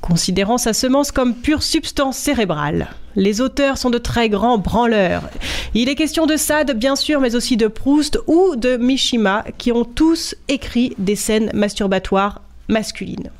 [0.00, 2.88] considérant sa semence comme pure substance cérébrale.
[3.16, 5.22] Les auteurs sont de très grands branleurs.
[5.74, 9.72] Il est question de Sade, bien sûr, mais aussi de Proust ou de Mishima, qui
[9.72, 13.30] ont tous écrit des scènes masturbatoires masculines.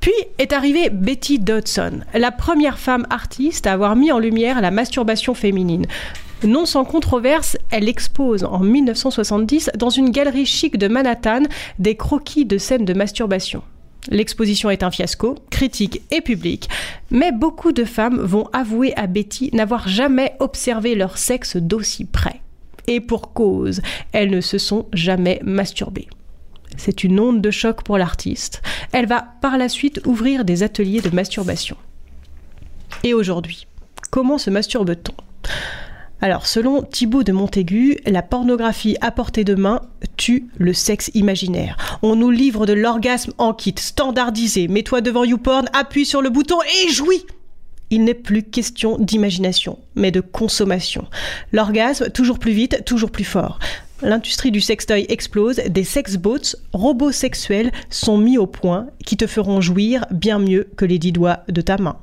[0.00, 4.70] Puis est arrivée Betty Dodson, la première femme artiste à avoir mis en lumière la
[4.70, 5.86] masturbation féminine.
[6.42, 11.42] Non sans controverse, elle expose en 1970 dans une galerie chic de Manhattan
[11.78, 13.62] des croquis de scènes de masturbation.
[14.08, 16.68] L'exposition est un fiasco, critique et public,
[17.10, 22.40] mais beaucoup de femmes vont avouer à Betty n'avoir jamais observé leur sexe d'aussi près.
[22.86, 23.82] Et pour cause,
[24.12, 26.08] elles ne se sont jamais masturbées.
[26.76, 28.62] C'est une onde de choc pour l'artiste.
[28.92, 31.76] Elle va par la suite ouvrir des ateliers de masturbation.
[33.04, 33.66] Et aujourd'hui,
[34.10, 35.14] comment se masturbe-t-on?
[36.22, 39.80] Alors, selon Thibaut de Montaigu, la pornographie à portée de main
[40.18, 41.98] tue le sexe imaginaire.
[42.02, 44.68] On nous livre de l'orgasme en kit, standardisé.
[44.68, 47.24] Mets-toi devant YouPorn, appuie sur le bouton et jouis
[47.92, 51.08] il n'est plus question d'imagination, mais de consommation.
[51.52, 53.58] L'orgasme, toujours plus vite, toujours plus fort.
[54.00, 59.60] L'industrie du sextoy explose, des sexbots, robots sexuels, sont mis au point qui te feront
[59.60, 61.96] jouir bien mieux que les dix doigts de ta main.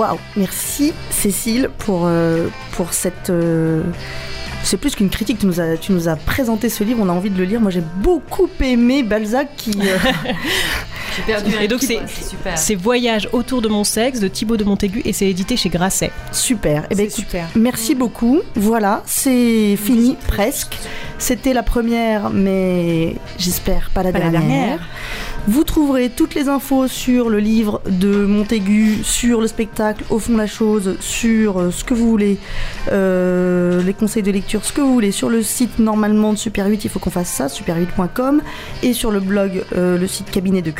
[0.00, 2.48] Waouh, merci Cécile pour, euh,
[2.90, 3.28] cette.
[3.28, 3.82] euh,
[4.64, 5.46] c'est plus qu'une critique, tu
[5.92, 7.60] nous, as, présenté ce livre, on a envie de le lire.
[7.60, 9.78] Moi j'ai beaucoup aimé Balzac qui.
[9.78, 9.98] euh,
[11.26, 11.84] perdu Et donc
[12.56, 16.10] c'est Voyage autour de mon sexe de Thibaut de Montaigu et c'est édité chez Grasset.
[16.32, 16.86] Super.
[16.90, 17.48] Eh ben, écoute, super.
[17.54, 18.40] Merci beaucoup.
[18.54, 20.76] Voilà, c'est fini presque.
[21.18, 24.80] C'était la première, mais j'espère pas la Pas la dernière.
[25.46, 30.36] Vous trouverez toutes les infos sur le livre de Montaigu, sur le spectacle, au fond
[30.36, 32.38] la chose, sur euh, ce que vous voulez,
[32.92, 36.66] euh, les conseils de lecture, ce que vous voulez, sur le site normalement de Super
[36.66, 38.42] 8, il faut qu'on fasse ça, super8.com,
[38.82, 40.70] et sur le blog, euh, le site cabinet de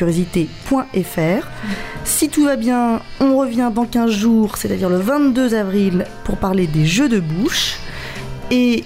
[2.04, 6.66] Si tout va bien, on revient dans 15 jours, c'est-à-dire le 22 avril, pour parler
[6.66, 7.78] des jeux de bouche.
[8.50, 8.84] Et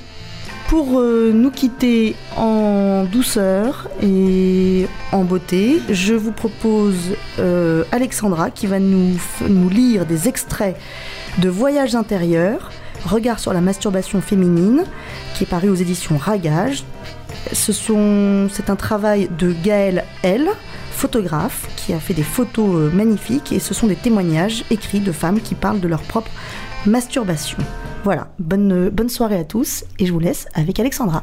[0.69, 8.66] pour euh, nous quitter en douceur et en beauté, je vous propose euh, Alexandra qui
[8.66, 9.16] va nous,
[9.48, 10.77] nous lire des extraits
[11.39, 12.70] de Voyages intérieurs,
[13.05, 14.85] Regard sur la masturbation féminine,
[15.35, 16.85] qui est paru aux éditions Ragage.
[17.52, 20.48] C'est un travail de Gaëlle L,
[21.05, 25.13] photographe, qui a fait des photos euh, magnifiques et ce sont des témoignages écrits de
[25.13, 26.31] femmes qui parlent de leur propre
[26.87, 27.59] masturbation.
[28.05, 31.23] Voilà, bonne, bonne soirée à tous et je vous laisse avec Alexandra.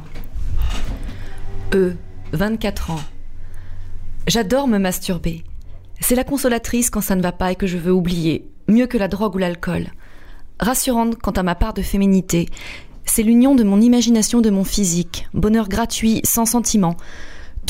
[1.74, 1.96] E,
[2.32, 3.00] 24 ans.
[4.28, 5.44] J'adore me masturber.
[6.00, 9.00] C'est la consolatrice quand ça ne va pas et que je veux oublier, mieux que
[9.00, 9.88] la drogue ou l'alcool.
[10.60, 12.50] Rassurante quant à ma part de féminité.
[13.06, 16.98] C'est l'union de mon imagination de mon physique, bonheur gratuit, sans sentiment.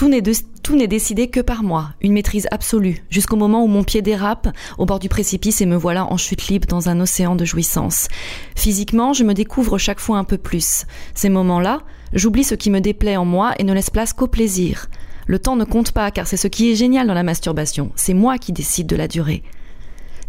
[0.02, 4.48] Tout n'est, décidé que par moi, une maîtrise absolue, jusqu'au moment où mon pied dérape
[4.80, 8.08] au bord du précipice et me voilà en chute libre dans un océan de jouissance.
[8.56, 10.88] Physiquement, je me découvre chaque fois un peu plus.
[11.14, 11.84] Ces moments-là,
[12.14, 14.88] j'oublie ce qui me déplaît en moi et ne laisse place qu'au plaisir.
[15.28, 17.92] Le temps ne compte pas car c'est ce qui est génial dans la masturbation.
[17.96, 19.44] C'est moi qui décide de la durée.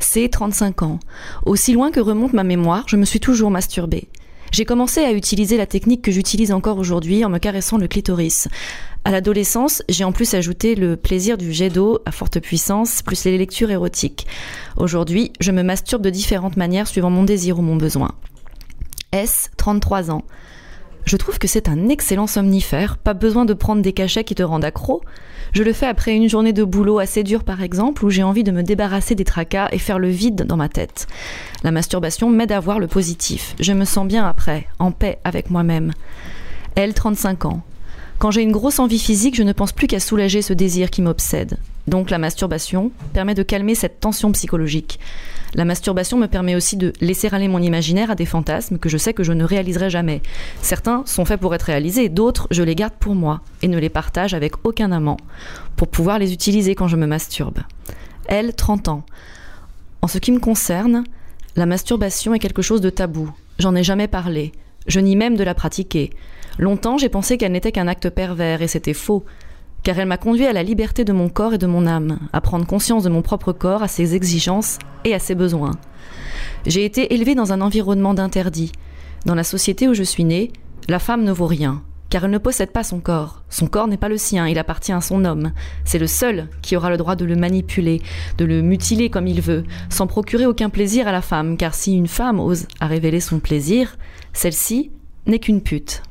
[0.00, 1.00] C'est 35 ans.
[1.46, 4.08] Aussi loin que remonte ma mémoire, je me suis toujours masturbée.
[4.52, 8.48] J'ai commencé à utiliser la technique que j'utilise encore aujourd'hui en me caressant le clitoris.
[9.04, 13.24] À l'adolescence, j'ai en plus ajouté le plaisir du jet d'eau à forte puissance, plus
[13.24, 14.28] les lectures érotiques.
[14.76, 18.12] Aujourd'hui, je me masturbe de différentes manières suivant mon désir ou mon besoin.
[19.10, 20.22] S, 33 ans.
[21.04, 24.42] Je trouve que c'est un excellent somnifère, pas besoin de prendre des cachets qui te
[24.44, 25.02] rendent accro.
[25.52, 28.44] Je le fais après une journée de boulot assez dure par exemple, où j'ai envie
[28.44, 31.08] de me débarrasser des tracas et faire le vide dans ma tête.
[31.64, 33.56] La masturbation m'aide à voir le positif.
[33.58, 35.92] Je me sens bien après, en paix avec moi-même.
[36.76, 37.62] Elle, 35 ans.
[38.22, 41.02] Quand j'ai une grosse envie physique, je ne pense plus qu'à soulager ce désir qui
[41.02, 41.58] m'obsède.
[41.88, 45.00] Donc la masturbation permet de calmer cette tension psychologique.
[45.54, 48.96] La masturbation me permet aussi de laisser aller mon imaginaire à des fantasmes que je
[48.96, 50.22] sais que je ne réaliserai jamais.
[50.60, 53.88] Certains sont faits pour être réalisés, d'autres je les garde pour moi et ne les
[53.88, 55.16] partage avec aucun amant
[55.74, 57.58] pour pouvoir les utiliser quand je me masturbe.
[58.26, 59.02] Elle, 30 ans.
[60.00, 61.02] En ce qui me concerne,
[61.56, 63.32] la masturbation est quelque chose de tabou.
[63.58, 64.52] J'en ai jamais parlé.
[64.86, 66.10] Je nie même de la pratiquer.
[66.58, 69.24] Longtemps, j'ai pensé qu'elle n'était qu'un acte pervers, et c'était faux,
[69.82, 72.40] car elle m'a conduit à la liberté de mon corps et de mon âme, à
[72.40, 75.72] prendre conscience de mon propre corps, à ses exigences et à ses besoins.
[76.66, 78.72] J'ai été élevée dans un environnement d'interdit.
[79.26, 80.52] Dans la société où je suis née,
[80.88, 83.42] la femme ne vaut rien, car elle ne possède pas son corps.
[83.48, 85.52] Son corps n'est pas le sien, il appartient à son homme.
[85.84, 88.02] C'est le seul qui aura le droit de le manipuler,
[88.38, 91.96] de le mutiler comme il veut, sans procurer aucun plaisir à la femme, car si
[91.96, 93.96] une femme ose à révéler son plaisir,
[94.32, 94.90] celle-ci
[95.26, 96.02] n'est qu'une pute.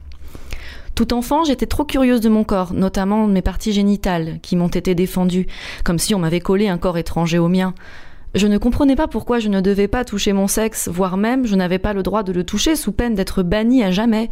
[1.01, 4.67] Tout enfant, j'étais trop curieuse de mon corps, notamment de mes parties génitales, qui m'ont
[4.67, 5.47] été défendues,
[5.83, 7.73] comme si on m'avait collé un corps étranger au mien.
[8.35, 11.55] Je ne comprenais pas pourquoi je ne devais pas toucher mon sexe, voire même je
[11.55, 14.29] n'avais pas le droit de le toucher sous peine d'être bannie à jamais.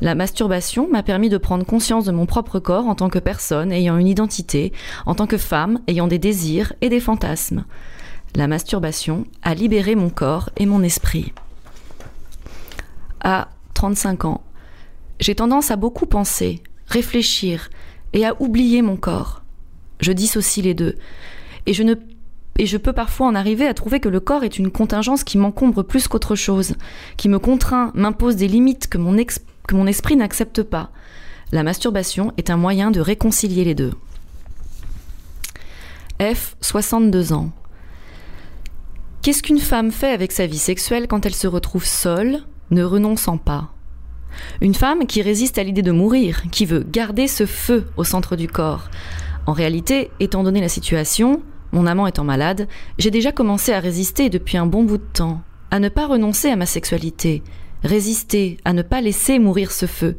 [0.00, 3.72] La masturbation m'a permis de prendre conscience de mon propre corps en tant que personne
[3.72, 4.72] ayant une identité,
[5.06, 7.64] en tant que femme ayant des désirs et des fantasmes.
[8.36, 11.32] La masturbation a libéré mon corps et mon esprit.
[13.22, 14.42] À 35 ans,
[15.20, 17.70] j'ai tendance à beaucoup penser, réfléchir
[18.12, 19.42] et à oublier mon corps.
[20.00, 20.96] Je dissocie les deux.
[21.66, 21.74] Et
[22.66, 25.82] je peux parfois en arriver à trouver que le corps est une contingence qui m'encombre
[25.82, 26.74] plus qu'autre chose,
[27.16, 30.90] qui me contraint, m'impose des limites que mon esprit n'accepte pas.
[31.52, 33.92] La masturbation est un moyen de réconcilier les deux.
[36.20, 37.50] F, 62 ans.
[39.22, 42.40] Qu'est-ce qu'une femme fait avec sa vie sexuelle quand elle se retrouve seule,
[42.70, 43.72] ne renonçant pas?
[44.60, 48.36] Une femme qui résiste à l'idée de mourir, qui veut garder ce feu au centre
[48.36, 48.88] du corps.
[49.46, 51.42] En réalité, étant donné la situation,
[51.72, 55.42] mon amant étant malade, j'ai déjà commencé à résister depuis un bon bout de temps,
[55.70, 57.42] à ne pas renoncer à ma sexualité,
[57.82, 60.16] résister, à ne pas laisser mourir ce feu.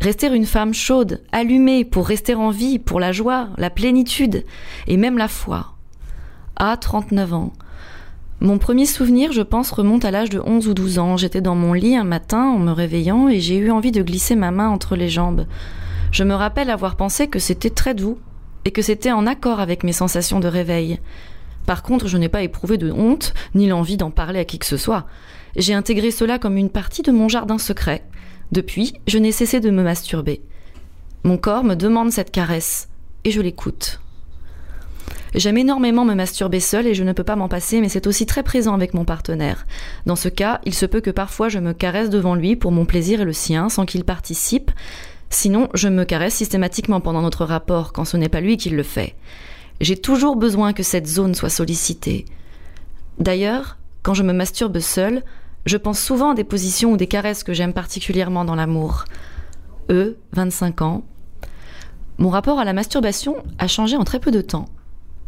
[0.00, 4.44] Rester une femme chaude, allumée pour rester en vie, pour la joie, la plénitude
[4.86, 5.74] et même la foi.
[6.56, 7.52] À 39 ans.
[8.42, 11.18] Mon premier souvenir, je pense, remonte à l'âge de 11 ou 12 ans.
[11.18, 14.34] J'étais dans mon lit un matin en me réveillant et j'ai eu envie de glisser
[14.34, 15.44] ma main entre les jambes.
[16.10, 18.18] Je me rappelle avoir pensé que c'était très doux
[18.64, 21.00] et que c'était en accord avec mes sensations de réveil.
[21.66, 24.64] Par contre, je n'ai pas éprouvé de honte ni l'envie d'en parler à qui que
[24.64, 25.04] ce soit.
[25.56, 28.04] J'ai intégré cela comme une partie de mon jardin secret.
[28.52, 30.40] Depuis, je n'ai cessé de me masturber.
[31.24, 32.88] Mon corps me demande cette caresse
[33.24, 34.00] et je l'écoute.
[35.34, 38.26] J'aime énormément me masturber seule et je ne peux pas m'en passer, mais c'est aussi
[38.26, 39.66] très présent avec mon partenaire.
[40.06, 42.84] Dans ce cas, il se peut que parfois je me caresse devant lui pour mon
[42.84, 44.72] plaisir et le sien sans qu'il participe.
[45.30, 48.82] Sinon, je me caresse systématiquement pendant notre rapport quand ce n'est pas lui qui le
[48.82, 49.14] fait.
[49.80, 52.24] J'ai toujours besoin que cette zone soit sollicitée.
[53.18, 55.22] D'ailleurs, quand je me masturbe seule,
[55.64, 59.04] je pense souvent à des positions ou des caresses que j'aime particulièrement dans l'amour.
[59.90, 61.04] Eux, 25 ans.
[62.18, 64.66] Mon rapport à la masturbation a changé en très peu de temps.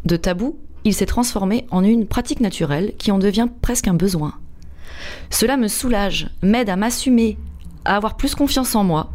[0.05, 4.33] De tabou, il s'est transformé en une pratique naturelle qui en devient presque un besoin.
[5.29, 7.37] Cela me soulage, m'aide à m'assumer,
[7.85, 9.11] à avoir plus confiance en moi.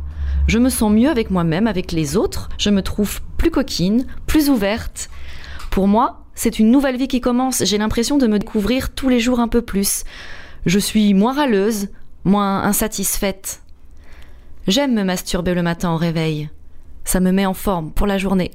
[0.47, 4.49] Je me sens mieux avec moi-même, avec les autres, je me trouve plus coquine, plus
[4.49, 5.11] ouverte.
[5.71, 9.21] Pour moi, c'est une nouvelle vie qui commence, j'ai l'impression de me découvrir tous les
[9.21, 10.05] jours un peu plus.
[10.67, 11.89] Je suis moins râleuse,
[12.25, 13.61] moins insatisfaite.
[14.67, 16.49] J'aime me masturber le matin au réveil.
[17.05, 18.53] Ça me met en forme pour la journée.